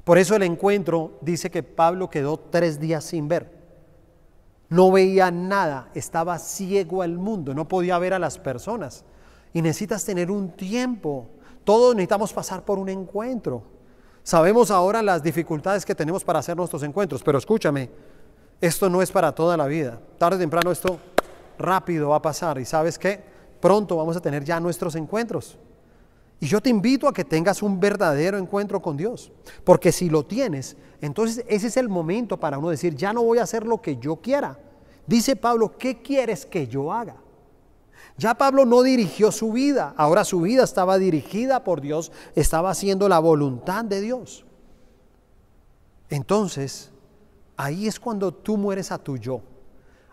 Por 0.04 0.18
eso 0.18 0.36
el 0.36 0.42
encuentro 0.42 1.18
dice 1.20 1.50
que 1.50 1.62
Pablo 1.62 2.08
quedó 2.08 2.38
tres 2.38 2.78
días 2.80 3.04
sin 3.04 3.28
ver. 3.28 3.55
No 4.68 4.90
veía 4.90 5.30
nada, 5.30 5.88
estaba 5.94 6.38
ciego 6.38 7.02
al 7.02 7.18
mundo, 7.18 7.54
no 7.54 7.68
podía 7.68 7.98
ver 7.98 8.14
a 8.14 8.18
las 8.18 8.38
personas. 8.38 9.04
Y 9.52 9.62
necesitas 9.62 10.04
tener 10.04 10.30
un 10.30 10.50
tiempo. 10.50 11.28
Todos 11.64 11.94
necesitamos 11.94 12.32
pasar 12.32 12.64
por 12.64 12.78
un 12.78 12.88
encuentro. 12.88 13.62
Sabemos 14.22 14.70
ahora 14.70 15.02
las 15.02 15.22
dificultades 15.22 15.84
que 15.84 15.94
tenemos 15.94 16.24
para 16.24 16.40
hacer 16.40 16.56
nuestros 16.56 16.82
encuentros, 16.82 17.22
pero 17.22 17.38
escúchame, 17.38 17.90
esto 18.60 18.90
no 18.90 19.00
es 19.00 19.12
para 19.12 19.32
toda 19.32 19.56
la 19.56 19.66
vida. 19.66 20.00
Tarde 20.18 20.36
o 20.36 20.40
temprano 20.40 20.72
esto 20.72 20.98
rápido 21.58 22.08
va 22.08 22.16
a 22.16 22.22
pasar 22.22 22.58
y 22.58 22.64
sabes 22.64 22.98
qué, 22.98 23.22
pronto 23.60 23.96
vamos 23.96 24.16
a 24.16 24.20
tener 24.20 24.44
ya 24.44 24.58
nuestros 24.58 24.96
encuentros. 24.96 25.56
Y 26.38 26.46
yo 26.46 26.60
te 26.60 26.68
invito 26.68 27.08
a 27.08 27.14
que 27.14 27.24
tengas 27.24 27.62
un 27.62 27.80
verdadero 27.80 28.36
encuentro 28.36 28.80
con 28.82 28.96
Dios, 28.96 29.32
porque 29.64 29.90
si 29.90 30.10
lo 30.10 30.24
tienes, 30.24 30.76
entonces 31.00 31.44
ese 31.48 31.68
es 31.68 31.76
el 31.76 31.88
momento 31.88 32.38
para 32.38 32.58
uno 32.58 32.68
decir, 32.68 32.94
ya 32.94 33.12
no 33.12 33.22
voy 33.22 33.38
a 33.38 33.44
hacer 33.44 33.66
lo 33.66 33.80
que 33.80 33.96
yo 33.96 34.16
quiera. 34.16 34.58
Dice 35.06 35.36
Pablo, 35.36 35.78
¿qué 35.78 36.02
quieres 36.02 36.44
que 36.44 36.66
yo 36.66 36.92
haga? 36.92 37.16
Ya 38.18 38.34
Pablo 38.34 38.64
no 38.64 38.82
dirigió 38.82 39.30
su 39.30 39.52
vida, 39.52 39.94
ahora 39.96 40.24
su 40.24 40.40
vida 40.40 40.64
estaba 40.64 40.98
dirigida 40.98 41.64
por 41.64 41.80
Dios, 41.80 42.12
estaba 42.34 42.70
haciendo 42.70 43.08
la 43.08 43.18
voluntad 43.18 43.84
de 43.84 44.00
Dios. 44.00 44.44
Entonces, 46.08 46.90
ahí 47.56 47.86
es 47.86 48.00
cuando 48.00 48.32
tú 48.32 48.56
mueres 48.56 48.90
a 48.92 48.98
tu 48.98 49.16
yo. 49.16 49.42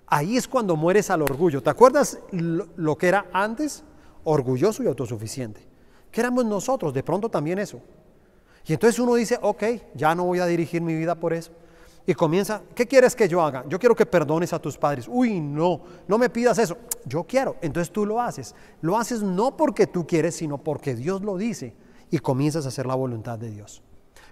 Ahí 0.07 0.37
es 0.37 0.47
cuando 0.47 0.75
mueres 0.75 1.09
al 1.09 1.21
orgullo. 1.21 1.63
¿Te 1.63 1.69
acuerdas 1.69 2.19
lo, 2.31 2.97
que 2.97 3.07
era 3.07 3.27
antes? 3.31 3.83
Orgulloso 4.23 4.83
y 4.83 4.87
autosuficiente. 4.87 5.65
¿Qué 6.13 6.21
éramos 6.21 6.45
nosotros? 6.45 6.93
De 6.93 7.03
pronto 7.03 7.27
también 7.27 7.59
eso. 7.59 7.81
Y 8.65 8.71
entonces 8.71 8.97
uno 8.99 9.15
dice, 9.15 9.37
ok, 9.41 9.63
ya 9.93 10.15
no 10.15 10.23
voy 10.23 10.39
a 10.39 10.45
dirigir 10.45 10.81
mi 10.81 10.95
vida 10.95 11.15
por 11.15 11.33
eso. 11.33 11.51
Y 12.05 12.13
comienza, 12.13 12.61
¿qué 12.73 12.87
quieres 12.87 13.17
que 13.17 13.27
yo 13.27 13.41
haga? 13.41 13.65
Yo 13.67 13.77
quiero 13.77 13.95
que 13.95 14.05
perdones 14.05 14.53
a 14.53 14.59
tus 14.59 14.77
padres. 14.77 15.07
Uy, 15.09 15.41
no, 15.41 15.81
no 16.07 16.17
me 16.17 16.29
pidas 16.29 16.57
eso. 16.57 16.77
Yo 17.03 17.25
quiero. 17.25 17.57
Entonces 17.61 17.91
tú 17.91 18.05
lo 18.05 18.21
haces. 18.21 18.55
Lo 18.79 18.97
haces 18.97 19.21
no 19.21 19.57
porque 19.57 19.87
tú 19.87 20.07
quieres, 20.07 20.35
sino 20.35 20.57
porque 20.57 20.95
Dios 20.95 21.21
lo 21.21 21.35
dice. 21.35 21.75
Y 22.11 22.19
comienzas 22.19 22.65
a 22.65 22.69
hacer 22.69 22.85
la 22.85 22.95
voluntad 22.95 23.37
de 23.37 23.51
Dios. 23.51 23.81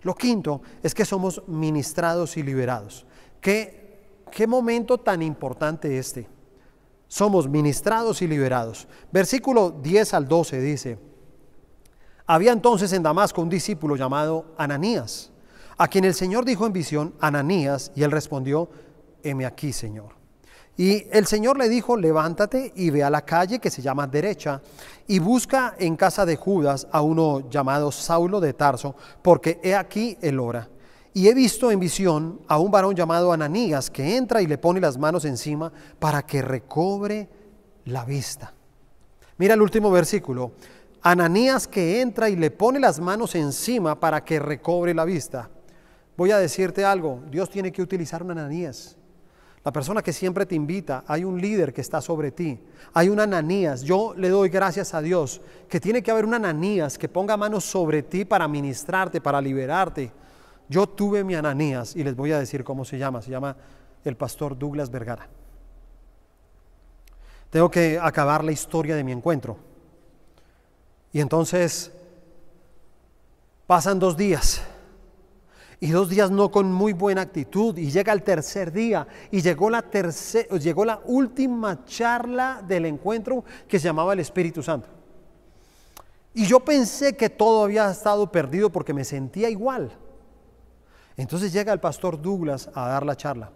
Lo 0.04 0.16
quinto 0.16 0.62
es 0.82 0.96
que 0.96 1.04
somos 1.04 1.44
ministrados 1.48 2.38
y 2.38 2.44
liberados. 2.44 3.06
¿Qué 3.42 3.82
Qué 4.32 4.48
momento 4.48 4.98
tan 4.98 5.22
importante 5.22 6.00
este. 6.00 6.28
Somos 7.08 7.50
ministrados 7.50 8.22
y 8.22 8.28
liberados. 8.28 8.88
Versículo 9.12 9.70
10 9.70 10.14
al 10.14 10.28
12 10.28 10.62
dice, 10.62 10.98
había 12.34 12.54
entonces 12.54 12.94
en 12.94 13.04
Damasco 13.04 13.42
un 13.42 13.50
discípulo 13.50 13.98
llamado 13.98 14.46
Ananías, 14.58 15.32
a 15.78 15.90
quien 15.90 16.06
el 16.06 16.14
Señor 16.14 16.46
dijo 16.46 16.66
en 16.66 16.72
visión, 16.72 17.14
Ananías, 17.20 17.92
y 17.94 18.04
él 18.04 18.12
respondió, 18.12 18.70
heme 19.22 19.46
aquí, 19.46 19.74
Señor. 19.74 20.16
Y 20.78 21.08
el 21.12 21.26
Señor 21.28 21.58
le 21.58 21.68
dijo, 21.68 21.98
levántate 21.98 22.72
y 22.74 22.90
ve 22.90 23.04
a 23.04 23.10
la 23.10 23.26
calle 23.26 23.60
que 23.60 23.70
se 23.70 23.82
llama 23.82 24.08
derecha 24.08 24.62
y 25.08 25.20
busca 25.20 25.76
en 25.78 25.98
casa 25.98 26.26
de 26.26 26.38
Judas 26.38 26.88
a 26.94 27.02
uno 27.02 27.50
llamado 27.50 27.92
Saulo 27.92 28.40
de 28.40 28.54
Tarso, 28.54 28.96
porque 29.22 29.60
he 29.62 29.76
aquí 29.76 30.18
el 30.22 30.40
hora 30.40 30.70
y 31.14 31.28
he 31.28 31.34
visto 31.34 31.70
en 31.70 31.82
visión 31.82 32.40
a 32.48 32.58
un 32.60 32.72
varón 32.72 32.96
llamado 32.96 33.34
Ananías 33.34 33.90
que 33.90 34.16
entra 34.16 34.42
y 34.42 34.48
le 34.48 34.58
pone 34.58 34.80
las 34.80 34.98
manos 34.98 35.26
encima 35.26 35.70
para 36.00 36.26
que 36.26 36.42
recobre 36.42 37.28
la 37.84 38.06
vista. 38.06 38.54
Mira 39.38 39.56
el 39.56 39.62
último 39.62 39.92
versículo. 39.92 40.54
Ananías 41.04 41.68
que 41.68 42.02
entra 42.02 42.30
y 42.30 42.36
le 42.36 42.52
pone 42.52 42.80
las 42.80 43.00
manos 43.00 43.34
encima 43.36 44.00
para 44.00 44.24
que 44.24 44.40
recobre 44.40 44.94
la 44.94 45.06
vista. 45.06 45.50
Voy 46.16 46.32
a 46.32 46.38
decirte 46.38 46.86
algo, 46.86 47.22
Dios 47.32 47.50
tiene 47.50 47.72
que 47.72 47.82
utilizar 47.82 48.22
un 48.22 48.32
Ananías. 48.32 48.98
La 49.64 49.72
persona 49.72 50.02
que 50.02 50.14
siempre 50.14 50.46
te 50.46 50.56
invita, 50.56 51.04
hay 51.08 51.24
un 51.24 51.40
líder 51.40 51.72
que 51.72 51.82
está 51.82 52.02
sobre 52.02 52.32
ti, 52.32 52.60
hay 52.94 53.10
un 53.10 53.20
Ananías. 53.20 53.84
Yo 53.84 54.14
le 54.16 54.30
doy 54.30 54.50
gracias 54.50 54.94
a 54.94 55.02
Dios 55.02 55.42
que 55.70 55.80
tiene 55.80 56.02
que 56.02 56.12
haber 56.12 56.26
un 56.26 56.34
Ananías 56.34 56.98
que 56.98 57.10
ponga 57.10 57.38
manos 57.38 57.64
sobre 57.64 58.04
ti 58.04 58.26
para 58.26 58.48
ministrarte, 58.48 59.22
para 59.22 59.42
liberarte. 59.42 60.12
Yo 60.68 60.88
tuve 60.88 61.24
mi 61.24 61.36
Ananías 61.36 61.96
y 61.96 62.04
les 62.04 62.16
voy 62.16 62.32
a 62.32 62.40
decir 62.40 62.64
cómo 62.64 62.86
se 62.86 62.98
llama. 62.98 63.22
Se 63.22 63.30
llama 63.30 63.56
el 64.04 64.16
pastor 64.16 64.58
Douglas 64.58 64.90
Vergara. 64.90 65.28
Tengo 67.52 67.70
que 67.70 68.00
acabar 68.02 68.44
la 68.44 68.52
historia 68.52 68.96
de 68.96 69.04
mi 69.04 69.12
encuentro. 69.12 69.71
Y 71.14 71.20
entonces 71.20 71.92
pasan 73.68 74.00
dos 74.00 74.16
días. 74.16 74.62
Y 75.80 75.90
dos 75.90 76.10
días 76.10 76.30
no 76.30 76.52
con 76.52 76.72
muy 76.72 76.94
buena 76.94 77.22
actitud. 77.22 77.78
Y 77.78 77.90
llega 77.90 78.14
el 78.14 78.24
tercer 78.24 78.72
día. 78.72 79.08
Y 79.32 79.42
llegó 79.42 79.70
la, 79.70 79.84
llegó 80.60 80.86
la 80.86 81.02
última 81.06 81.86
charla 81.86 82.64
del 82.66 82.86
encuentro 82.86 83.44
que 83.68 83.80
se 83.80 83.86
llamaba 83.86 84.14
el 84.14 84.20
Espíritu 84.20 84.62
Santo. 84.62 84.88
Y 86.34 86.46
yo 86.46 86.62
pensé 86.62 87.18
que 87.18 87.30
todo 87.30 87.64
había 87.64 87.90
estado 87.90 88.32
perdido 88.32 88.72
porque 88.72 88.94
me 88.94 89.04
sentía 89.04 89.50
igual. 89.50 89.92
Entonces 91.18 91.52
llega 91.52 91.74
el 91.74 91.80
pastor 91.80 92.22
Douglas 92.22 92.70
a 92.74 92.88
dar 92.88 93.06
la 93.06 93.18
charla. 93.18 93.52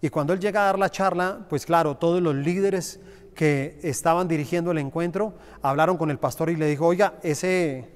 Y 0.00 0.08
cuando 0.10 0.32
él 0.32 0.40
llega 0.40 0.62
a 0.62 0.66
dar 0.66 0.78
la 0.78 0.90
charla, 0.90 1.46
pues 1.48 1.66
claro, 1.66 1.96
todos 1.96 2.22
los 2.22 2.34
líderes 2.34 3.00
que 3.38 3.78
estaban 3.84 4.26
dirigiendo 4.26 4.72
el 4.72 4.78
encuentro 4.78 5.34
hablaron 5.62 5.96
con 5.96 6.10
el 6.10 6.18
pastor 6.18 6.50
y 6.50 6.56
le 6.56 6.66
dijo, 6.66 6.86
oiga, 6.86 7.20
ese, 7.22 7.88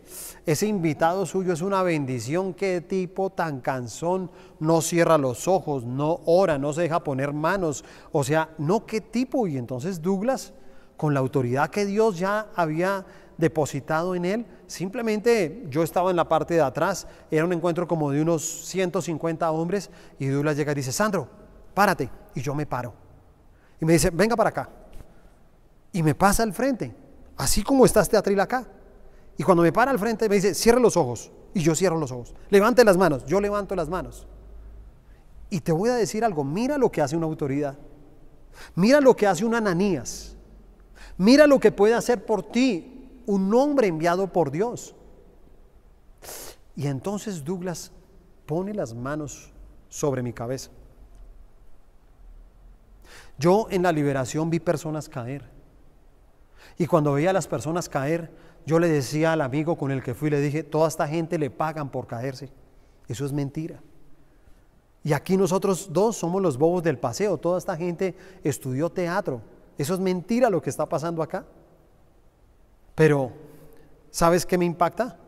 ese 0.47 0.69
invitado 0.69 1.27
suyo 1.27 1.53
es 1.53 1.63
una 1.63 1.83
bendición, 1.83 2.55
qué 2.55 2.81
tipo 2.81 3.31
tan 3.31 3.61
cansón, 3.61 4.31
no 4.61 4.81
cierra 4.81 5.19
los 5.19 5.49
ojos, 5.49 5.83
no 5.83 6.21
ora, 6.27 6.59
no 6.59 6.73
se 6.73 6.83
deja 6.83 7.03
poner 7.03 7.33
manos, 7.33 7.85
o 8.13 8.23
sea, 8.23 8.51
no 8.57 8.87
qué 8.87 9.01
tipo. 9.01 9.49
Y 9.49 9.59
entonces 9.59 10.01
Douglas, 10.01 10.53
con 10.97 11.13
la 11.13 11.19
autoridad 11.19 11.71
que 11.71 11.87
Dios 11.87 12.21
ya 12.21 12.47
había 12.55 13.05
depositado 13.37 14.15
en 14.15 14.25
él, 14.25 14.47
simplemente 14.69 15.67
yo 15.69 15.83
estaba 15.83 16.11
en 16.11 16.17
la 16.19 16.29
parte 16.29 16.55
de 16.55 16.61
atrás, 16.61 17.09
era 17.33 17.45
un 17.45 17.53
encuentro 17.53 17.89
como 17.89 18.13
de 18.13 18.23
unos 18.23 18.45
150 18.69 19.51
hombres 19.51 19.91
y 20.21 20.27
Douglas 20.27 20.57
llega 20.57 20.71
y 20.71 20.77
dice, 20.77 20.93
Sandro, 20.93 21.27
párate, 21.75 22.09
y 22.33 22.41
yo 22.43 22.55
me 22.55 22.65
paro. 22.65 22.95
Y 23.81 23.85
me 23.85 23.95
dice, 23.95 24.11
venga 24.11 24.37
para 24.37 24.51
acá 24.51 24.82
y 25.93 26.03
me 26.03 26.15
pasa 26.15 26.43
al 26.43 26.53
frente, 26.53 26.95
así 27.37 27.63
como 27.63 27.85
está 27.85 28.01
este 28.01 28.17
atril 28.17 28.41
acá. 28.41 28.67
Y 29.37 29.43
cuando 29.43 29.63
me 29.63 29.73
para 29.73 29.91
al 29.91 29.99
frente 29.99 30.29
me 30.29 30.37
dice, 30.37 30.55
cierre 30.55 30.81
los 30.81 30.97
ojos. 30.97 31.31
Y 31.55 31.61
yo 31.61 31.75
cierro 31.75 31.99
los 31.99 32.13
ojos. 32.13 32.35
Levante 32.51 32.85
las 32.85 32.97
manos. 32.97 33.25
Yo 33.27 33.41
levanto 33.41 33.75
las 33.75 33.89
manos. 33.89 34.27
Y 35.51 35.61
te 35.61 35.73
voy 35.73 35.91
a 35.91 35.95
decir 35.95 36.25
algo. 36.25 36.45
Mira 36.45 36.79
lo 36.79 36.91
que 36.91 37.03
hace 37.03 37.17
una 37.17 37.27
autoridad. 37.27 37.77
Mira 38.75 39.01
lo 39.01 39.15
que 39.15 39.27
hace 39.27 39.45
un 39.45 39.55
Ananías. 39.55 40.37
Mira 41.19 41.47
lo 41.47 41.61
que 41.61 41.73
puede 41.73 41.95
hacer 41.95 42.25
por 42.25 42.43
ti 42.43 43.23
un 43.27 43.53
hombre 43.55 43.87
enviado 43.87 44.33
por 44.33 44.51
Dios. 44.51 44.95
Y 46.75 46.87
entonces 46.87 47.45
Douglas 47.45 47.93
pone 48.47 48.73
las 48.73 48.95
manos 48.95 49.53
sobre 49.89 50.23
mi 50.23 50.33
cabeza. 50.33 50.71
Yo 53.39 53.67
en 53.71 53.83
la 53.83 53.93
liberación 53.93 54.49
vi 54.49 54.59
personas 54.59 55.09
caer. 55.09 55.62
Y 56.79 56.87
cuando 56.87 57.13
veía 57.13 57.31
a 57.31 57.35
las 57.35 57.47
personas 57.47 57.89
caer, 57.89 58.31
yo 58.65 58.79
le 58.79 58.89
decía 58.89 59.33
al 59.33 59.41
amigo 59.41 59.77
con 59.77 59.91
el 59.91 60.03
que 60.03 60.15
fui, 60.15 60.31
le 60.31 60.41
dije, 60.41 60.63
toda 60.63 60.89
esta 60.89 61.09
gente 61.09 61.39
le 61.39 61.51
pagan 61.51 61.91
por 61.91 62.07
caerse. 62.07 62.51
Eso 63.09 63.27
es 63.27 63.33
mentira. 63.33 63.81
Y 65.05 65.13
aquí 65.13 65.37
nosotros 65.37 65.89
dos 65.93 66.17
somos 66.17 66.41
los 66.41 66.57
bobos 66.57 66.83
del 66.83 66.99
paseo. 66.99 67.37
Toda 67.39 67.59
esta 67.59 67.77
gente 67.77 68.15
estudió 68.45 68.89
teatro. 68.89 69.43
Eso 69.77 69.95
es 69.95 70.01
mentira 70.01 70.49
lo 70.49 70.63
que 70.63 70.71
está 70.71 70.89
pasando 70.89 71.23
acá. 71.23 71.45
Pero, 72.95 73.33
¿sabes 74.11 74.47
qué 74.47 74.59
me 74.59 74.65
impacta? 74.65 75.19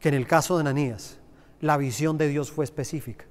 Que 0.00 0.08
en 0.08 0.14
el 0.14 0.26
caso 0.26 0.56
de 0.56 0.62
Ananías, 0.62 1.18
la 1.60 1.76
visión 1.76 2.16
de 2.16 2.28
Dios 2.28 2.50
fue 2.50 2.64
específica. 2.64 3.26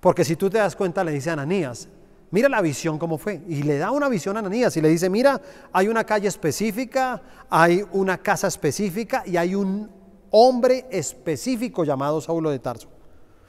Porque 0.00 0.24
si 0.24 0.36
tú 0.36 0.48
te 0.48 0.58
das 0.58 0.76
cuenta, 0.76 1.04
le 1.04 1.12
dice 1.12 1.30
a 1.30 1.34
Ananías, 1.34 1.88
Mira 2.30 2.48
la 2.48 2.60
visión 2.60 2.98
cómo 2.98 3.18
fue. 3.18 3.40
Y 3.48 3.62
le 3.62 3.78
da 3.78 3.90
una 3.90 4.08
visión 4.08 4.36
a 4.36 4.40
Ananías 4.40 4.76
y 4.76 4.80
le 4.80 4.88
dice, 4.88 5.08
mira, 5.08 5.40
hay 5.72 5.88
una 5.88 6.04
calle 6.04 6.28
específica, 6.28 7.22
hay 7.48 7.84
una 7.92 8.18
casa 8.18 8.48
específica 8.48 9.22
y 9.26 9.36
hay 9.36 9.54
un 9.54 9.90
hombre 10.30 10.86
específico 10.90 11.84
llamado 11.84 12.20
Saulo 12.20 12.50
de 12.50 12.58
Tarso. 12.58 12.88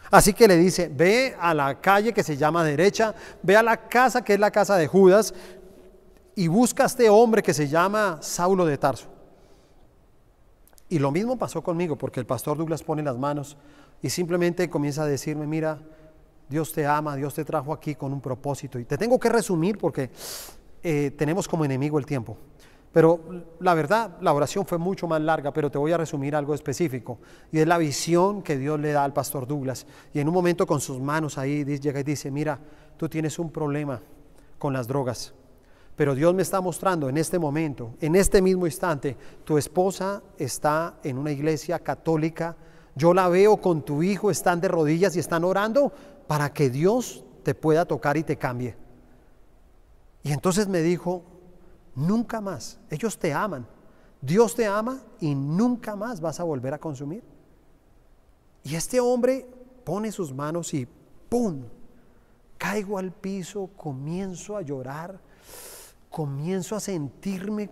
Así 0.09 0.33
que 0.33 0.47
le 0.47 0.55
dice, 0.55 0.89
ve 0.93 1.35
a 1.39 1.53
la 1.53 1.81
calle 1.81 2.13
que 2.13 2.23
se 2.23 2.37
llama 2.37 2.63
derecha, 2.63 3.13
ve 3.43 3.57
a 3.57 3.63
la 3.63 3.89
casa 3.89 4.23
que 4.23 4.35
es 4.35 4.39
la 4.39 4.51
casa 4.51 4.77
de 4.77 4.87
Judas 4.87 5.33
y 6.35 6.47
busca 6.47 6.83
a 6.83 6.85
este 6.85 7.09
hombre 7.09 7.43
que 7.43 7.53
se 7.53 7.67
llama 7.67 8.19
Saulo 8.21 8.65
de 8.65 8.77
Tarso. 8.77 9.07
Y 10.87 10.99
lo 10.99 11.11
mismo 11.11 11.37
pasó 11.37 11.61
conmigo, 11.61 11.97
porque 11.97 12.19
el 12.19 12.25
pastor 12.25 12.57
Douglas 12.57 12.83
pone 12.83 13.03
las 13.03 13.17
manos 13.17 13.57
y 14.01 14.09
simplemente 14.09 14.69
comienza 14.69 15.03
a 15.03 15.07
decirme, 15.07 15.45
mira, 15.45 15.79
Dios 16.49 16.71
te 16.71 16.85
ama, 16.85 17.15
Dios 17.15 17.33
te 17.33 17.43
trajo 17.43 17.73
aquí 17.73 17.95
con 17.95 18.13
un 18.13 18.21
propósito. 18.21 18.79
Y 18.79 18.85
te 18.85 18.97
tengo 18.97 19.19
que 19.19 19.29
resumir 19.29 19.77
porque 19.77 20.09
eh, 20.83 21.11
tenemos 21.17 21.47
como 21.47 21.65
enemigo 21.65 21.99
el 21.99 22.05
tiempo. 22.05 22.37
Pero 22.91 23.19
la 23.59 23.73
verdad, 23.73 24.17
la 24.21 24.33
oración 24.33 24.65
fue 24.65 24.77
mucho 24.77 25.07
más 25.07 25.21
larga, 25.21 25.53
pero 25.53 25.69
te 25.69 25.77
voy 25.77 25.91
a 25.91 25.97
resumir 25.97 26.35
algo 26.35 26.53
específico. 26.53 27.19
Y 27.51 27.59
es 27.59 27.67
la 27.67 27.77
visión 27.77 28.41
que 28.41 28.57
Dios 28.57 28.79
le 28.79 28.91
da 28.91 29.03
al 29.03 29.13
pastor 29.13 29.45
Douglas. 29.45 29.85
Y 30.13 30.19
en 30.19 30.27
un 30.27 30.33
momento 30.33 30.65
con 30.65 30.81
sus 30.81 30.99
manos 30.99 31.37
ahí 31.37 31.63
llega 31.63 31.99
y 31.99 32.03
dice, 32.03 32.31
mira, 32.31 32.59
tú 32.95 33.07
tienes 33.09 33.37
un 33.39 33.51
problema 33.51 34.01
con 34.57 34.73
las 34.73 34.87
drogas. 34.87 35.33
Pero 35.95 36.15
Dios 36.15 36.33
me 36.33 36.43
está 36.43 36.61
mostrando 36.61 37.09
en 37.09 37.17
este 37.17 37.39
momento, 37.39 37.95
en 37.99 38.15
este 38.15 38.41
mismo 38.41 38.65
instante, 38.65 39.17
tu 39.43 39.57
esposa 39.57 40.21
está 40.37 40.95
en 41.03 41.17
una 41.17 41.31
iglesia 41.31 41.79
católica. 41.79 42.55
Yo 42.95 43.13
la 43.13 43.29
veo 43.29 43.57
con 43.57 43.83
tu 43.83 44.01
hijo, 44.01 44.31
están 44.31 44.61
de 44.61 44.67
rodillas 44.67 45.15
y 45.15 45.19
están 45.19 45.43
orando 45.43 45.91
para 46.27 46.53
que 46.53 46.69
Dios 46.69 47.23
te 47.43 47.55
pueda 47.55 47.85
tocar 47.85 48.17
y 48.17 48.23
te 48.23 48.37
cambie. 48.37 48.75
Y 50.23 50.31
entonces 50.31 50.67
me 50.67 50.81
dijo, 50.81 51.23
nunca 51.95 52.41
más, 52.41 52.79
ellos 52.89 53.17
te 53.17 53.33
aman, 53.33 53.65
Dios 54.21 54.55
te 54.55 54.65
ama 54.65 55.01
y 55.19 55.33
nunca 55.35 55.95
más 55.95 56.19
vas 56.19 56.39
a 56.39 56.43
volver 56.43 56.73
a 56.73 56.79
consumir. 56.79 57.23
Y 58.63 58.75
este 58.75 58.99
hombre 58.99 59.47
pone 59.85 60.11
sus 60.11 60.33
manos 60.33 60.73
y 60.73 60.87
¡pum! 61.29 61.63
Caigo 62.57 62.97
al 62.97 63.11
piso, 63.11 63.69
comienzo 63.77 64.57
a 64.57 64.61
llorar, 64.61 65.19
comienzo 66.09 66.75
a 66.75 66.79
sentirme 66.79 67.69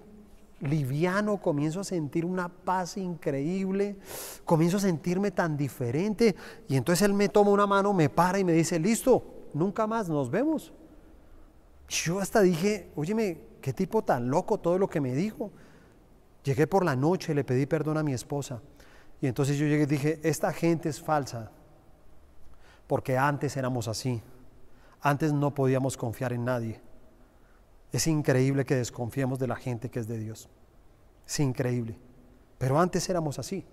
liviano, 0.62 1.38
comienzo 1.38 1.82
a 1.82 1.84
sentir 1.84 2.26
una 2.26 2.50
paz 2.50 2.98
increíble, 2.98 3.98
comienzo 4.46 4.78
a 4.78 4.82
sentirme 4.82 5.32
tan 5.32 5.58
diferente. 5.58 6.36
Y 6.68 6.76
entonces 6.76 7.04
él 7.04 7.14
me 7.14 7.30
toma 7.30 7.52
una 7.52 7.68
mano, 7.68 7.94
me 7.94 8.10
para 8.10 8.40
y 8.40 8.44
me 8.44 8.54
dice, 8.54 8.80
listo, 8.80 9.24
nunca 9.54 9.88
más 9.88 10.10
nos 10.10 10.30
vemos. 10.30 10.74
Yo 11.88 12.20
hasta 12.20 12.42
dije, 12.42 12.90
óyeme, 12.96 13.40
qué 13.62 13.74
tipo 13.74 14.04
tan 14.04 14.30
loco 14.30 14.60
todo 14.60 14.78
lo 14.78 14.90
que 14.90 15.02
me 15.02 15.14
dijo. 15.14 15.52
Llegué 16.44 16.68
por 16.68 16.86
la 16.86 16.96
noche, 16.96 17.34
le 17.34 17.44
pedí 17.44 17.66
perdón 17.66 17.98
a 17.98 18.04
mi 18.04 18.14
esposa. 18.14 18.62
Y 19.22 19.28
entonces 19.28 19.58
yo 19.58 19.66
llegué 19.66 19.84
y 19.84 19.88
dije, 19.88 20.20
esta 20.24 20.52
gente 20.52 20.90
es 20.90 21.02
falsa, 21.02 21.52
porque 22.88 23.18
antes 23.18 23.56
éramos 23.58 23.88
así. 23.88 24.22
Antes 25.02 25.34
no 25.34 25.54
podíamos 25.54 25.98
confiar 25.98 26.34
en 26.34 26.46
nadie. 26.46 26.85
Es 27.96 28.08
increíble 28.08 28.66
que 28.66 28.76
desconfiemos 28.76 29.40
de 29.40 29.48
la 29.48 29.56
gente 29.56 29.90
que 29.90 30.00
es 30.00 30.08
de 30.10 30.20
Dios. 30.20 30.50
Es 31.26 31.40
increíble. 31.40 31.98
Pero 32.58 32.78
antes 32.78 33.08
éramos 33.08 33.40
así. 33.40 33.66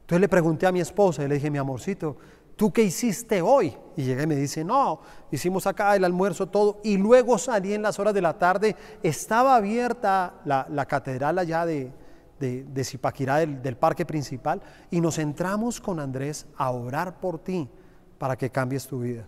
Entonces 0.00 0.22
le 0.22 0.28
pregunté 0.30 0.66
a 0.66 0.72
mi 0.72 0.80
esposa 0.80 1.22
y 1.22 1.28
le 1.28 1.34
dije, 1.34 1.50
mi 1.50 1.58
amorcito, 1.58 2.16
¿tú 2.56 2.72
qué 2.72 2.82
hiciste 2.82 3.42
hoy? 3.42 3.76
Y 3.94 4.04
llegué 4.04 4.22
y 4.22 4.26
me 4.26 4.36
dice, 4.36 4.64
no, 4.64 5.02
hicimos 5.30 5.66
acá 5.66 5.94
el 5.94 6.04
almuerzo, 6.04 6.46
todo. 6.46 6.80
Y 6.82 6.96
luego 6.96 7.36
salí 7.36 7.74
en 7.74 7.82
las 7.82 7.98
horas 7.98 8.14
de 8.14 8.22
la 8.22 8.38
tarde, 8.38 8.74
estaba 9.02 9.54
abierta 9.54 10.40
la, 10.46 10.86
catedral 10.86 11.38
allá 11.38 11.66
de, 11.66 11.92
de, 12.40 12.84
Zipaquirá, 12.84 13.36
del, 13.36 13.60
del 13.60 13.76
parque 13.76 14.06
principal, 14.06 14.62
y 14.90 14.98
nos 15.02 15.18
entramos 15.18 15.78
con 15.78 16.00
Andrés 16.00 16.46
a 16.56 16.70
orar 16.70 17.20
por 17.20 17.38
ti 17.38 17.68
para 18.16 18.34
que 18.34 18.48
cambies 18.48 18.86
tu 18.86 19.00
vida. 19.00 19.26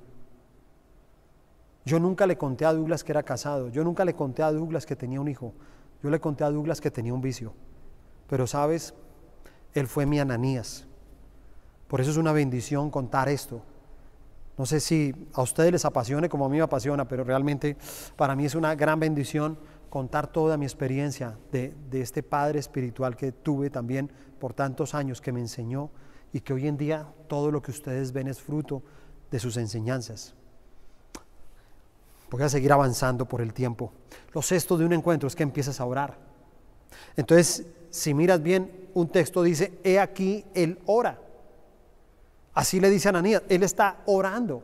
Yo 1.84 2.00
nunca 2.00 2.26
le 2.26 2.38
conté 2.38 2.64
a 2.64 2.72
Douglas 2.72 3.04
que 3.04 3.12
era 3.12 3.22
casado, 3.22 3.68
yo 3.68 3.84
nunca 3.84 4.04
le 4.04 4.14
conté 4.14 4.42
a 4.42 4.50
Douglas 4.50 4.86
que 4.86 4.96
tenía 4.96 5.20
un 5.20 5.28
hijo, 5.28 5.52
yo 6.02 6.10
le 6.10 6.18
conté 6.18 6.44
a 6.44 6.50
Douglas 6.50 6.80
que 6.80 6.90
tenía 6.90 7.12
un 7.12 7.20
vicio. 7.20 7.52
Pero 8.26 8.46
sabes, 8.46 8.94
él 9.74 9.86
fue 9.86 10.06
mi 10.06 10.18
Ananías. 10.18 10.86
Por 11.88 12.00
eso 12.00 12.10
es 12.10 12.16
una 12.16 12.32
bendición 12.32 12.90
contar 12.90 13.28
esto. 13.28 13.62
No 14.56 14.64
sé 14.66 14.80
si 14.80 15.14
a 15.34 15.42
ustedes 15.42 15.72
les 15.72 15.84
apasione 15.84 16.28
como 16.28 16.46
a 16.46 16.48
mí 16.48 16.56
me 16.56 16.62
apasiona, 16.62 17.06
pero 17.06 17.24
realmente 17.24 17.76
para 18.16 18.34
mí 18.34 18.46
es 18.46 18.54
una 18.54 18.74
gran 18.74 18.98
bendición 18.98 19.58
contar 19.90 20.26
toda 20.28 20.56
mi 20.56 20.64
experiencia 20.64 21.36
de, 21.52 21.74
de 21.90 22.00
este 22.00 22.22
padre 22.22 22.60
espiritual 22.60 23.16
que 23.16 23.32
tuve 23.32 23.68
también 23.68 24.10
por 24.40 24.54
tantos 24.54 24.94
años, 24.94 25.20
que 25.20 25.32
me 25.32 25.40
enseñó 25.40 25.90
y 26.32 26.40
que 26.40 26.52
hoy 26.52 26.66
en 26.66 26.76
día 26.76 27.12
todo 27.28 27.50
lo 27.50 27.62
que 27.62 27.70
ustedes 27.70 28.12
ven 28.12 28.28
es 28.28 28.40
fruto 28.40 28.82
de 29.30 29.38
sus 29.38 29.56
enseñanzas. 29.56 30.34
Voy 32.30 32.42
a 32.42 32.48
seguir 32.48 32.72
avanzando 32.72 33.26
por 33.26 33.40
el 33.40 33.52
tiempo. 33.52 33.92
Lo 34.32 34.42
sexto 34.42 34.76
de 34.76 34.84
un 34.84 34.92
encuentro 34.92 35.26
es 35.26 35.36
que 35.36 35.42
empiezas 35.42 35.80
a 35.80 35.84
orar. 35.84 36.18
Entonces, 37.16 37.66
si 37.90 38.14
miras 38.14 38.42
bien, 38.42 38.88
un 38.94 39.08
texto 39.08 39.42
dice, 39.42 39.78
he 39.84 39.98
aquí, 39.98 40.44
él 40.54 40.78
ora. 40.86 41.18
Así 42.54 42.80
le 42.80 42.90
dice 42.90 43.08
a 43.08 43.10
Ananías, 43.10 43.42
él 43.48 43.62
está 43.62 43.98
orando. 44.06 44.62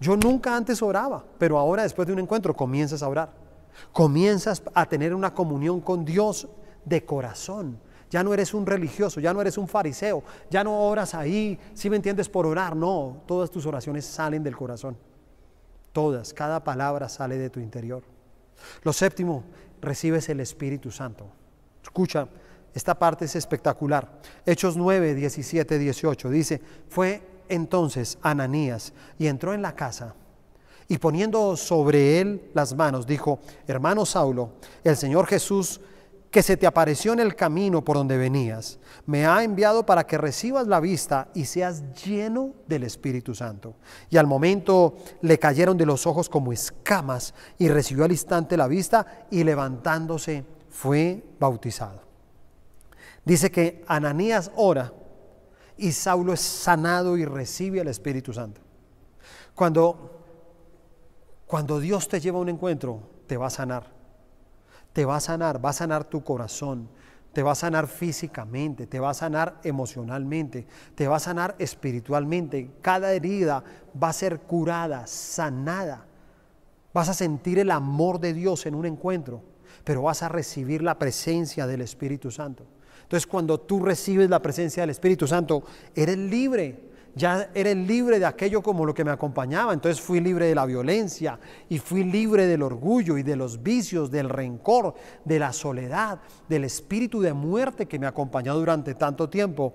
Yo 0.00 0.16
nunca 0.16 0.56
antes 0.56 0.82
oraba, 0.82 1.24
pero 1.38 1.58
ahora 1.58 1.82
después 1.82 2.06
de 2.06 2.12
un 2.12 2.18
encuentro 2.18 2.54
comienzas 2.54 3.02
a 3.02 3.08
orar. 3.08 3.32
Comienzas 3.92 4.62
a 4.74 4.86
tener 4.86 5.14
una 5.14 5.32
comunión 5.32 5.80
con 5.80 6.04
Dios 6.04 6.48
de 6.84 7.04
corazón. 7.04 7.78
Ya 8.10 8.22
no 8.22 8.34
eres 8.34 8.52
un 8.52 8.66
religioso, 8.66 9.20
ya 9.20 9.32
no 9.32 9.40
eres 9.40 9.56
un 9.56 9.66
fariseo, 9.66 10.22
ya 10.50 10.62
no 10.62 10.82
oras 10.82 11.14
ahí, 11.14 11.58
si 11.72 11.88
me 11.88 11.96
entiendes, 11.96 12.28
por 12.28 12.44
orar. 12.44 12.76
No, 12.76 13.22
todas 13.26 13.50
tus 13.50 13.64
oraciones 13.64 14.04
salen 14.04 14.42
del 14.42 14.54
corazón. 14.54 14.96
Todas, 15.92 16.32
cada 16.32 16.64
palabra 16.64 17.08
sale 17.08 17.38
de 17.38 17.50
tu 17.50 17.60
interior. 17.60 18.02
Lo 18.82 18.92
séptimo, 18.92 19.44
recibes 19.80 20.28
el 20.28 20.40
Espíritu 20.40 20.90
Santo. 20.90 21.26
Escucha, 21.82 22.28
esta 22.74 22.98
parte 22.98 23.26
es 23.26 23.36
espectacular. 23.36 24.20
Hechos 24.46 24.76
9, 24.76 25.14
17, 25.14 25.78
18 25.78 26.30
dice, 26.30 26.60
fue 26.88 27.22
entonces 27.48 28.18
Ananías 28.22 28.92
y 29.18 29.26
entró 29.26 29.52
en 29.52 29.62
la 29.62 29.74
casa 29.74 30.14
y 30.88 30.98
poniendo 30.98 31.56
sobre 31.56 32.20
él 32.20 32.50
las 32.54 32.74
manos, 32.74 33.06
dijo, 33.06 33.40
hermano 33.66 34.04
Saulo, 34.04 34.50
el 34.84 34.96
Señor 34.96 35.26
Jesús 35.26 35.80
que 36.32 36.42
se 36.42 36.56
te 36.56 36.66
apareció 36.66 37.12
en 37.12 37.20
el 37.20 37.36
camino 37.36 37.84
por 37.84 37.98
donde 37.98 38.16
venías, 38.16 38.78
me 39.04 39.26
ha 39.26 39.44
enviado 39.44 39.84
para 39.84 40.06
que 40.06 40.16
recibas 40.16 40.66
la 40.66 40.80
vista 40.80 41.28
y 41.34 41.44
seas 41.44 41.82
lleno 42.02 42.54
del 42.66 42.84
Espíritu 42.84 43.34
Santo. 43.34 43.74
Y 44.08 44.16
al 44.16 44.26
momento 44.26 44.96
le 45.20 45.38
cayeron 45.38 45.76
de 45.76 45.84
los 45.84 46.06
ojos 46.06 46.30
como 46.30 46.50
escamas 46.50 47.34
y 47.58 47.68
recibió 47.68 48.04
al 48.04 48.12
instante 48.12 48.56
la 48.56 48.66
vista 48.66 49.26
y 49.30 49.44
levantándose 49.44 50.46
fue 50.70 51.22
bautizado. 51.38 52.00
Dice 53.26 53.50
que 53.50 53.84
Ananías 53.86 54.50
ora 54.56 54.90
y 55.76 55.92
Saulo 55.92 56.32
es 56.32 56.40
sanado 56.40 57.18
y 57.18 57.26
recibe 57.26 57.82
al 57.82 57.88
Espíritu 57.88 58.32
Santo. 58.32 58.62
Cuando, 59.54 60.22
cuando 61.46 61.78
Dios 61.78 62.08
te 62.08 62.20
lleva 62.20 62.38
a 62.38 62.40
un 62.40 62.48
encuentro, 62.48 63.02
te 63.26 63.36
va 63.36 63.48
a 63.48 63.50
sanar 63.50 63.91
te 64.92 65.04
va 65.04 65.16
a 65.16 65.20
sanar, 65.20 65.64
va 65.64 65.70
a 65.70 65.74
sanar 65.74 66.04
tu 66.04 66.22
corazón, 66.22 66.88
te 67.32 67.42
va 67.42 67.52
a 67.52 67.56
sanar 67.56 67.86
físicamente, 67.86 68.86
te 68.86 69.00
va 69.00 69.10
a 69.10 69.14
sanar 69.14 69.58
emocionalmente, 69.64 70.66
te 70.94 71.08
va 71.08 71.16
a 71.16 71.20
sanar 71.20 71.54
espiritualmente. 71.58 72.70
Cada 72.82 73.12
herida 73.12 73.64
va 74.00 74.10
a 74.10 74.12
ser 74.12 74.40
curada, 74.40 75.06
sanada. 75.06 76.04
Vas 76.92 77.08
a 77.08 77.14
sentir 77.14 77.58
el 77.58 77.70
amor 77.70 78.20
de 78.20 78.34
Dios 78.34 78.66
en 78.66 78.74
un 78.74 78.84
encuentro, 78.84 79.42
pero 79.82 80.02
vas 80.02 80.22
a 80.22 80.28
recibir 80.28 80.82
la 80.82 80.98
presencia 80.98 81.66
del 81.66 81.80
Espíritu 81.80 82.30
Santo. 82.30 82.66
Entonces 83.02 83.26
cuando 83.26 83.58
tú 83.58 83.82
recibes 83.82 84.28
la 84.28 84.42
presencia 84.42 84.82
del 84.82 84.90
Espíritu 84.90 85.26
Santo, 85.26 85.62
eres 85.94 86.18
libre 86.18 86.91
ya 87.14 87.50
eres 87.54 87.76
libre 87.76 88.18
de 88.18 88.26
aquello 88.26 88.62
como 88.62 88.86
lo 88.86 88.94
que 88.94 89.04
me 89.04 89.10
acompañaba. 89.10 89.72
Entonces 89.72 90.00
fui 90.00 90.20
libre 90.20 90.46
de 90.46 90.54
la 90.54 90.66
violencia 90.66 91.38
y 91.68 91.78
fui 91.78 92.04
libre 92.04 92.46
del 92.46 92.62
orgullo 92.62 93.18
y 93.18 93.22
de 93.22 93.36
los 93.36 93.62
vicios, 93.62 94.10
del 94.10 94.28
rencor, 94.28 94.94
de 95.24 95.38
la 95.38 95.52
soledad, 95.52 96.20
del 96.48 96.64
espíritu 96.64 97.20
de 97.20 97.32
muerte 97.32 97.86
que 97.86 97.98
me 97.98 98.06
acompañó 98.06 98.54
durante 98.54 98.94
tanto 98.94 99.28
tiempo. 99.28 99.74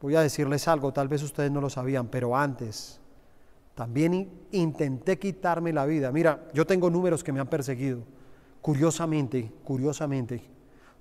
Voy 0.00 0.14
a 0.14 0.20
decirles 0.20 0.68
algo, 0.68 0.92
tal 0.92 1.08
vez 1.08 1.22
ustedes 1.22 1.50
no 1.50 1.60
lo 1.60 1.70
sabían, 1.70 2.08
pero 2.08 2.36
antes 2.36 3.00
también 3.74 4.28
intenté 4.52 5.18
quitarme 5.18 5.72
la 5.72 5.86
vida. 5.86 6.10
Mira, 6.12 6.48
yo 6.52 6.66
tengo 6.66 6.90
números 6.90 7.22
que 7.22 7.32
me 7.32 7.40
han 7.40 7.46
perseguido. 7.46 8.02
Curiosamente, 8.60 9.52
curiosamente, 9.64 10.42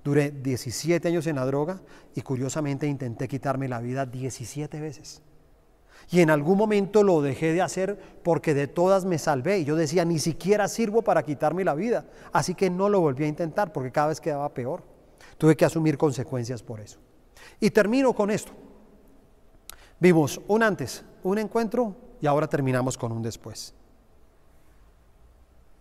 duré 0.03 0.31
17 0.31 1.07
años 1.07 1.27
en 1.27 1.35
la 1.37 1.45
droga 1.45 1.81
y 2.15 2.21
curiosamente 2.21 2.87
intenté 2.87 3.27
quitarme 3.27 3.67
la 3.67 3.81
vida 3.81 4.05
17 4.05 4.79
veces. 4.79 5.23
Y 6.09 6.21
en 6.21 6.29
algún 6.29 6.57
momento 6.57 7.03
lo 7.03 7.21
dejé 7.21 7.51
de 7.51 7.61
hacer 7.61 8.19
porque 8.23 8.53
de 8.53 8.67
todas 8.67 9.03
me 9.03 9.17
salvé. 9.17 9.59
Y 9.59 9.65
yo 9.65 9.75
decía, 9.75 10.05
ni 10.05 10.19
siquiera 10.19 10.67
sirvo 10.67 11.01
para 11.01 11.23
quitarme 11.23 11.65
la 11.65 11.75
vida. 11.75 12.05
Así 12.31 12.55
que 12.55 12.69
no 12.69 12.87
lo 12.87 13.01
volví 13.01 13.25
a 13.25 13.27
intentar 13.27 13.73
porque 13.73 13.91
cada 13.91 14.07
vez 14.07 14.21
quedaba 14.21 14.53
peor. 14.53 14.83
Tuve 15.37 15.57
que 15.57 15.65
asumir 15.65 15.97
consecuencias 15.97 16.63
por 16.63 16.79
eso. 16.79 16.99
Y 17.59 17.71
termino 17.71 18.13
con 18.13 18.31
esto. 18.31 18.53
Vimos 19.99 20.39
un 20.47 20.63
antes, 20.63 21.03
un 21.23 21.39
encuentro 21.39 21.95
y 22.21 22.27
ahora 22.27 22.47
terminamos 22.47 22.97
con 22.97 23.11
un 23.11 23.21
después. 23.21 23.73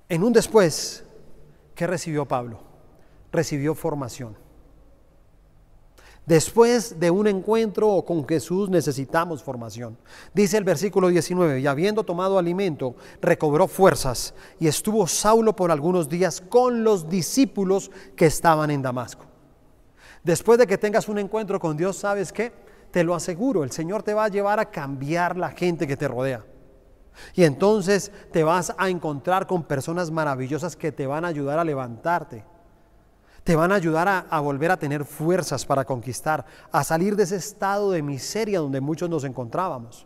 En 0.09 0.25
un 0.25 0.33
después, 0.33 1.05
¿qué 1.75 1.87
recibió 1.87 2.27
Pablo? 2.27 2.61
Recibió 3.31 3.75
formación. 3.75 4.46
Después 6.27 6.99
de 6.99 7.09
un 7.09 7.29
encuentro 7.29 8.05
con 8.05 8.27
Jesús 8.27 8.69
necesitamos 8.69 9.45
formación. 9.45 9.97
Dice 10.35 10.57
el 10.57 10.65
versículo 10.65 11.07
19, 11.07 11.61
y 11.61 11.69
habiendo 11.69 12.03
tomado 12.03 12.37
alimento, 12.37 12.97
recobró 13.21 13.69
fuerzas 13.69 14.35
y 14.59 14.67
estuvo 14.67 15.07
Saulo 15.07 15.55
por 15.55 15.71
algunos 15.71 16.09
días 16.09 16.41
con 16.41 16.83
los 16.83 17.09
discípulos 17.09 17.93
que 18.17 18.27
estaban 18.27 18.73
en 18.73 18.83
Damasco. 18.83 19.25
Después 20.25 20.59
de 20.59 20.67
que 20.67 20.79
tengas 20.79 21.09
un 21.09 21.21
encuentro 21.21 21.61
con 21.61 21.77
Dios, 21.77 21.97
¿sabes 21.97 22.33
qué? 22.33 22.53
Te 22.91 23.05
lo 23.05 23.15
aseguro, 23.15 23.63
el 23.63 23.71
Señor 23.71 24.03
te 24.03 24.13
va 24.13 24.25
a 24.25 24.29
llevar 24.29 24.59
a 24.59 24.69
cambiar 24.69 25.37
la 25.37 25.51
gente 25.51 25.87
que 25.87 25.97
te 25.97 26.09
rodea. 26.09 26.45
Y 27.35 27.45
entonces 27.45 28.11
te 28.33 28.43
vas 28.43 28.75
a 28.77 28.89
encontrar 28.89 29.47
con 29.47 29.63
personas 29.63 30.11
maravillosas 30.11 30.75
que 30.75 30.91
te 30.91 31.07
van 31.07 31.25
a 31.25 31.29
ayudar 31.29 31.61
a 31.61 31.65
levantarte 31.65 32.56
te 33.47 33.55
van 33.55 33.71
a 33.71 33.77
ayudar 33.77 34.27
a, 34.29 34.41
volver 34.41 34.73
a 34.73 34.77
tener 34.77 35.05
fuerzas 35.05 35.65
para 35.65 35.85
conquistar, 35.85 36.45
a 36.73 36.83
salir 36.83 37.15
de 37.15 37.23
ese 37.23 37.37
estado 37.37 37.93
de 37.93 38.03
miseria 38.03 38.59
donde 38.59 38.81
muchos 38.81 39.09
nos 39.09 39.23
encontrábamos. 39.23 40.05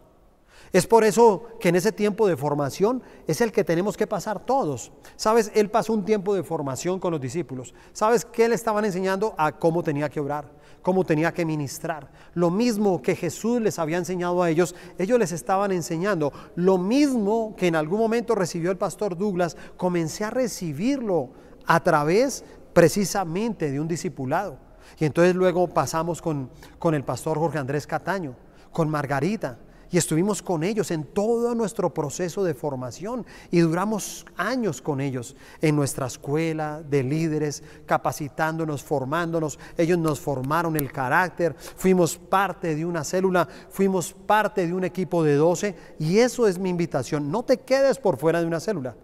Es 0.74 0.86
por 0.86 1.04
eso 1.04 1.46
que 1.58 1.70
en 1.70 1.76
ese 1.76 1.90
tiempo 1.90 2.28
de 2.28 2.36
formación 2.36 3.02
es 3.26 3.40
el 3.40 3.50
que 3.50 3.64
tenemos 3.64 3.96
que 3.96 4.06
pasar 4.06 4.44
todos. 4.44 4.92
Sabes, 5.16 5.50
él 5.54 5.70
pasó 5.70 5.94
un 5.94 6.04
tiempo 6.04 6.34
de 6.34 6.42
formación 6.42 7.00
con 7.00 7.12
los 7.12 7.20
discípulos. 7.20 7.72
Sabes 7.94 8.26
que 8.26 8.46
le 8.46 8.54
estaban 8.54 8.84
enseñando 8.84 9.34
a 9.38 9.52
cómo 9.52 9.82
tenía 9.82 10.10
que 10.10 10.20
orar, 10.20 10.44
cómo 10.82 11.06
tenía 11.06 11.32
que 11.32 11.46
ministrar. 11.46 12.10
Lo 12.34 12.50
mismo 12.50 13.00
que 13.00 13.16
Jesús 13.16 13.58
les 13.62 13.78
había 13.78 13.96
enseñado 13.96 14.42
a 14.42 14.50
ellos, 14.50 14.74
ellos 14.98 15.18
les 15.18 15.32
estaban 15.32 15.72
enseñando. 15.72 16.30
Lo 16.56 16.76
mismo 16.76 17.54
que 17.56 17.68
en 17.68 17.76
algún 17.76 18.00
momento 18.00 18.34
recibió 18.34 18.70
el 18.70 18.76
pastor 18.76 19.16
Douglas, 19.16 19.56
comencé 19.78 20.24
a 20.24 20.30
recibirlo 20.30 21.30
a 21.66 21.80
través 21.82 22.44
precisamente 22.72 23.70
de 23.70 23.80
un 23.80 23.88
discipulado. 23.88 24.58
Y 24.98 25.04
entonces 25.04 25.34
luego 25.34 25.68
pasamos 25.68 26.20
con, 26.20 26.50
con 26.78 26.94
el 26.94 27.04
pastor 27.04 27.38
Jorge 27.38 27.58
Andrés 27.58 27.86
Cataño, 27.86 28.34
con 28.72 28.88
Margarita, 28.88 29.58
y 29.92 29.98
estuvimos 29.98 30.40
con 30.40 30.62
ellos 30.62 30.92
en 30.92 31.02
todo 31.02 31.54
nuestro 31.54 31.92
proceso 31.92 32.44
de 32.44 32.54
formación 32.54 33.26
y 33.50 33.58
duramos 33.58 34.24
años 34.36 34.80
con 34.80 35.00
ellos 35.00 35.34
en 35.60 35.74
nuestra 35.74 36.06
escuela 36.06 36.80
de 36.80 37.02
líderes, 37.02 37.64
capacitándonos, 37.86 38.84
formándonos. 38.84 39.58
Ellos 39.76 39.98
nos 39.98 40.20
formaron 40.20 40.76
el 40.76 40.92
carácter, 40.92 41.56
fuimos 41.58 42.16
parte 42.16 42.76
de 42.76 42.86
una 42.86 43.02
célula, 43.02 43.48
fuimos 43.68 44.12
parte 44.12 44.64
de 44.64 44.72
un 44.72 44.84
equipo 44.84 45.24
de 45.24 45.34
12 45.34 45.74
y 45.98 46.18
eso 46.18 46.46
es 46.46 46.58
mi 46.58 46.70
invitación. 46.70 47.30
No 47.30 47.42
te 47.42 47.58
quedes 47.58 47.98
por 47.98 48.16
fuera 48.16 48.40
de 48.40 48.46
una 48.46 48.60
célula, 48.60 48.94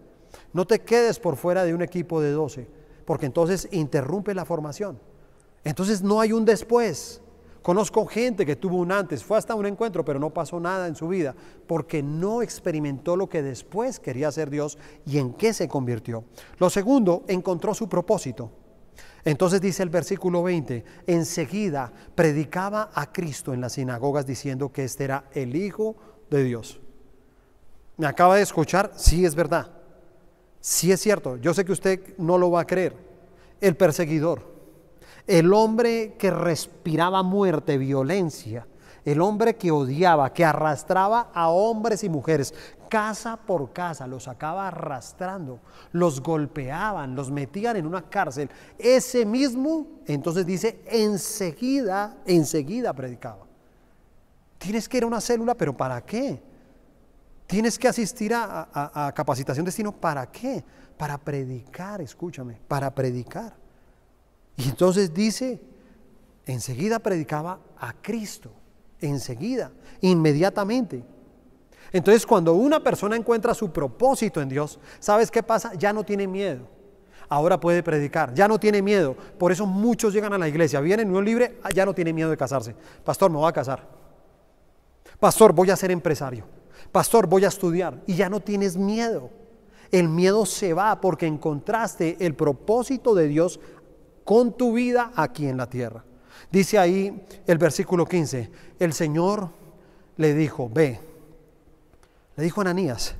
no 0.53 0.65
te 0.65 0.79
quedes 0.79 1.19
por 1.19 1.35
fuera 1.35 1.65
de 1.65 1.73
un 1.73 1.81
equipo 1.81 2.21
de 2.21 2.31
12 2.31 2.77
porque 3.07 3.25
entonces 3.25 3.69
interrumpe 3.71 4.35
la 4.35 4.43
formación. 4.43 4.99
Entonces 5.63 6.03
no 6.03 6.19
hay 6.19 6.33
un 6.33 6.43
después. 6.43 7.21
Conozco 7.61 8.05
gente 8.05 8.45
que 8.45 8.57
tuvo 8.57 8.75
un 8.75 8.91
antes, 8.91 9.23
fue 9.23 9.37
hasta 9.37 9.55
un 9.55 9.65
encuentro, 9.65 10.03
pero 10.03 10.19
no 10.19 10.33
pasó 10.33 10.59
nada 10.59 10.87
en 10.87 10.95
su 10.95 11.07
vida, 11.07 11.33
porque 11.67 12.03
no 12.03 12.41
experimentó 12.41 13.15
lo 13.15 13.29
que 13.29 13.41
después 13.41 14.01
quería 14.01 14.27
hacer 14.27 14.49
Dios 14.49 14.77
y 15.05 15.19
en 15.19 15.33
qué 15.33 15.53
se 15.53 15.69
convirtió. 15.69 16.25
Lo 16.59 16.69
segundo, 16.69 17.23
encontró 17.29 17.73
su 17.73 17.87
propósito. 17.87 18.51
Entonces 19.23 19.61
dice 19.61 19.83
el 19.83 19.89
versículo 19.89 20.43
20, 20.43 20.83
enseguida 21.07 21.93
predicaba 22.13 22.91
a 22.93 23.13
Cristo 23.13 23.53
en 23.53 23.61
las 23.61 23.73
sinagogas 23.73 24.25
diciendo 24.25 24.73
que 24.73 24.83
este 24.83 25.05
era 25.05 25.29
el 25.31 25.55
Hijo 25.55 25.95
de 26.29 26.43
Dios. 26.43 26.81
¿Me 27.95 28.05
acaba 28.05 28.35
de 28.35 28.41
escuchar? 28.41 28.91
Sí, 28.97 29.25
es 29.25 29.33
verdad. 29.33 29.76
Sí 30.69 30.91
es 30.91 30.99
cierto, 30.99 31.37
yo 31.37 31.53
sé 31.53 31.63
que 31.63 31.71
usted 31.71 32.17
no 32.17 32.37
lo 32.37 32.51
va 32.51 32.59
a 32.59 32.67
creer. 32.67 32.93
El 33.61 33.77
perseguidor, 33.77 34.41
el 35.25 35.53
hombre 35.53 36.15
que 36.19 36.29
respiraba 36.29 37.23
muerte, 37.23 37.77
violencia, 37.77 38.67
el 39.05 39.21
hombre 39.21 39.55
que 39.55 39.71
odiaba, 39.71 40.33
que 40.33 40.43
arrastraba 40.43 41.31
a 41.33 41.47
hombres 41.47 42.03
y 42.03 42.09
mujeres, 42.09 42.53
casa 42.89 43.37
por 43.37 43.71
casa, 43.71 44.07
los 44.07 44.23
sacaba 44.23 44.67
arrastrando, 44.67 45.61
los 45.93 46.21
golpeaban, 46.21 47.15
los 47.15 47.31
metían 47.31 47.77
en 47.77 47.87
una 47.87 48.01
cárcel. 48.01 48.49
Ese 48.77 49.25
mismo, 49.25 49.87
entonces 50.05 50.45
dice, 50.45 50.81
enseguida, 50.87 52.17
enseguida 52.25 52.91
predicaba. 52.91 53.45
Tienes 54.57 54.89
que 54.89 54.97
ir 54.97 55.03
a 55.03 55.07
una 55.07 55.21
célula, 55.21 55.55
pero 55.55 55.77
¿para 55.77 56.01
qué? 56.01 56.41
Tienes 57.47 57.79
que 57.79 57.87
asistir 57.87 58.33
a, 58.35 59.11
capacitación 59.15 59.63
de 59.63 59.69
destino, 59.69 59.93
¿para 59.93 60.29
qué? 60.29 60.63
Para 60.97 61.17
predicar, 61.17 62.01
escúchame, 62.01 62.59
para 62.67 62.93
predicar. 62.93 63.55
Y 64.57 64.67
entonces 64.67 65.13
dice, 65.13 65.61
enseguida 66.45 66.99
predicaba 66.99 67.59
a 67.79 67.93
Cristo, 67.93 68.51
enseguida, 68.99 69.71
inmediatamente. 70.01 71.05
Entonces 71.93 72.25
cuando 72.25 72.53
una 72.53 72.83
persona 72.83 73.15
encuentra 73.15 73.53
su 73.53 73.71
propósito 73.71 74.41
en 74.41 74.49
Dios, 74.49 74.77
¿sabes 74.99 75.31
qué 75.31 75.41
pasa? 75.41 75.73
Ya 75.75 75.93
no 75.93 76.03
tiene 76.03 76.27
miedo. 76.27 76.67
Ahora 77.29 77.57
puede 77.57 77.81
predicar, 77.81 78.33
ya 78.33 78.49
no 78.49 78.59
tiene 78.59 78.81
miedo. 78.81 79.15
Por 79.37 79.53
eso 79.53 79.65
muchos 79.65 80.13
llegan 80.13 80.33
a 80.33 80.37
la 80.37 80.49
iglesia, 80.49 80.81
vienen 80.81 81.15
un 81.15 81.23
libre, 81.23 81.59
ah, 81.63 81.69
ya 81.71 81.85
no 81.85 81.93
tiene 81.93 82.11
miedo 82.11 82.29
de 82.29 82.35
casarse. 82.35 82.75
Pastor, 83.05 83.31
me 83.31 83.37
voy 83.37 83.47
a 83.49 83.53
casar. 83.53 83.87
Pastor, 85.17 85.53
voy 85.53 85.69
a 85.69 85.77
ser 85.77 85.91
empresario. 85.91 86.56
Pastor, 86.97 87.27
voy 87.27 87.45
a 87.45 87.49
estudiar. 87.49 88.01
Y 88.07 88.15
ya 88.15 88.27
no 88.27 88.39
tienes 88.39 88.75
miedo. 88.75 89.29
El 89.91 90.09
miedo 90.09 90.47
se 90.47 90.73
va 90.73 90.99
porque 90.99 91.27
encontraste 91.27 92.17
el 92.19 92.33
propósito 92.33 93.13
de 93.13 93.27
Dios 93.27 93.59
con 94.25 94.57
tu 94.57 94.73
vida 94.73 95.11
aquí 95.15 95.45
en 95.45 95.57
la 95.57 95.69
tierra. 95.69 96.03
Dice 96.51 96.79
ahí 96.79 97.23
el 97.45 97.59
versículo 97.59 98.03
15, 98.07 98.49
el 98.79 98.93
Señor 98.93 99.51
le 100.15 100.33
dijo, 100.33 100.71
ve, 100.73 100.99
le 102.35 102.43
dijo 102.43 102.61
Ananías, 102.61 103.13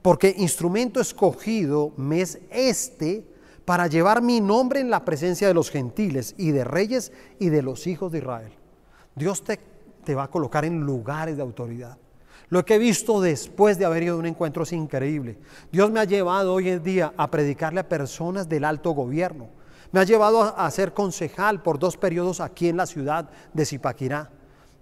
porque 0.00 0.32
instrumento 0.38 1.00
escogido 1.00 1.92
me 1.96 2.20
es 2.20 2.38
este 2.52 3.26
para 3.64 3.88
llevar 3.88 4.22
mi 4.22 4.40
nombre 4.40 4.78
en 4.78 4.90
la 4.90 5.04
presencia 5.04 5.48
de 5.48 5.54
los 5.54 5.72
gentiles 5.72 6.36
y 6.38 6.52
de 6.52 6.62
reyes 6.62 7.10
y 7.40 7.48
de 7.48 7.62
los 7.62 7.88
hijos 7.88 8.12
de 8.12 8.18
Israel. 8.18 8.52
Dios 9.16 9.42
te, 9.42 9.58
te 10.04 10.14
va 10.14 10.22
a 10.22 10.30
colocar 10.30 10.64
en 10.64 10.82
lugares 10.82 11.34
de 11.34 11.42
autoridad. 11.42 11.98
Lo 12.48 12.64
que 12.64 12.74
he 12.74 12.78
visto 12.78 13.20
después 13.20 13.78
de 13.78 13.84
haber 13.84 14.02
ido 14.02 14.16
a 14.16 14.18
un 14.18 14.26
encuentro 14.26 14.64
es 14.64 14.72
increíble. 14.72 15.38
Dios 15.72 15.90
me 15.90 16.00
ha 16.00 16.04
llevado 16.04 16.54
hoy 16.54 16.68
en 16.68 16.82
día 16.82 17.12
a 17.16 17.30
predicarle 17.30 17.80
a 17.80 17.88
personas 17.88 18.48
del 18.48 18.64
alto 18.64 18.90
gobierno. 18.90 19.48
Me 19.92 20.00
ha 20.00 20.04
llevado 20.04 20.42
a, 20.42 20.70
ser 20.70 20.92
concejal 20.92 21.62
por 21.62 21.78
dos 21.78 21.96
periodos 21.96 22.40
aquí 22.40 22.68
en 22.68 22.76
la 22.76 22.86
ciudad 22.86 23.30
de 23.52 23.64
Zipaquirá 23.64 24.30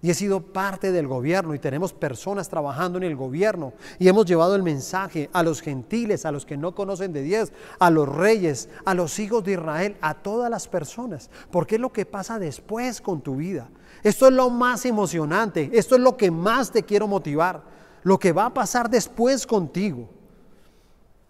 y 0.03 0.09
he 0.09 0.13
sido 0.13 0.41
parte 0.41 0.91
del 0.91 1.07
gobierno 1.07 1.55
y 1.55 1.59
tenemos 1.59 1.93
personas 1.93 2.49
trabajando 2.49 2.97
en 2.97 3.05
el 3.05 3.15
gobierno 3.15 3.71
y 3.99 4.09
hemos 4.09 4.25
llevado 4.25 4.53
el 4.55 4.61
mensaje 4.61 5.29
a 5.31 5.43
los 5.43 5.61
gentiles, 5.61 6.25
a 6.25 6.31
los 6.31 6.45
que 6.45 6.57
no 6.57 6.75
conocen 6.75 7.13
de 7.13 7.21
Dios, 7.21 7.53
a 7.79 7.89
los 7.89 8.09
reyes, 8.09 8.67
a 8.83 8.93
los 8.93 9.17
hijos 9.19 9.45
de 9.45 9.53
Israel, 9.53 9.95
a 10.01 10.15
todas 10.15 10.49
las 10.49 10.67
personas, 10.67 11.29
porque 11.51 11.75
es 11.75 11.81
lo 11.81 11.93
que 11.93 12.05
pasa 12.05 12.37
después 12.37 12.99
con 12.99 13.21
tu 13.21 13.37
vida. 13.37 13.69
Esto 14.03 14.27
es 14.27 14.33
lo 14.33 14.49
más 14.49 14.85
emocionante, 14.85 15.69
esto 15.73 15.95
es 15.95 16.01
lo 16.01 16.17
que 16.17 16.29
más 16.29 16.71
te 16.71 16.83
quiero 16.83 17.07
motivar, 17.07 17.63
lo 18.03 18.19
que 18.19 18.33
va 18.33 18.47
a 18.47 18.53
pasar 18.53 18.89
después 18.89 19.47
contigo. 19.47 20.09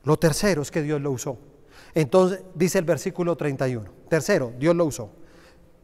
Lo 0.03 0.17
tercero 0.17 0.63
es 0.63 0.71
que 0.71 0.81
Dios 0.81 0.99
lo 0.99 1.11
usó. 1.11 1.37
Entonces 1.93 2.41
dice 2.55 2.79
el 2.79 2.85
versículo 2.85 3.35
31. 3.35 3.89
Tercero, 4.09 4.51
Dios 4.57 4.75
lo 4.75 4.85
usó. 4.85 5.11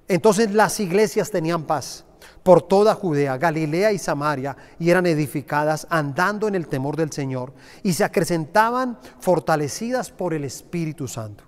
Entonces 0.07 0.51
las 0.51 0.79
iglesias 0.79 1.29
tenían 1.29 1.63
paz 1.63 2.05
por 2.43 2.61
toda 2.63 2.95
Judea, 2.95 3.37
Galilea 3.37 3.91
y 3.91 3.99
Samaria, 3.99 4.57
y 4.79 4.89
eran 4.89 5.05
edificadas 5.05 5.85
andando 5.89 6.47
en 6.47 6.55
el 6.55 6.67
temor 6.67 6.95
del 6.95 7.11
Señor, 7.11 7.53
y 7.83 7.93
se 7.93 8.03
acrecentaban 8.03 8.97
fortalecidas 9.19 10.11
por 10.11 10.33
el 10.33 10.43
Espíritu 10.43 11.07
Santo. 11.07 11.43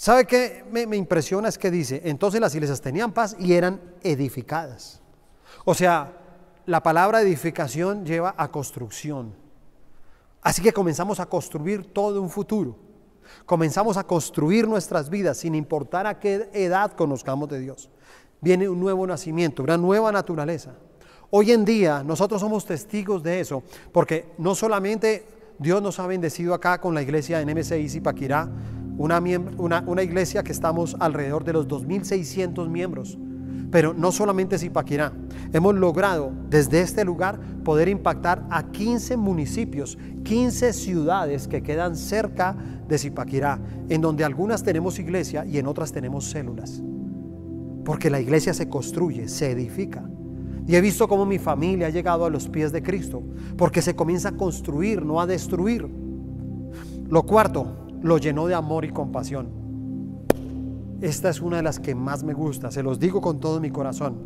¿Sabe 0.00 0.24
qué 0.24 0.64
me, 0.72 0.96
impresiona? 0.96 1.50
Es 1.50 1.58
que 1.58 1.70
dice, 1.70 2.00
entonces 2.06 2.40
las 2.40 2.54
iglesias 2.54 2.80
tenían 2.80 3.12
paz 3.12 3.36
y 3.38 3.52
eran 3.52 3.78
edificadas. 4.02 5.02
O 5.66 5.74
sea, 5.74 6.16
la 6.64 6.82
palabra 6.82 7.20
edificación 7.20 8.06
lleva 8.06 8.34
a 8.38 8.50
construcción. 8.50 9.34
Así 10.40 10.62
que 10.62 10.72
comenzamos 10.72 11.20
a 11.20 11.26
construir 11.26 11.92
todo 11.92 12.22
un 12.22 12.30
futuro. 12.30 12.78
Comenzamos 13.44 13.98
a 13.98 14.04
construir 14.04 14.66
nuestras 14.66 15.10
vidas 15.10 15.36
sin 15.36 15.54
importar 15.54 16.06
a 16.06 16.18
qué 16.18 16.48
edad 16.54 16.92
conozcamos 16.92 17.50
de 17.50 17.60
Dios 17.60 17.90
viene 18.40 18.68
un 18.68 18.80
nuevo 18.80 19.06
nacimiento, 19.06 19.62
una 19.62 19.76
nueva 19.76 20.10
naturaleza. 20.12 20.72
Hoy 21.30 21.52
en 21.52 21.64
día 21.64 22.02
nosotros 22.02 22.40
somos 22.40 22.64
testigos 22.64 23.22
de 23.22 23.40
eso, 23.40 23.62
porque 23.92 24.32
no 24.38 24.54
solamente 24.54 25.26
Dios 25.58 25.82
nos 25.82 25.98
ha 26.00 26.06
bendecido 26.06 26.54
acá 26.54 26.80
con 26.80 26.94
la 26.94 27.02
iglesia 27.02 27.40
en 27.40 27.56
MCI 27.56 27.88
Zipaquirá, 27.88 28.48
una, 29.00 30.02
iglesia 30.02 30.42
que 30.42 30.52
estamos 30.52 30.94
alrededor 31.00 31.42
de 31.44 31.54
los 31.54 31.66
2.600 31.66 32.68
miembros, 32.68 33.18
pero 33.70 33.94
no 33.94 34.12
solamente 34.12 34.58
Zipaquirá, 34.58 35.12
hemos 35.52 35.74
logrado 35.74 36.32
desde 36.50 36.82
este 36.82 37.04
lugar 37.04 37.40
poder 37.64 37.88
impactar 37.88 38.46
a 38.50 38.70
15 38.70 39.16
municipios, 39.16 39.96
15 40.24 40.74
ciudades 40.74 41.48
que 41.48 41.62
quedan 41.62 41.96
cerca 41.96 42.54
de 42.88 42.98
Zipaquirá, 42.98 43.58
en 43.88 44.02
donde 44.02 44.24
algunas 44.24 44.62
tenemos 44.62 44.98
iglesia 44.98 45.46
y 45.46 45.56
en 45.56 45.66
otras 45.66 45.92
tenemos 45.92 46.26
células. 46.26 46.82
Porque 47.84 48.10
la 48.10 48.20
iglesia 48.20 48.52
se 48.52 48.68
construye, 48.68 49.28
se 49.28 49.50
edifica. 49.50 50.04
Y 50.66 50.76
he 50.76 50.80
visto 50.82 51.08
cómo 51.08 51.24
mi 51.24 51.38
familia 51.38 51.86
ha 51.86 51.90
llegado 51.90 52.26
a 52.26 52.30
los 52.30 52.48
pies 52.48 52.70
de 52.70 52.82
Cristo, 52.82 53.22
porque 53.56 53.80
se 53.80 53.96
comienza 53.96 54.28
a 54.28 54.36
construir, 54.36 55.02
no 55.02 55.20
a 55.20 55.26
destruir. 55.26 55.88
Lo 57.08 57.22
cuarto, 57.22 57.80
lo 58.02 58.18
llenó 58.18 58.46
de 58.46 58.54
amor 58.54 58.84
y 58.84 58.90
compasión. 58.90 59.48
Esta 61.00 61.30
es 61.30 61.40
una 61.40 61.56
de 61.56 61.62
las 61.62 61.80
que 61.80 61.94
más 61.94 62.22
me 62.22 62.34
gusta, 62.34 62.70
se 62.70 62.82
los 62.82 62.98
digo 62.98 63.20
con 63.20 63.40
todo 63.40 63.60
mi 63.60 63.70
corazón. 63.70 64.16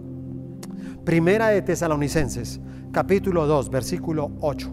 Primera 1.04 1.48
de 1.48 1.62
Tesalonicenses, 1.62 2.60
capítulo 2.90 3.46
2, 3.46 3.70
versículo 3.70 4.32
8. 4.40 4.70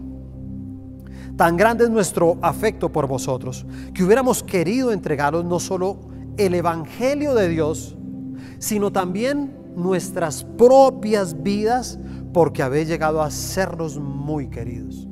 Tan 1.36 1.56
grande 1.56 1.84
es 1.84 1.90
nuestro 1.90 2.38
afecto 2.42 2.90
por 2.90 3.06
vosotros, 3.06 3.66
que 3.94 4.04
hubiéramos 4.04 4.42
querido 4.42 4.92
entregaros 4.92 5.44
no 5.44 5.60
solo 5.60 6.00
el 6.36 6.54
Evangelio 6.54 7.34
de 7.34 7.48
Dios, 7.48 7.96
sino 8.58 8.92
también 8.92 9.56
nuestras 9.76 10.44
propias 10.44 11.42
vidas, 11.42 11.98
porque 12.32 12.62
habéis 12.62 12.88
llegado 12.88 13.22
a 13.22 13.30
sernos 13.30 13.98
muy 13.98 14.48
queridos. 14.48 15.08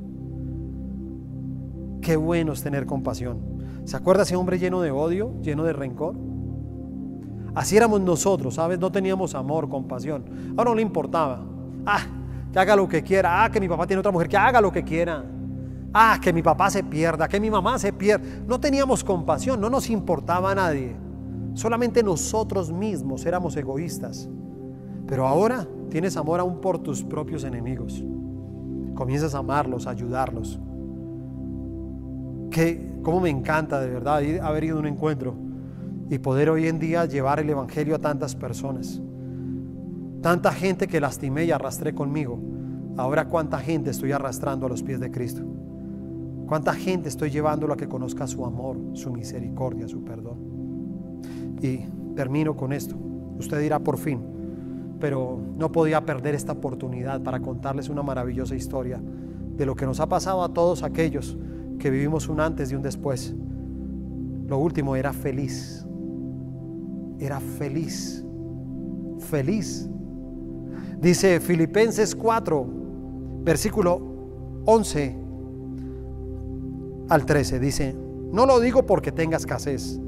Qué 2.01 2.17
bueno 2.17 2.53
es 2.53 2.63
tener 2.63 2.87
compasión. 2.87 3.60
¿Se 3.85 3.97
acuerda 3.97 4.23
ese 4.23 4.37
hombre 4.37 4.59
lleno 4.59 4.81
de 4.81 4.91
odio, 4.91 5.33
lleno 5.43 5.65
de 5.65 5.73
rencor? 5.73 6.17
Así 7.55 7.77
éramos 7.77 8.01
nosotros, 8.01 8.55
¿sabes? 8.55 8.79
No 8.79 8.93
teníamos 8.93 9.35
amor, 9.35 9.69
compasión. 9.69 10.25
Ahora 10.57 10.71
no 10.71 10.77
le 10.77 10.83
importaba. 10.83 11.43
Ah, 11.85 12.07
que 12.53 12.59
haga 12.59 12.77
lo 12.77 12.89
que 12.89 13.03
quiera. 13.03 13.45
Ah, 13.45 13.51
que 13.51 13.61
mi 13.61 13.69
papá 13.69 13.87
tiene 13.87 14.01
otra 14.01 14.13
mujer, 14.13 14.29
que 14.29 14.37
haga 14.37 14.61
lo 14.61 14.71
que 14.71 14.85
quiera. 14.85 15.25
Ah, 15.93 16.19
que 16.23 16.33
mi 16.33 16.43
papá 16.43 16.71
se 16.71 16.85
pierda, 16.85 17.29
que 17.29 17.41
mi 17.41 17.51
mamá 17.51 17.79
se 17.79 17.93
pierda. 17.93 18.25
No 18.47 18.61
teníamos 18.61 19.03
compasión, 19.03 19.61
no 19.61 19.69
nos 19.69 19.91
importaba 19.91 20.53
a 20.53 20.55
nadie. 20.55 20.95
Solamente 21.55 22.03
nosotros 22.03 22.71
mismos 22.71 23.27
éramos 23.27 23.57
egoístas. 23.57 24.29
Pero 25.07 25.27
ahora 25.27 25.67
tienes 25.89 26.17
amor 26.17 26.39
aún 26.39 26.61
por 26.61 26.79
tus 26.79 27.03
propios 27.03 27.43
enemigos. 27.43 28.05
Comienzas 28.95 29.35
a 29.35 29.39
amarlos, 29.39 29.89
a 29.89 29.91
ayudarlos. 29.91 30.61
Que, 32.51 32.99
cómo 33.03 33.21
me 33.21 33.31
encanta 33.31 33.81
de 33.81 33.89
verdad 33.89 34.23
haber 34.43 34.65
ido 34.65 34.77
a 34.77 34.81
un 34.81 34.87
encuentro 34.87 35.35
y 36.11 36.19
poder 36.19 36.51
hoy 36.51 36.67
en 36.67 36.79
día 36.79 37.05
llevar 37.05 37.39
el 37.39 37.49
Evangelio 37.49 37.95
a 37.95 37.99
tantas 38.01 38.35
personas. 38.35 39.01
Tanta 40.21 40.53
gente 40.53 40.89
que 40.89 41.01
lastimé 41.01 41.45
y 41.45 41.53
arrastré 41.53 41.95
conmigo. 41.95 42.39
Ahora 42.97 43.27
cuánta 43.29 43.59
gente 43.59 43.91
estoy 43.91 44.13
arrastrando 44.13 44.67
a 44.67 44.69
los 44.69 44.83
pies 44.83 45.01
de 45.01 45.11
Cristo. 45.11 45.43
Cuánta 46.47 46.75
gente 46.75 47.09
estoy 47.09 47.31
llevándolo 47.31 47.75
a 47.75 47.77
que 47.77 47.89
conozca 47.89 48.27
su 48.27 48.45
amor, 48.45 48.77
su 48.95 49.13
misericordia, 49.13 49.87
su 49.87 50.03
perdón. 50.05 51.21
Y 51.63 51.79
termino 52.17 52.57
con 52.57 52.73
esto. 52.73 52.97
Usted 53.39 53.61
dirá 53.61 53.79
por 53.79 53.97
fin, 53.97 54.21
pero 54.99 55.41
no 55.57 55.71
podía 55.71 56.05
perder 56.05 56.35
esta 56.35 56.53
oportunidad 56.53 57.23
para 57.23 57.41
contarles 57.41 57.89
una 57.89 58.03
maravillosa 58.03 58.57
historia 58.57 59.01
de 59.01 59.65
lo 59.65 59.77
que 59.77 59.87
nos 59.87 60.01
ha 60.01 60.09
pasado 60.09 60.43
a 60.43 60.53
todos 60.53 60.83
aquellos 60.83 61.39
que 61.81 61.91
vivimos 61.91 62.29
un 62.29 62.39
antes 62.39 62.71
y 62.71 62.77
un 62.77 62.83
después. 62.83 63.35
Lo 64.47 64.59
último 64.59 64.95
era 64.95 65.13
feliz. 65.13 65.85
Era 67.19 67.41
feliz. 67.41 68.25
Feliz. 69.19 69.89
Dice 71.01 71.41
Filipenses 71.41 72.15
4, 72.15 72.67
versículo 73.43 74.63
11 74.67 75.19
al 77.09 77.27
13. 77.27 77.59
Dice, 77.59 77.97
no 78.33 78.47
lo 78.47 78.61
digo 78.61 78.87
porque 78.87 79.11
tenga 79.11 79.37
escasez 79.37 79.99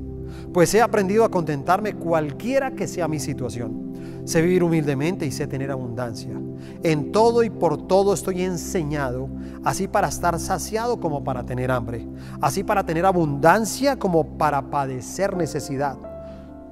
pues 0.52 0.74
he 0.74 0.82
aprendido 0.82 1.24
a 1.24 1.30
contentarme 1.30 1.94
cualquiera 1.94 2.72
que 2.72 2.86
sea 2.86 3.08
mi 3.08 3.18
situación. 3.18 3.81
Sé 4.24 4.40
vivir 4.40 4.62
humildemente 4.62 5.26
y 5.26 5.32
sé 5.32 5.46
tener 5.46 5.70
abundancia. 5.70 6.38
En 6.82 7.12
todo 7.12 7.42
y 7.42 7.50
por 7.50 7.86
todo 7.86 8.14
estoy 8.14 8.42
enseñado, 8.42 9.28
así 9.64 9.88
para 9.88 10.08
estar 10.08 10.38
saciado 10.38 11.00
como 11.00 11.24
para 11.24 11.44
tener 11.44 11.70
hambre, 11.70 12.06
así 12.40 12.62
para 12.62 12.84
tener 12.86 13.04
abundancia 13.04 13.98
como 13.98 14.38
para 14.38 14.70
padecer 14.70 15.36
necesidad. 15.36 15.98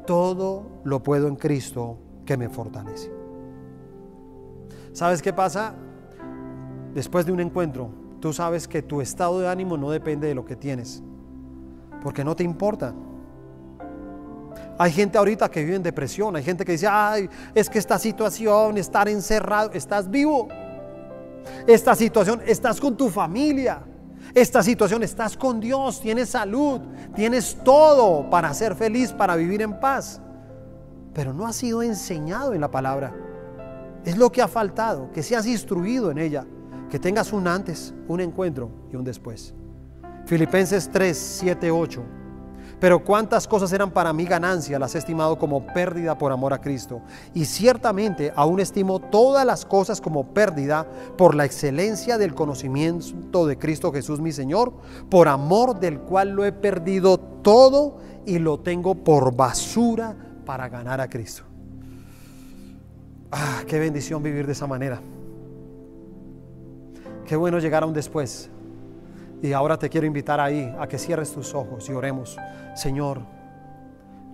Todo 0.06 0.80
lo 0.84 1.02
puedo 1.02 1.28
en 1.28 1.36
Cristo 1.36 1.98
que 2.24 2.36
me 2.36 2.48
fortalece. 2.48 3.10
¿Sabes 4.92 5.22
qué 5.22 5.32
pasa? 5.32 5.74
Después 6.94 7.26
de 7.26 7.32
un 7.32 7.40
encuentro, 7.40 7.90
tú 8.20 8.32
sabes 8.32 8.66
que 8.66 8.82
tu 8.82 9.00
estado 9.00 9.40
de 9.40 9.48
ánimo 9.48 9.76
no 9.76 9.90
depende 9.90 10.28
de 10.28 10.34
lo 10.34 10.44
que 10.44 10.56
tienes, 10.56 11.02
porque 12.02 12.24
no 12.24 12.34
te 12.34 12.44
importa. 12.44 12.94
Hay 14.80 14.92
gente 14.92 15.18
ahorita 15.18 15.50
que 15.50 15.62
vive 15.62 15.76
en 15.76 15.82
depresión, 15.82 16.34
hay 16.36 16.42
gente 16.42 16.64
que 16.64 16.72
dice, 16.72 16.86
ay, 16.90 17.28
es 17.54 17.68
que 17.68 17.78
esta 17.78 17.98
situación, 17.98 18.78
estar 18.78 19.10
encerrado, 19.10 19.72
estás 19.74 20.10
vivo. 20.10 20.48
Esta 21.66 21.94
situación, 21.94 22.40
estás 22.46 22.80
con 22.80 22.96
tu 22.96 23.10
familia. 23.10 23.82
Esta 24.32 24.62
situación, 24.62 25.02
estás 25.02 25.36
con 25.36 25.60
Dios, 25.60 26.00
tienes 26.00 26.30
salud, 26.30 26.80
tienes 27.14 27.58
todo 27.62 28.30
para 28.30 28.54
ser 28.54 28.74
feliz, 28.74 29.12
para 29.12 29.36
vivir 29.36 29.60
en 29.60 29.78
paz. 29.78 30.22
Pero 31.12 31.34
no 31.34 31.46
has 31.46 31.56
sido 31.56 31.82
enseñado 31.82 32.54
en 32.54 32.62
la 32.62 32.70
palabra. 32.70 33.14
Es 34.06 34.16
lo 34.16 34.32
que 34.32 34.40
ha 34.40 34.48
faltado, 34.48 35.12
que 35.12 35.22
seas 35.22 35.46
instruido 35.46 36.10
en 36.10 36.16
ella, 36.16 36.46
que 36.88 36.98
tengas 36.98 37.34
un 37.34 37.46
antes, 37.48 37.92
un 38.08 38.22
encuentro 38.22 38.70
y 38.90 38.96
un 38.96 39.04
después. 39.04 39.52
Filipenses 40.24 40.88
3, 40.90 41.18
7, 41.18 41.70
8. 41.70 42.19
Pero 42.80 43.04
cuántas 43.04 43.46
cosas 43.46 43.72
eran 43.74 43.90
para 43.90 44.12
mí 44.14 44.24
ganancia, 44.24 44.78
las 44.78 44.94
he 44.94 44.98
estimado 44.98 45.38
como 45.38 45.66
pérdida 45.66 46.16
por 46.16 46.32
amor 46.32 46.54
a 46.54 46.60
Cristo. 46.60 47.02
Y 47.34 47.44
ciertamente 47.44 48.32
aún 48.34 48.58
estimo 48.58 48.98
todas 48.98 49.44
las 49.44 49.66
cosas 49.66 50.00
como 50.00 50.32
pérdida 50.32 50.86
por 51.18 51.34
la 51.34 51.44
excelencia 51.44 52.16
del 52.16 52.34
conocimiento 52.34 53.46
de 53.46 53.58
Cristo 53.58 53.92
Jesús 53.92 54.20
mi 54.20 54.32
Señor, 54.32 54.72
por 55.10 55.28
amor 55.28 55.78
del 55.78 56.00
cual 56.00 56.30
lo 56.30 56.44
he 56.46 56.52
perdido 56.52 57.18
todo 57.18 57.98
y 58.24 58.38
lo 58.38 58.60
tengo 58.60 58.94
por 58.94 59.36
basura 59.36 60.16
para 60.46 60.68
ganar 60.70 61.02
a 61.02 61.08
Cristo. 61.08 61.42
Ah, 63.30 63.62
qué 63.66 63.78
bendición 63.78 64.22
vivir 64.22 64.46
de 64.46 64.52
esa 64.52 64.66
manera. 64.66 65.00
Qué 67.26 67.36
bueno 67.36 67.58
llegar 67.58 67.82
a 67.82 67.86
un 67.86 67.92
después. 67.92 68.50
Y 69.42 69.52
ahora 69.52 69.78
te 69.78 69.88
quiero 69.88 70.06
invitar 70.06 70.38
ahí 70.38 70.74
a 70.78 70.86
que 70.86 70.98
cierres 70.98 71.32
tus 71.32 71.54
ojos 71.54 71.88
y 71.88 71.92
oremos. 71.92 72.36
Señor, 72.74 73.22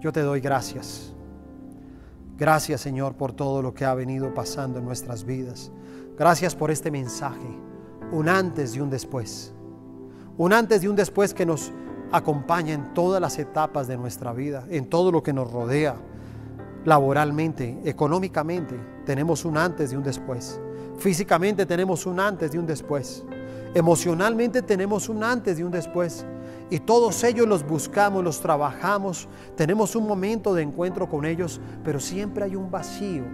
yo 0.01 0.13
te 0.13 0.21
doy 0.21 0.41
gracias. 0.41 1.13
Gracias 2.37 2.81
Señor 2.81 3.15
por 3.15 3.33
todo 3.33 3.63
lo 3.63 3.73
que 3.73 3.85
ha 3.85 3.95
venido 3.95 4.35
pasando 4.35 4.79
en 4.79 4.85
nuestras 4.85 5.25
vidas. 5.25 5.71
Gracias 6.19 6.55
por 6.55 6.71
este 6.71 6.91
mensaje. 6.91 7.49
Un 8.13 8.29
antes 8.29 8.75
y 8.75 8.81
un 8.81 8.91
después. 8.91 9.53
Un 10.37 10.53
antes 10.53 10.83
y 10.83 10.89
un 10.89 10.97
después 10.97 11.33
que 11.33 11.47
nos 11.47 11.73
acompaña 12.13 12.75
en 12.75 12.95
todas 12.95 13.21
las 13.21 13.39
etapas 13.39 13.89
de 13.89 13.97
nuestra 13.97 14.33
vida, 14.33 14.65
en 14.69 14.89
todo 14.89 15.11
lo 15.11 15.23
que 15.23 15.33
nos 15.33 15.51
rodea, 15.51 15.97
laboralmente, 16.85 17.81
económicamente. 17.85 18.79
Tenemos 19.05 19.45
un 19.45 19.57
antes 19.57 19.93
y 19.93 19.97
un 19.97 20.03
después. 20.03 20.61
Físicamente 20.99 21.65
tenemos 21.67 22.07
un 22.07 22.21
antes 22.21 22.55
y 22.55 22.59
un 22.59 22.67
después. 22.67 23.25
Emocionalmente 23.77 24.63
tenemos 24.63 25.11
un 25.11 25.23
antes 25.23 25.59
y 25.59 25.63
un 25.63 25.71
después. 25.71 26.25
Y 26.71 26.79
todos 26.79 27.23
ellos 27.25 27.47
los 27.47 27.63
buscamos, 27.63 28.25
los 28.25 28.41
trabajamos, 28.41 29.29
tenemos 29.55 29.95
un 29.95 30.07
momento 30.07 30.55
de 30.55 30.63
encuentro 30.63 31.11
con 31.11 31.27
ellos, 31.27 31.61
pero 31.85 32.01
siempre 32.01 32.45
hay 32.45 32.57
un 32.57 32.71
vacío 32.71 33.25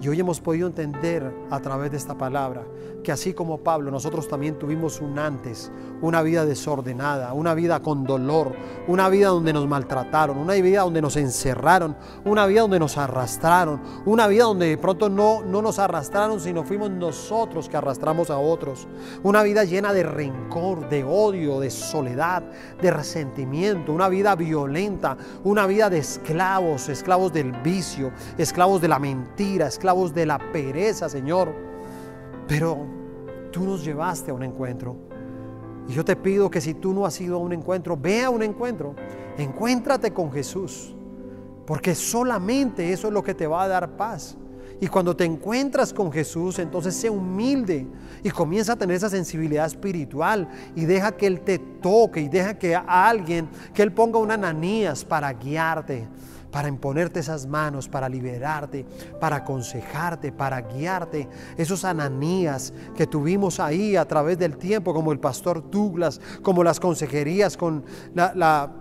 y 0.00 0.08
hoy 0.08 0.18
hemos 0.18 0.40
podido 0.40 0.66
entender 0.66 1.30
a 1.50 1.60
través 1.60 1.90
de 1.90 1.96
esta 1.96 2.16
palabra 2.16 2.64
que 3.02 3.12
así 3.12 3.32
como 3.32 3.58
Pablo, 3.58 3.90
nosotros 3.90 4.28
también 4.28 4.58
tuvimos 4.58 5.00
un 5.00 5.18
antes, 5.18 5.70
una 6.02 6.22
vida 6.22 6.44
desordenada, 6.44 7.32
una 7.32 7.54
vida 7.54 7.80
con 7.80 8.04
dolor, 8.04 8.52
una 8.88 9.08
vida 9.08 9.28
donde 9.28 9.52
nos 9.52 9.66
maltrataron, 9.66 10.38
una 10.38 10.54
vida 10.54 10.82
donde 10.82 11.02
nos 11.02 11.16
encerraron, 11.16 11.96
una 12.24 12.46
vida 12.46 12.62
donde 12.62 12.78
nos 12.78 12.96
arrastraron, 12.98 13.80
una 14.04 14.26
vida 14.26 14.44
donde 14.44 14.68
de 14.68 14.78
pronto 14.78 15.08
no, 15.08 15.42
no 15.42 15.62
nos 15.62 15.78
arrastraron, 15.78 16.40
sino 16.40 16.64
fuimos 16.64 16.90
nosotros 16.90 17.68
que 17.68 17.76
arrastramos 17.76 18.30
a 18.30 18.38
otros. 18.38 18.86
Una 19.22 19.42
vida 19.42 19.64
llena 19.64 19.92
de 19.92 20.02
rencor, 20.02 20.88
de 20.88 21.04
odio, 21.04 21.60
de 21.60 21.70
soledad, 21.70 22.42
de 22.80 22.90
resentimiento, 22.90 23.92
una 23.92 24.08
vida 24.08 24.34
violenta, 24.34 25.16
una 25.44 25.66
vida 25.66 25.90
de 25.90 25.98
esclavos, 25.98 26.88
esclavos 26.88 27.32
del 27.32 27.52
vicio, 27.62 28.12
esclavos 28.38 28.80
de 28.80 28.88
la 28.88 28.98
mentira, 28.98 29.66
esclavos 29.66 29.89
de 30.14 30.26
la 30.26 30.38
pereza, 30.52 31.08
Señor. 31.08 31.54
Pero 32.46 32.86
tú 33.50 33.64
nos 33.64 33.84
llevaste 33.84 34.30
a 34.30 34.34
un 34.34 34.42
encuentro. 34.42 34.96
Y 35.88 35.92
yo 35.92 36.04
te 36.04 36.16
pido 36.16 36.50
que 36.50 36.60
si 36.60 36.74
tú 36.74 36.92
no 36.94 37.04
has 37.04 37.20
ido 37.20 37.36
a 37.36 37.38
un 37.38 37.52
encuentro, 37.52 37.96
ve 37.96 38.24
a 38.24 38.30
un 38.30 38.42
encuentro. 38.42 38.94
Encuéntrate 39.36 40.12
con 40.12 40.30
Jesús. 40.32 40.94
Porque 41.66 41.94
solamente 41.94 42.92
eso 42.92 43.08
es 43.08 43.12
lo 43.12 43.22
que 43.22 43.34
te 43.34 43.46
va 43.46 43.64
a 43.64 43.68
dar 43.68 43.96
paz. 43.96 44.36
Y 44.80 44.86
cuando 44.86 45.14
te 45.14 45.24
encuentras 45.24 45.92
con 45.92 46.10
Jesús, 46.10 46.58
entonces 46.58 46.94
sé 46.94 47.10
humilde 47.10 47.86
y 48.22 48.30
comienza 48.30 48.72
a 48.72 48.76
tener 48.76 48.96
esa 48.96 49.10
sensibilidad 49.10 49.66
espiritual 49.66 50.48
y 50.74 50.86
deja 50.86 51.12
que 51.12 51.26
Él 51.26 51.42
te 51.42 51.58
toque 51.58 52.20
y 52.20 52.28
deja 52.28 52.58
que 52.58 52.74
alguien, 52.74 53.48
que 53.74 53.82
Él 53.82 53.92
ponga 53.92 54.18
una 54.18 54.34
ananías 54.34 55.04
para 55.04 55.32
guiarte, 55.34 56.08
para 56.50 56.68
imponerte 56.68 57.20
esas 57.20 57.46
manos, 57.46 57.88
para 57.88 58.08
liberarte, 58.08 58.84
para 59.20 59.36
aconsejarte, 59.36 60.32
para 60.32 60.60
guiarte. 60.60 61.28
Esos 61.56 61.84
ananías 61.84 62.72
que 62.96 63.06
tuvimos 63.06 63.60
ahí 63.60 63.96
a 63.96 64.06
través 64.06 64.38
del 64.38 64.56
tiempo, 64.56 64.92
como 64.92 65.12
el 65.12 65.18
pastor 65.18 65.70
Douglas, 65.70 66.20
como 66.42 66.64
las 66.64 66.80
consejerías 66.80 67.56
con 67.56 67.84
la, 68.14 68.72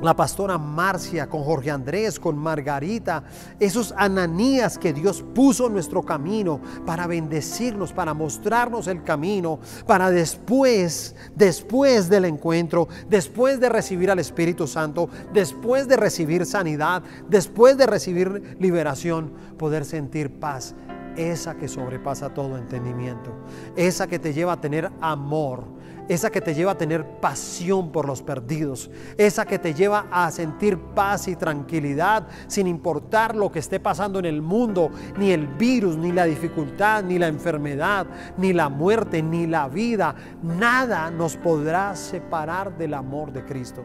la 0.00 0.14
pastora 0.14 0.58
Marcia, 0.58 1.28
con 1.28 1.42
Jorge 1.42 1.70
Andrés, 1.70 2.18
con 2.18 2.36
Margarita, 2.36 3.24
esos 3.58 3.94
ananías 3.96 4.78
que 4.78 4.92
Dios 4.92 5.24
puso 5.34 5.66
en 5.66 5.74
nuestro 5.74 6.02
camino 6.02 6.60
para 6.84 7.06
bendecirnos, 7.06 7.92
para 7.92 8.14
mostrarnos 8.14 8.86
el 8.86 9.02
camino, 9.02 9.60
para 9.86 10.10
después, 10.10 11.14
después 11.34 12.08
del 12.08 12.26
encuentro, 12.26 12.88
después 13.08 13.60
de 13.60 13.68
recibir 13.68 14.10
al 14.10 14.18
Espíritu 14.18 14.66
Santo, 14.66 15.08
después 15.32 15.88
de 15.88 15.96
recibir 15.96 16.44
sanidad, 16.46 17.02
después 17.28 17.76
de 17.76 17.86
recibir 17.86 18.56
liberación, 18.58 19.32
poder 19.58 19.84
sentir 19.84 20.38
paz, 20.38 20.74
esa 21.16 21.56
que 21.56 21.68
sobrepasa 21.68 22.32
todo 22.32 22.56
entendimiento, 22.56 23.32
esa 23.76 24.06
que 24.06 24.18
te 24.18 24.32
lleva 24.32 24.52
a 24.52 24.60
tener 24.60 24.90
amor 25.00 25.64
esa 26.08 26.30
que 26.30 26.40
te 26.40 26.54
lleva 26.54 26.72
a 26.72 26.78
tener 26.78 27.04
pasión 27.20 27.90
por 27.90 28.06
los 28.06 28.22
perdidos, 28.22 28.90
esa 29.16 29.46
que 29.46 29.58
te 29.58 29.72
lleva 29.72 30.06
a 30.10 30.30
sentir 30.30 30.78
paz 30.78 31.28
y 31.28 31.36
tranquilidad 31.36 32.26
sin 32.46 32.66
importar 32.66 33.34
lo 33.34 33.50
que 33.50 33.60
esté 33.60 33.80
pasando 33.80 34.18
en 34.18 34.26
el 34.26 34.42
mundo, 34.42 34.90
ni 35.16 35.30
el 35.30 35.46
virus, 35.46 35.96
ni 35.96 36.12
la 36.12 36.24
dificultad, 36.24 37.04
ni 37.04 37.18
la 37.18 37.28
enfermedad, 37.28 38.06
ni 38.36 38.52
la 38.52 38.68
muerte, 38.68 39.22
ni 39.22 39.46
la 39.46 39.68
vida. 39.68 40.14
Nada 40.42 41.10
nos 41.10 41.36
podrá 41.36 41.96
separar 41.96 42.76
del 42.76 42.94
amor 42.94 43.32
de 43.32 43.44
Cristo. 43.44 43.82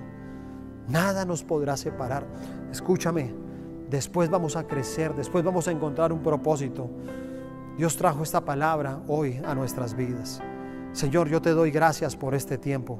Nada 0.89 1.23
nos 1.23 1.43
podrá 1.43 1.77
separar. 1.77 2.25
Escúchame, 2.71 3.34
después 3.90 4.30
vamos 4.30 4.56
a 4.56 4.66
crecer, 4.68 5.16
después 5.16 5.44
vamos 5.44 5.68
a 5.68 5.72
encontrar 5.72 6.14
un 6.14 6.22
propósito. 6.22 6.90
Dios 7.78 7.96
trajo 7.98 8.24
esta 8.24 8.44
palabra 8.44 9.00
hoy 9.08 9.42
a 9.46 9.56
nuestras 9.56 9.96
vidas. 9.96 10.42
Señor, 10.92 11.30
yo 11.30 11.42
te 11.42 11.52
doy 11.52 11.72
gracias 11.72 12.16
por 12.16 12.36
este 12.36 12.58
tiempo. 12.58 13.00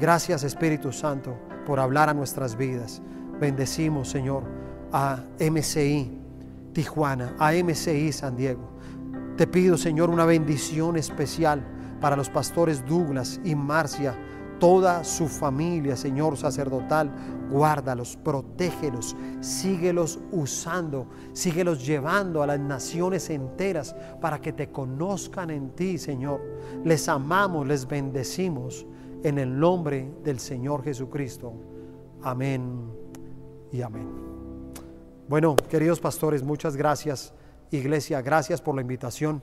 Gracias 0.00 0.42
Espíritu 0.42 0.92
Santo 0.92 1.36
por 1.66 1.80
hablar 1.80 2.08
a 2.08 2.14
nuestras 2.14 2.56
vidas. 2.56 3.02
Bendecimos, 3.40 4.08
Señor, 4.08 4.44
a 4.92 5.20
MCI 5.38 6.18
Tijuana, 6.72 7.34
a 7.38 7.52
MCI 7.52 8.12
San 8.12 8.36
Diego. 8.36 8.76
Te 9.36 9.46
pido, 9.46 9.76
Señor, 9.76 10.08
una 10.08 10.24
bendición 10.24 10.96
especial 10.96 11.62
para 12.00 12.16
los 12.16 12.30
pastores 12.30 12.84
Douglas 12.86 13.40
y 13.44 13.54
Marcia 13.54 14.14
toda 14.58 15.04
su 15.04 15.28
familia, 15.28 15.96
Señor 15.96 16.36
sacerdotal, 16.36 17.10
guárdalos, 17.50 18.16
protégelos, 18.16 19.16
síguelos 19.40 20.18
usando, 20.32 21.06
síguelos 21.32 21.84
llevando 21.86 22.42
a 22.42 22.46
las 22.46 22.60
naciones 22.60 23.30
enteras 23.30 23.94
para 24.20 24.40
que 24.40 24.52
te 24.52 24.70
conozcan 24.70 25.50
en 25.50 25.70
ti, 25.70 25.98
Señor. 25.98 26.40
Les 26.84 27.08
amamos, 27.08 27.66
les 27.66 27.86
bendecimos 27.86 28.86
en 29.22 29.38
el 29.38 29.58
nombre 29.58 30.10
del 30.24 30.38
Señor 30.38 30.82
Jesucristo. 30.82 31.52
Amén 32.22 32.90
y 33.72 33.82
amén. 33.82 34.08
Bueno, 35.28 35.56
queridos 35.68 36.00
pastores, 36.00 36.42
muchas 36.42 36.76
gracias, 36.76 37.32
iglesia, 37.70 38.22
gracias 38.22 38.62
por 38.62 38.74
la 38.74 38.80
invitación. 38.80 39.42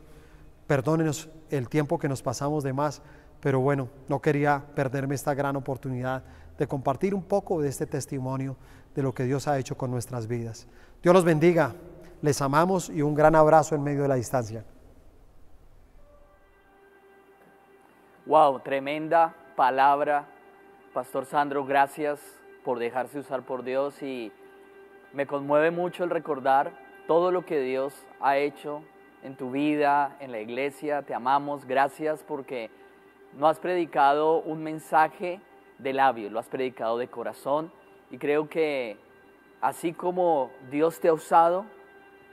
Perdónenos 0.68 1.30
el 1.50 1.68
tiempo 1.68 2.00
que 2.00 2.08
nos 2.08 2.22
pasamos 2.22 2.64
de 2.64 2.72
más 2.72 3.02
pero 3.44 3.60
bueno, 3.60 3.90
no 4.08 4.22
quería 4.22 4.64
perderme 4.74 5.16
esta 5.16 5.34
gran 5.34 5.58
oportunidad 5.58 6.24
de 6.58 6.66
compartir 6.66 7.14
un 7.14 7.24
poco 7.24 7.62
de 7.62 7.68
este 7.68 7.86
testimonio 7.86 8.56
de 8.96 9.04
lo 9.04 9.12
que 9.12 9.26
Dios 9.26 9.50
ha 9.50 9.60
hecho 9.60 9.76
con 9.76 9.92
nuestras 9.92 10.28
vidas. 10.28 10.66
Dios 11.02 11.14
los 11.14 11.26
bendiga. 11.26 11.76
Les 12.22 12.42
amamos 12.42 12.90
y 12.90 13.02
un 13.02 13.14
gran 13.14 13.36
abrazo 13.36 13.76
en 13.76 13.84
medio 13.84 14.04
de 14.04 14.08
la 14.08 14.16
distancia. 14.16 14.64
Wow, 18.26 18.62
tremenda 18.62 19.36
palabra. 19.58 20.26
Pastor 20.94 21.26
Sandro, 21.26 21.66
gracias 21.66 22.22
por 22.64 22.80
dejarse 22.80 23.20
usar 23.20 23.44
por 23.44 23.66
Dios 23.66 24.02
y 24.02 24.32
me 25.12 25.28
conmueve 25.28 25.70
mucho 25.70 26.06
el 26.06 26.12
recordar 26.12 26.72
todo 27.08 27.30
lo 27.30 27.46
que 27.46 27.60
Dios 27.60 27.94
ha 28.22 28.38
hecho 28.38 28.84
en 29.22 29.36
tu 29.36 29.52
vida, 29.52 30.16
en 30.22 30.32
la 30.32 30.40
iglesia. 30.40 31.02
Te 31.02 31.14
amamos, 31.14 31.66
gracias 31.66 32.24
porque 32.24 32.72
no 33.38 33.48
has 33.48 33.60
predicado 33.60 34.42
un 34.42 34.64
mensaje 34.64 35.40
de 35.80 35.94
labio, 35.94 36.30
lo 36.30 36.40
has 36.40 36.48
predicado 36.48 36.98
de 36.98 37.08
corazón. 37.08 37.72
Y 38.12 38.18
creo 38.18 38.48
que 38.48 38.98
así 39.62 39.94
como 39.94 40.52
Dios 40.70 41.00
te 41.00 41.08
ha 41.08 41.14
usado 41.14 41.66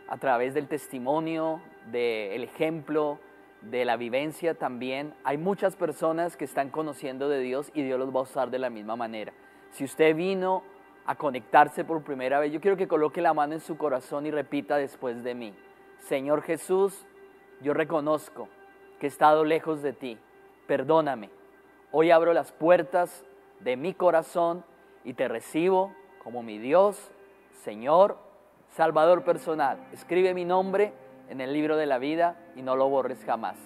a 0.09 0.17
través 0.19 0.55
del 0.55 0.69
testimonio, 0.69 1.61
del 1.91 2.45
ejemplo, 2.45 3.19
de 3.63 3.85
la 3.85 3.97
vivencia 3.97 4.55
también, 4.55 5.15
hay 5.23 5.37
muchas 5.39 5.77
personas 5.77 6.37
que 6.37 6.45
están 6.45 6.71
conociendo 6.71 7.29
de 7.29 7.41
Dios 7.41 7.71
y 7.75 7.83
Dios 7.83 7.99
los 7.99 8.15
va 8.15 8.21
a 8.21 8.23
usar 8.23 8.51
de 8.51 8.59
la 8.59 8.71
misma 8.71 8.97
manera. 8.97 9.33
Si 9.71 9.85
usted 9.85 10.17
vino 10.17 10.63
a 11.07 11.15
conectarse 11.15 11.85
por 11.85 12.03
primera 12.03 12.41
vez, 12.41 12.53
yo 12.53 12.61
quiero 12.61 12.77
que 12.77 12.89
coloque 12.89 13.21
la 13.21 13.35
mano 13.35 13.55
en 13.55 13.61
su 13.61 13.77
corazón 13.77 14.27
y 14.27 14.31
repita 14.31 14.77
después 14.77 15.23
de 15.23 15.35
mí, 15.35 15.55
Señor 15.99 16.43
Jesús, 16.43 17.07
yo 17.61 17.75
reconozco 17.75 18.49
que 18.99 19.07
he 19.07 19.09
estado 19.09 19.45
lejos 19.45 19.83
de 19.83 19.93
ti, 19.93 20.19
perdóname. 20.71 21.31
Hoy 21.91 22.13
abro 22.13 22.33
las 22.33 22.53
puertas 22.53 23.25
de 23.59 23.77
mi 23.77 23.93
corazón 23.93 24.65
y 25.03 25.15
te 25.15 25.27
recibo 25.27 25.93
como 26.23 26.45
mi 26.45 26.59
Dios, 26.59 27.11
Señor, 27.65 28.19
Salvador 28.69 29.25
personal. 29.25 29.79
Escribe 29.93 30.33
mi 30.33 30.45
nombre 30.45 30.93
en 31.29 31.41
el 31.41 31.53
libro 31.53 31.77
de 31.77 31.87
la 31.87 31.99
vida 31.99 32.37
y 32.55 32.63
no 32.63 32.77
lo 32.77 32.89
borres 32.89 33.19
jamás. 33.25 33.57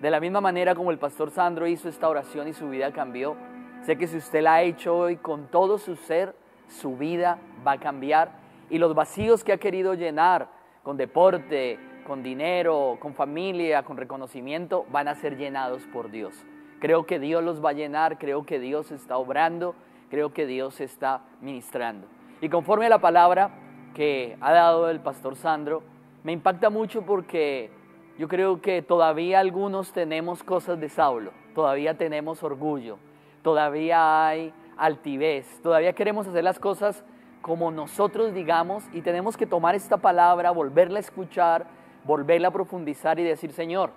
De 0.00 0.10
la 0.10 0.18
misma 0.18 0.40
manera 0.40 0.74
como 0.74 0.90
el 0.90 0.98
pastor 0.98 1.30
Sandro 1.30 1.66
hizo 1.66 1.90
esta 1.90 2.08
oración 2.08 2.48
y 2.48 2.54
su 2.54 2.70
vida 2.70 2.90
cambió, 2.90 3.36
sé 3.82 3.98
que 3.98 4.06
si 4.06 4.16
usted 4.16 4.40
la 4.40 4.54
ha 4.54 4.62
hecho 4.62 4.96
hoy 4.96 5.16
con 5.16 5.48
todo 5.48 5.76
su 5.76 5.94
ser, 5.94 6.34
su 6.68 6.96
vida 6.96 7.38
va 7.66 7.72
a 7.72 7.80
cambiar 7.80 8.30
y 8.70 8.78
los 8.78 8.94
vacíos 8.94 9.44
que 9.44 9.52
ha 9.52 9.58
querido 9.58 9.92
llenar 9.92 10.48
con 10.82 10.96
deporte, 10.96 11.78
con 12.06 12.22
dinero, 12.22 12.96
con 13.00 13.14
familia, 13.14 13.82
con 13.82 13.96
reconocimiento, 13.96 14.86
van 14.90 15.08
a 15.08 15.14
ser 15.16 15.36
llenados 15.36 15.82
por 15.92 16.10
Dios. 16.10 16.34
Creo 16.78 17.04
que 17.04 17.18
Dios 17.18 17.42
los 17.42 17.64
va 17.64 17.70
a 17.70 17.72
llenar, 17.72 18.18
creo 18.18 18.46
que 18.46 18.60
Dios 18.60 18.92
está 18.92 19.16
obrando, 19.16 19.74
creo 20.08 20.32
que 20.32 20.46
Dios 20.46 20.80
está 20.80 21.22
ministrando. 21.40 22.06
Y 22.40 22.48
conforme 22.48 22.86
a 22.86 22.90
la 22.90 23.00
palabra 23.00 23.50
que 23.94 24.36
ha 24.40 24.52
dado 24.52 24.88
el 24.88 25.00
pastor 25.00 25.36
Sandro, 25.36 25.82
me 26.22 26.32
impacta 26.32 26.70
mucho 26.70 27.02
porque 27.02 27.70
yo 28.18 28.28
creo 28.28 28.60
que 28.60 28.82
todavía 28.82 29.40
algunos 29.40 29.92
tenemos 29.92 30.42
cosas 30.42 30.78
de 30.78 30.88
Saulo, 30.88 31.32
todavía 31.54 31.96
tenemos 31.96 32.42
orgullo, 32.42 32.98
todavía 33.42 34.26
hay 34.26 34.52
altivez, 34.76 35.60
todavía 35.62 35.92
queremos 35.92 36.26
hacer 36.28 36.44
las 36.44 36.58
cosas 36.58 37.04
como 37.42 37.70
nosotros 37.70 38.34
digamos 38.34 38.84
y 38.92 39.02
tenemos 39.02 39.36
que 39.36 39.46
tomar 39.46 39.74
esta 39.74 39.96
palabra, 39.96 40.50
volverla 40.50 40.98
a 40.98 41.00
escuchar, 41.00 41.66
volverla 42.06 42.48
a 42.48 42.52
profundizar 42.52 43.18
y 43.18 43.24
decir, 43.24 43.52
Señor, 43.52 43.90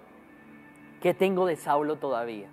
¿qué 1.01 1.13
tengo 1.13 1.45
de 1.45 1.55
Saulo 1.55 1.97
todavía? 1.97 2.49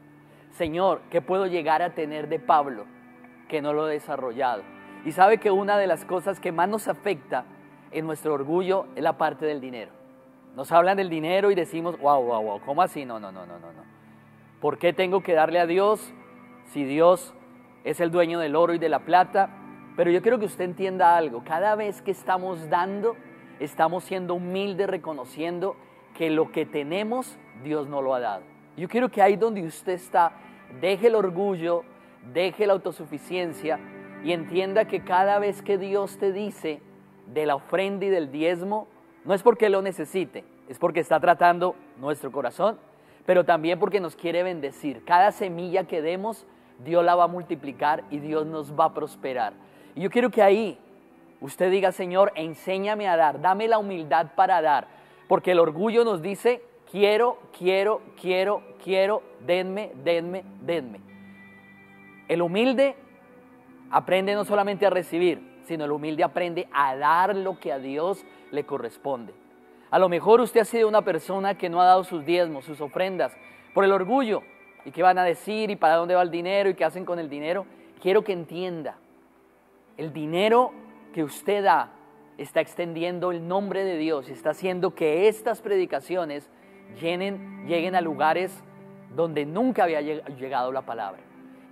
Señor, 0.53 1.01
¿qué 1.11 1.21
puedo 1.21 1.47
llegar 1.47 1.83
a 1.83 1.95
tener 1.95 2.29
de 2.29 2.39
Pablo 2.39 2.85
que 3.49 3.63
no 3.63 3.73
lo 3.73 3.89
he 3.89 3.93
desarrollado? 3.93 4.63
Y 5.05 5.13
sabe 5.13 5.39
que 5.39 5.51
una 5.51 5.79
de 5.79 5.87
las 5.87 6.05
cosas 6.05 6.41
que 6.41 6.53
más 6.53 6.69
nos 6.69 6.89
afecta 6.89 7.45
en 7.91 8.07
nuestro 8.07 8.35
orgullo 8.35 8.87
es 8.97 9.03
la 9.03 9.19
parte 9.19 9.47
del 9.47 9.61
dinero. 9.61 9.93
Nos 10.55 10.73
hablan 10.73 10.97
del 10.97 11.11
dinero 11.11 11.51
y 11.51 11.55
decimos, 11.55 11.99
wow, 11.99 12.23
wow, 12.23 12.43
wow, 12.43 12.61
¿cómo 12.65 12.83
así? 12.83 13.05
No, 13.05 13.21
no, 13.21 13.31
no, 13.31 13.47
no, 13.47 13.59
no, 13.59 13.73
no. 13.73 13.83
¿Por 14.61 14.79
qué 14.79 14.93
tengo 14.93 15.23
que 15.23 15.35
darle 15.35 15.61
a 15.61 15.67
Dios 15.67 16.13
si 16.73 16.85
Dios 16.85 17.35
es 17.85 18.01
el 18.01 18.11
dueño 18.11 18.39
del 18.39 18.57
oro 18.57 18.75
y 18.75 18.79
de 18.79 18.89
la 18.89 19.01
plata? 19.01 19.51
Pero 19.97 20.11
yo 20.11 20.23
quiero 20.23 20.39
que 20.39 20.47
usted 20.47 20.65
entienda 20.65 21.17
algo. 21.17 21.43
Cada 21.45 21.75
vez 21.75 22.03
que 22.03 22.11
estamos 22.11 22.69
dando, 22.69 23.17
estamos 23.61 24.05
siendo 24.05 24.35
humildes, 24.35 24.89
reconociendo 24.89 25.77
que 26.17 26.31
lo 26.31 26.53
que 26.53 26.67
tenemos, 26.67 27.37
Dios 27.63 27.89
no 27.89 28.03
lo 28.03 28.15
ha 28.15 28.21
dado. 28.21 28.43
Yo 28.77 28.89
quiero 28.89 29.11
que 29.11 29.23
ahí 29.23 29.37
donde 29.37 29.63
usted 29.63 29.93
está, 29.93 30.33
deje 30.81 31.07
el 31.09 31.15
orgullo, 31.15 31.85
deje 32.33 32.67
la 32.67 32.75
autosuficiencia 32.75 33.79
y 34.25 34.33
entienda 34.33 34.87
que 34.87 35.05
cada 35.05 35.39
vez 35.39 35.63
que 35.63 35.79
Dios 35.79 36.19
te 36.19 36.33
dice, 36.33 36.81
de 37.27 37.47
la 37.47 37.57
ofrenda 37.57 38.07
y 38.07 38.09
del 38.09 38.31
diezmo 38.31 38.87
no 39.25 39.35
es 39.35 39.43
porque 39.43 39.69
lo 39.69 39.83
necesite, 39.83 40.45
es 40.69 40.79
porque 40.79 41.01
está 41.01 41.19
tratando 41.21 41.75
nuestro 41.99 42.31
corazón, 42.31 42.79
pero 43.25 43.45
también 43.45 43.79
porque 43.79 44.01
nos 44.01 44.15
quiere 44.15 44.43
bendecir. 44.43 45.05
Cada 45.05 45.33
semilla 45.33 45.85
que 45.85 46.01
demos, 46.01 46.47
Dios 46.85 47.05
la 47.05 47.17
va 47.17 47.25
a 47.25 47.29
multiplicar 47.29 48.05
y 48.11 48.19
Dios 48.19 48.47
nos 48.47 48.79
va 48.79 48.87
a 48.87 48.95
prosperar. 48.95 49.55
Y 49.95 50.03
yo 50.03 50.11
quiero 50.11 50.31
que 50.31 50.43
ahí 50.43 50.79
usted 51.41 51.71
diga, 51.71 51.93
Señor, 51.93 52.33
enséñame 52.35 53.09
a 53.09 53.17
dar, 53.17 53.41
dame 53.41 53.69
la 53.69 53.79
humildad 53.79 54.29
para 54.35 54.63
dar, 54.63 54.89
porque 55.29 55.53
el 55.53 55.59
orgullo 55.59 56.05
nos 56.05 56.23
dice, 56.23 56.63
quiero, 56.91 57.39
quiero, 57.57 58.03
quiero, 58.21 58.63
quiero, 58.83 59.23
denme, 59.41 59.93
denme, 60.03 60.45
denme. 60.61 61.01
El 62.29 62.43
humilde 62.43 62.97
aprende 63.91 64.35
no 64.35 64.45
solamente 64.45 64.87
a 64.87 64.91
recibir, 64.91 65.61
sino 65.65 65.85
el 65.85 65.93
humilde 65.93 66.25
aprende 66.25 66.69
a 66.73 66.97
dar 66.97 67.37
lo 67.37 67.59
que 67.59 67.73
a 67.73 67.79
Dios 67.79 68.25
le 68.51 68.65
corresponde. 68.65 69.35
A 69.91 69.99
lo 69.99 70.09
mejor 70.09 70.41
usted 70.41 70.61
ha 70.61 70.65
sido 70.65 70.89
una 70.89 71.03
persona 71.03 71.57
que 71.57 71.69
no 71.69 71.81
ha 71.81 71.87
dado 71.87 72.05
sus 72.05 72.25
diezmos, 72.25 72.65
sus 72.65 72.81
ofrendas, 72.81 73.37
por 73.73 73.85
el 73.85 73.93
orgullo. 73.93 74.43
¿Y 74.85 74.91
qué 74.91 75.03
van 75.03 75.19
a 75.19 75.25
decir? 75.25 75.71
¿Y 75.71 75.77
para 75.77 75.97
dónde 75.97 76.15
va 76.15 76.23
el 76.23 76.31
dinero? 76.31 76.69
¿Y 76.71 76.75
qué 76.75 76.85
hacen 76.85 77.05
con 77.05 77.19
el 77.19 77.29
dinero? 77.29 77.67
Quiero 78.01 78.23
que 78.23 78.33
entienda, 78.33 78.97
el 79.97 80.13
dinero 80.13 80.73
que 81.17 81.25
usted 81.25 81.65
da 81.65 81.93
está 82.37 82.61
extendiendo 82.61 83.31
el 83.31 83.49
nombre 83.49 83.85
de 83.85 83.97
Dios 83.97 84.29
y 84.29 84.33
está 84.33 84.51
haciendo 84.51 84.95
que 84.95 85.29
estas 85.29 85.63
predicaciones 85.63 86.51
lleguen 87.01 87.95
a 87.95 88.03
lugares 88.03 88.63
donde 89.15 89.47
nunca 89.47 89.85
había 89.85 90.03
llegado 90.03 90.73
la 90.73 90.83
palabra. 90.83 91.23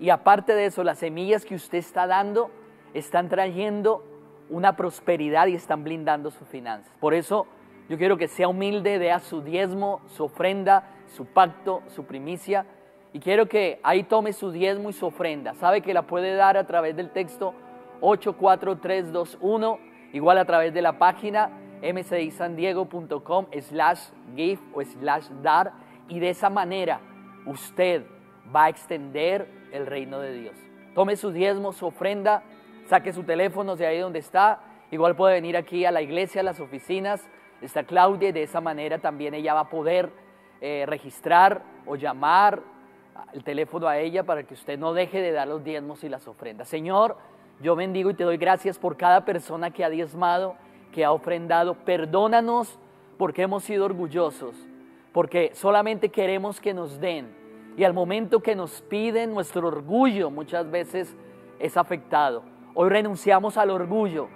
Y 0.01 0.09
aparte 0.09 0.55
de 0.55 0.65
eso, 0.65 0.83
las 0.83 0.97
semillas 0.97 1.45
que 1.45 1.57
usted 1.57 1.77
está 1.77 2.07
dando 2.07 2.51
están 2.95 3.29
trayendo 3.29 4.03
una 4.49 4.77
prosperidad 4.77 5.47
y 5.49 5.57
están 5.57 5.85
blindando 5.85 6.31
sus 6.31 6.49
finanzas. 6.49 6.97
Por 6.99 7.13
eso 7.13 7.47
yo 7.91 7.99
quiero 7.99 8.17
que 8.17 8.29
sea 8.29 8.49
humilde, 8.49 8.99
dé 8.99 9.13
a 9.13 9.19
su 9.19 9.43
diezmo, 9.43 10.01
su 10.07 10.25
ofrenda, 10.25 10.89
su 11.07 11.27
pacto, 11.27 11.83
su 11.89 12.07
primicia. 12.07 12.65
Y 13.13 13.21
quiero 13.21 13.47
que 13.47 13.79
ahí 13.83 14.05
tome 14.05 14.33
su 14.33 14.51
diezmo 14.51 14.89
y 14.89 14.95
su 14.95 15.05
ofrenda. 15.05 15.53
Sabe 15.53 15.83
que 15.83 15.93
la 15.93 16.07
puede 16.07 16.35
dar 16.35 16.57
a 16.57 16.67
través 16.67 16.97
del 16.97 17.11
texto 17.11 17.53
84321, 18.01 19.79
igual 20.13 20.39
a 20.39 20.45
través 20.45 20.73
de 20.75 20.83
la 20.83 20.99
página 20.99 21.51
mcisandiego.com 21.83 23.47
slash 23.61 24.01
give 24.35 24.61
o 24.75 24.83
slash 24.83 25.29
dar. 25.43 25.73
Y 26.09 26.21
de 26.21 26.31
esa 26.31 26.51
manera 26.51 27.01
usted 27.47 28.05
va 28.55 28.65
a 28.65 28.69
extender 28.69 29.49
el 29.73 29.87
reino 29.87 30.21
de 30.21 30.33
Dios. 30.33 30.57
Tome 30.95 31.17
su 31.17 31.33
diezmo, 31.33 31.73
su 31.73 31.87
ofrenda 31.87 32.43
saque 32.87 33.13
su 33.13 33.23
teléfono 33.25 33.77
de 33.77 33.87
ahí 33.87 33.99
donde 33.99 34.19
está. 34.19 34.61
Igual 34.91 35.17
puede 35.17 35.35
venir 35.35 35.57
aquí 35.57 35.85
a 35.85 35.91
la 35.91 36.03
iglesia, 36.03 36.41
a 36.41 36.45
las 36.45 36.61
oficinas. 36.61 37.29
Está 37.61 37.85
Claudia 37.85 38.29
y 38.29 38.33
de 38.33 38.43
esa 38.43 38.61
manera 38.61 38.99
también 38.99 39.35
ella 39.35 39.55
va 39.55 39.61
a 39.61 39.69
poder 39.69 40.11
eh, 40.61 40.85
registrar 40.87 41.63
o 41.87 41.97
llamar 41.97 42.63
el 43.33 43.43
teléfono 43.43 43.87
a 43.89 43.99
ella 43.99 44.25
para 44.25 44.45
que 44.45 44.55
usted 44.55 44.79
no 44.79 44.93
deje 44.93 45.21
de 45.21 45.33
dar 45.33 45.49
los 45.49 45.65
diezmos 45.65 46.05
y 46.05 46.09
las 46.09 46.29
ofrendas. 46.29 46.69
Señor, 46.69 47.17
yo 47.61 47.77
bendigo 47.77 48.11
y 48.11 48.15
te 48.15 48.25
doy 48.25 48.37
gracias 48.37 48.79
por 48.79 48.97
cada 48.97 49.25
persona 49.25 49.71
que 49.71 49.85
ha 49.85 49.91
diezmado, 49.91 50.57
que 50.93 51.05
ha 51.05 51.13
ofrendado. 51.13 51.75
Perdónanos 51.75 52.79
porque 53.17 53.43
hemos 53.43 53.65
sido 53.65 53.85
orgullosos, 53.85 54.55
porque 55.13 55.51
solamente 55.55 56.09
queremos 56.09 56.61
que 56.61 56.75
nos 56.75 57.01
den. 57.01 57.35
Y 57.77 57.85
al 57.85 57.95
momento 57.95 58.41
que 58.41 58.55
nos 58.55 58.83
piden, 58.83 59.35
nuestro 59.35 59.69
orgullo 59.69 60.31
muchas 60.31 60.71
veces 60.71 61.17
es 61.59 61.77
afectado. 61.77 62.43
Hoy 62.75 62.89
renunciamos 62.89 63.57
al 63.57 63.71
orgullo. 63.71 64.29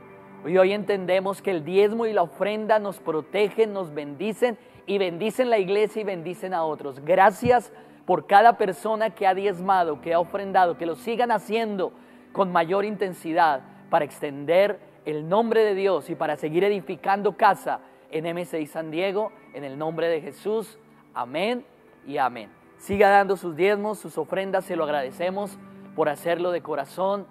Y 0.46 0.56
hoy 0.56 0.72
entendemos 0.72 1.42
que 1.42 1.50
el 1.50 1.64
diezmo 1.64 2.06
y 2.06 2.12
la 2.12 2.22
ofrenda 2.22 2.78
nos 2.78 3.00
protegen, 3.00 3.72
nos 3.72 3.92
bendicen 3.92 4.56
y 4.86 4.98
bendicen 4.98 5.50
la 5.50 5.58
iglesia 5.58 6.02
y 6.02 6.04
bendicen 6.04 6.54
a 6.54 6.64
otros. 6.64 7.04
Gracias 7.04 7.72
por 8.06 8.26
cada 8.26 8.56
persona 8.56 9.10
que 9.10 9.26
ha 9.26 9.34
diezmado, 9.34 10.00
que 10.00 10.14
ha 10.14 10.20
ofrendado, 10.20 10.78
que 10.78 10.86
lo 10.86 10.94
sigan 10.94 11.30
haciendo 11.32 11.92
con 12.32 12.52
mayor 12.52 12.84
intensidad 12.84 13.62
para 13.90 14.04
extender 14.04 14.78
el 15.04 15.28
nombre 15.28 15.64
de 15.64 15.74
Dios 15.74 16.10
y 16.10 16.14
para 16.14 16.36
seguir 16.36 16.64
edificando 16.64 17.36
casa 17.36 17.80
en 18.10 18.24
M6 18.24 18.66
San 18.66 18.90
Diego, 18.90 19.32
en 19.54 19.64
el 19.64 19.78
nombre 19.78 20.08
de 20.08 20.20
Jesús. 20.20 20.78
Amén 21.14 21.64
y 22.06 22.18
amén. 22.18 22.50
Siga 22.78 23.10
dando 23.10 23.36
sus 23.36 23.56
diezmos, 23.56 23.98
sus 23.98 24.18
ofrendas, 24.18 24.64
se 24.64 24.76
lo 24.76 24.84
agradecemos 24.84 25.58
por 25.96 26.08
hacerlo 26.08 26.52
de 26.52 26.62
corazón, 26.62 27.26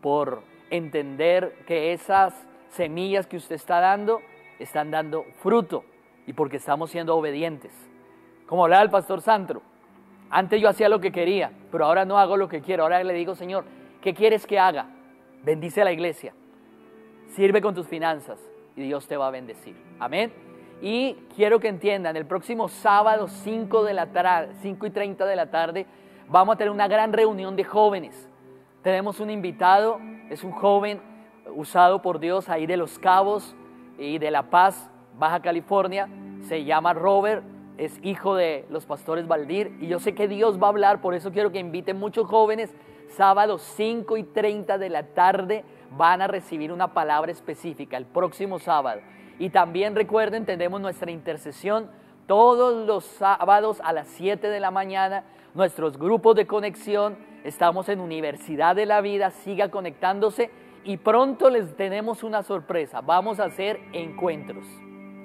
por 0.00 0.42
entender 0.70 1.64
que 1.66 1.92
esas 1.92 2.46
semillas 2.68 3.26
que 3.26 3.36
usted 3.36 3.56
está 3.56 3.80
dando 3.80 4.20
están 4.58 4.90
dando 4.90 5.24
fruto 5.40 5.84
y 6.26 6.32
porque 6.32 6.56
estamos 6.56 6.90
siendo 6.90 7.16
obedientes. 7.16 7.72
Como 8.46 8.64
hablaba 8.64 8.82
el 8.82 8.90
pastor 8.90 9.20
Sandro, 9.20 9.62
antes 10.30 10.60
yo 10.60 10.68
hacía 10.68 10.88
lo 10.88 11.00
que 11.00 11.12
quería, 11.12 11.52
pero 11.70 11.84
ahora 11.84 12.04
no 12.04 12.18
hago 12.18 12.36
lo 12.36 12.48
que 12.48 12.60
quiero. 12.60 12.84
Ahora 12.84 13.02
le 13.02 13.12
digo, 13.12 13.34
Señor, 13.34 13.64
¿qué 14.02 14.12
quieres 14.12 14.46
que 14.46 14.58
haga? 14.58 14.86
Bendice 15.42 15.80
a 15.80 15.84
la 15.84 15.92
iglesia, 15.92 16.34
sirve 17.28 17.62
con 17.62 17.74
tus 17.74 17.88
finanzas 17.88 18.38
y 18.76 18.82
Dios 18.82 19.06
te 19.06 19.16
va 19.16 19.28
a 19.28 19.30
bendecir. 19.30 19.76
Amén. 19.98 20.32
Y 20.82 21.14
quiero 21.34 21.60
que 21.60 21.68
entiendan, 21.68 22.16
el 22.16 22.26
próximo 22.26 22.68
sábado 22.68 23.28
5, 23.28 23.84
de 23.84 23.94
la 23.94 24.48
5 24.60 24.86
y 24.86 24.90
30 24.90 25.24
de 25.24 25.36
la 25.36 25.50
tarde 25.50 25.86
vamos 26.28 26.54
a 26.54 26.58
tener 26.58 26.72
una 26.72 26.88
gran 26.88 27.12
reunión 27.12 27.56
de 27.56 27.64
jóvenes. 27.64 28.28
Tenemos 28.82 29.20
un 29.20 29.30
invitado, 29.30 30.00
es 30.28 30.42
un 30.42 30.50
joven 30.50 31.00
usado 31.54 32.02
por 32.02 32.18
Dios 32.18 32.48
ahí 32.48 32.66
de 32.66 32.76
Los 32.76 32.98
Cabos 32.98 33.54
y 33.98 34.18
de 34.18 34.30
La 34.30 34.50
Paz, 34.50 34.90
Baja 35.16 35.40
California. 35.40 36.08
Se 36.48 36.64
llama 36.64 36.94
Robert, 36.94 37.44
es 37.78 38.00
hijo 38.02 38.34
de 38.34 38.66
los 38.68 38.84
pastores 38.84 39.28
Valdir 39.28 39.76
y 39.80 39.86
yo 39.86 40.00
sé 40.00 40.14
que 40.14 40.26
Dios 40.26 40.60
va 40.60 40.66
a 40.66 40.70
hablar, 40.70 41.00
por 41.00 41.14
eso 41.14 41.30
quiero 41.30 41.52
que 41.52 41.60
inviten 41.60 41.98
muchos 41.98 42.26
jóvenes. 42.26 42.74
Sábado 43.16 43.58
5 43.58 44.16
y 44.16 44.22
30 44.22 44.78
de 44.78 44.88
la 44.88 45.02
tarde 45.02 45.64
van 45.96 46.22
a 46.22 46.28
recibir 46.28 46.72
una 46.72 46.94
palabra 46.94 47.30
específica 47.30 47.96
el 47.96 48.06
próximo 48.06 48.58
sábado. 48.58 49.02
Y 49.38 49.50
también 49.50 49.94
recuerden, 49.94 50.46
tenemos 50.46 50.80
nuestra 50.80 51.10
intercesión 51.10 51.90
todos 52.26 52.86
los 52.86 53.04
sábados 53.04 53.80
a 53.84 53.92
las 53.92 54.08
7 54.08 54.48
de 54.48 54.60
la 54.60 54.70
mañana, 54.70 55.24
nuestros 55.54 55.98
grupos 55.98 56.36
de 56.36 56.46
conexión, 56.46 57.18
estamos 57.44 57.88
en 57.88 58.00
Universidad 58.00 58.76
de 58.76 58.86
la 58.86 59.00
Vida, 59.00 59.30
siga 59.30 59.70
conectándose 59.70 60.50
y 60.84 60.96
pronto 60.96 61.50
les 61.50 61.76
tenemos 61.76 62.22
una 62.22 62.42
sorpresa, 62.42 63.02
vamos 63.02 63.40
a 63.40 63.44
hacer 63.44 63.80
encuentros, 63.92 64.64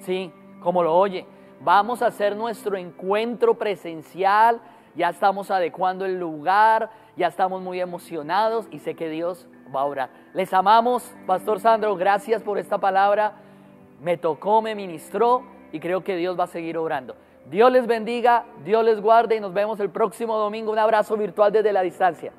¿sí? 0.00 0.30
Como 0.60 0.82
lo 0.82 0.94
oye, 0.94 1.24
vamos 1.60 2.02
a 2.02 2.08
hacer 2.08 2.36
nuestro 2.36 2.76
encuentro 2.76 3.54
presencial, 3.54 4.60
ya 4.94 5.10
estamos 5.10 5.50
adecuando 5.50 6.04
el 6.04 6.18
lugar, 6.18 6.90
ya 7.18 7.26
estamos 7.26 7.60
muy 7.60 7.80
emocionados 7.80 8.66
y 8.70 8.78
sé 8.78 8.94
que 8.94 9.10
Dios 9.10 9.46
va 9.74 9.82
a 9.82 9.84
orar. 9.84 10.10
Les 10.32 10.54
amamos, 10.54 11.14
Pastor 11.26 11.60
Sandro, 11.60 11.94
gracias 11.96 12.42
por 12.42 12.56
esta 12.58 12.78
palabra 12.78 13.34
me 14.00 14.16
tocó, 14.16 14.62
me 14.62 14.74
ministró 14.74 15.42
y 15.72 15.80
creo 15.80 16.02
que 16.02 16.16
Dios 16.16 16.38
va 16.38 16.44
a 16.44 16.48
seguir 16.48 16.78
obrando. 16.78 17.16
Dios 17.50 17.72
les 17.72 17.86
bendiga, 17.86 18.44
Dios 18.64 18.84
les 18.84 19.00
guarde 19.00 19.36
y 19.36 19.40
nos 19.40 19.52
vemos 19.52 19.80
el 19.80 19.90
próximo 19.90 20.36
domingo. 20.36 20.70
Un 20.70 20.78
abrazo 20.78 21.16
virtual 21.16 21.52
desde 21.52 21.72
la 21.72 21.82
distancia. 21.82 22.32